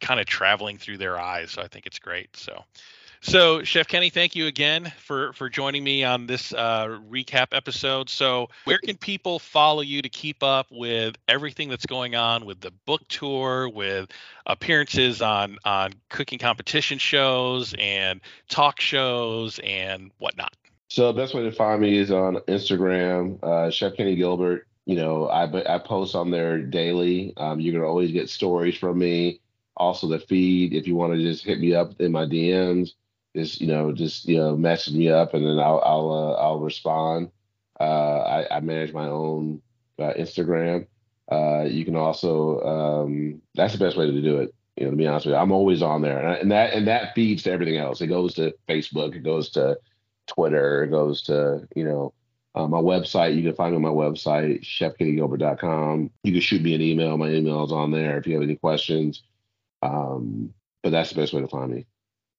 kind 0.04 0.20
of 0.20 0.26
traveling 0.26 0.78
through 0.78 0.98
their 0.98 1.20
eyes. 1.20 1.52
So 1.52 1.62
I 1.62 1.68
think 1.68 1.86
it's 1.88 1.98
great. 1.98 2.36
So, 2.36 2.64
so 3.22 3.64
Chef 3.64 3.88
Kenny, 3.88 4.10
thank 4.10 4.36
you 4.36 4.48
again 4.48 4.92
for 5.00 5.32
for 5.34 5.50
joining 5.50 5.84
me 5.84 6.04
on 6.04 6.28
this 6.28 6.54
uh, 6.54 7.00
recap 7.10 7.48
episode. 7.54 8.10
So, 8.10 8.50
where 8.66 8.80
can 8.80 8.98
people 8.98 9.40
follow 9.40 9.82
you 9.82 10.02
to 10.02 10.10
keep 10.10 10.44
up 10.44 10.68
with 10.70 11.16
everything 11.30 11.70
that's 11.70 11.86
going 11.86 12.16
on 12.16 12.46
with 12.46 12.60
the 12.60 12.72
book 12.86 13.02
tour, 13.08 13.70
with 13.70 14.12
appearances 14.46 15.22
on 15.22 15.58
on 15.64 15.94
cooking 16.10 16.38
competition 16.38 17.00
shows 17.00 17.74
and 17.80 18.20
talk 18.50 18.82
shows 18.82 19.60
and 19.64 20.12
whatnot? 20.18 20.54
So 20.90 21.12
the 21.12 21.20
best 21.20 21.34
way 21.34 21.42
to 21.44 21.52
find 21.52 21.82
me 21.82 21.98
is 21.98 22.12
on 22.12 22.36
Instagram, 22.48 23.42
uh, 23.42 23.72
Chef 23.72 23.96
Kenny 23.96 24.16
Gilbert. 24.16 24.68
You 24.86 24.98
know, 24.98 25.28
I 25.28 25.76
I 25.76 25.80
post 25.80 26.14
on 26.14 26.30
there 26.30 26.60
daily. 26.60 27.34
Um, 27.38 27.62
you're 27.62 27.74
gonna 27.74 27.88
always 27.88 28.12
get 28.12 28.30
stories 28.30 28.78
from 28.78 29.00
me. 29.00 29.40
Also, 29.84 30.08
the 30.08 30.20
feed. 30.20 30.74
If 30.74 30.88
you 30.88 30.96
want 30.96 31.14
to 31.14 31.22
just 31.22 31.44
hit 31.44 31.60
me 31.60 31.76
up 31.76 32.00
in 32.00 32.12
my 32.14 32.26
DMs, 32.26 32.92
just 33.36 33.60
you 33.60 33.68
know, 33.68 33.92
just 33.92 34.26
you 34.26 34.38
know, 34.38 34.56
message 34.56 34.94
me 34.94 35.10
up, 35.10 35.34
and 35.34 35.46
then 35.46 35.60
I'll 35.60 35.82
I'll 35.84 36.12
uh, 36.12 36.34
I'll 36.42 36.60
respond. 36.60 37.32
Uh, 37.80 38.20
I, 38.20 38.58
I 38.58 38.60
manage 38.62 38.94
my 38.94 39.08
own 39.08 39.62
uh, 40.00 40.14
Instagram. 40.14 40.88
Uh, 41.30 41.64
you 41.64 41.84
can 41.84 41.98
also 41.98 42.62
um, 42.62 43.42
that's 43.56 43.74
the 43.74 43.80
best 43.80 43.98
way 43.98 44.06
to 44.10 44.22
do 44.22 44.38
it. 44.38 44.56
You 44.78 44.86
know, 44.86 44.92
to 44.92 44.98
be 44.98 45.06
honest 45.06 45.26
with 45.26 45.34
you, 45.34 45.40
I'm 45.40 45.52
always 45.52 45.82
on 45.82 46.02
there, 46.02 46.18
and, 46.18 46.28
I, 46.30 46.34
and 46.36 46.52
that 46.52 46.74
and 46.74 46.88
that 46.88 47.14
feeds 47.14 47.44
to 47.44 47.52
everything 47.52 47.78
else. 47.78 48.00
It 48.00 48.08
goes 48.08 48.34
to 48.36 48.56
Facebook. 48.70 49.16
It 49.16 49.24
goes 49.24 49.50
to 49.52 49.78
Twitter. 50.28 50.84
It 50.84 50.92
goes 50.92 51.24
to, 51.24 51.68
you 51.76 51.84
know, 51.84 52.14
uh, 52.56 52.68
my 52.68 52.78
website. 52.78 53.36
You 53.36 53.44
can 53.44 53.56
find 53.56 53.72
me 53.72 53.76
on 53.76 53.82
my 53.82 53.90
website, 53.90 54.62
chefkennygilbert.com. 54.64 56.10
You 56.24 56.32
can 56.32 56.42
shoot 56.42 56.62
me 56.62 56.74
an 56.74 56.82
email. 56.82 57.18
My 57.18 57.30
email 57.30 57.66
is 57.66 57.72
on 57.72 57.92
there 57.92 58.18
if 58.18 58.28
you 58.28 58.34
have 58.36 58.44
any 58.44 58.56
questions. 58.56 59.24
Um, 59.84 60.54
but 60.84 60.92
that's 60.92 61.12
the 61.12 61.18
best 61.18 61.34
way 61.34 61.42
to 61.42 61.50
find 61.50 61.72
me. 61.72 61.88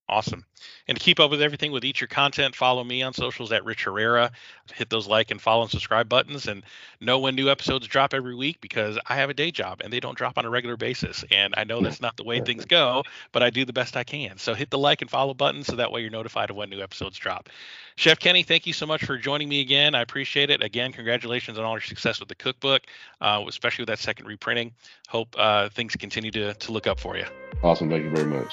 Awesome. 0.06 0.44
And 0.86 0.98
to 0.98 1.02
keep 1.02 1.18
up 1.18 1.30
with 1.30 1.40
everything 1.40 1.72
with 1.72 1.82
Eat 1.82 2.02
Your 2.02 2.08
Content, 2.08 2.54
follow 2.54 2.84
me 2.84 3.02
on 3.02 3.14
socials 3.14 3.52
at 3.52 3.64
Rich 3.64 3.84
Herrera. 3.84 4.32
Hit 4.74 4.90
those 4.90 5.06
like 5.06 5.30
and 5.30 5.40
follow 5.40 5.62
and 5.62 5.70
subscribe 5.70 6.10
buttons 6.10 6.46
and 6.46 6.62
know 7.00 7.18
when 7.20 7.34
new 7.34 7.48
episodes 7.48 7.86
drop 7.86 8.12
every 8.12 8.34
week 8.34 8.60
because 8.60 8.98
I 9.06 9.16
have 9.16 9.30
a 9.30 9.34
day 9.34 9.50
job 9.50 9.80
and 9.82 9.90
they 9.90 10.00
don't 10.00 10.16
drop 10.16 10.36
on 10.36 10.44
a 10.44 10.50
regular 10.50 10.76
basis. 10.76 11.24
And 11.30 11.54
I 11.56 11.64
know 11.64 11.80
that's 11.80 12.02
not 12.02 12.18
the 12.18 12.24
way 12.24 12.40
things 12.40 12.66
go, 12.66 13.02
but 13.32 13.42
I 13.42 13.48
do 13.48 13.64
the 13.64 13.72
best 13.72 13.96
I 13.96 14.04
can. 14.04 14.36
So 14.36 14.52
hit 14.52 14.68
the 14.68 14.76
like 14.76 15.00
and 15.00 15.10
follow 15.10 15.32
button 15.32 15.64
so 15.64 15.76
that 15.76 15.90
way 15.90 16.02
you're 16.02 16.10
notified 16.10 16.50
of 16.50 16.56
when 16.56 16.68
new 16.68 16.82
episodes 16.82 17.16
drop. 17.16 17.48
Chef 17.96 18.18
Kenny, 18.18 18.42
thank 18.42 18.66
you 18.66 18.74
so 18.74 18.86
much 18.86 19.04
for 19.04 19.16
joining 19.16 19.48
me 19.48 19.62
again. 19.62 19.94
I 19.94 20.02
appreciate 20.02 20.50
it. 20.50 20.62
Again, 20.62 20.92
congratulations 20.92 21.58
on 21.58 21.64
all 21.64 21.72
your 21.72 21.80
success 21.80 22.20
with 22.20 22.28
the 22.28 22.34
cookbook, 22.34 22.82
uh, 23.22 23.42
especially 23.48 23.82
with 23.82 23.88
that 23.88 24.00
second 24.00 24.26
reprinting. 24.26 24.72
Hope 25.08 25.34
uh, 25.38 25.70
things 25.70 25.96
continue 25.96 26.30
to, 26.32 26.52
to 26.52 26.72
look 26.72 26.86
up 26.86 27.00
for 27.00 27.16
you. 27.16 27.24
Awesome. 27.62 27.88
Thank 27.88 28.04
you 28.04 28.10
very 28.10 28.26
much. 28.26 28.52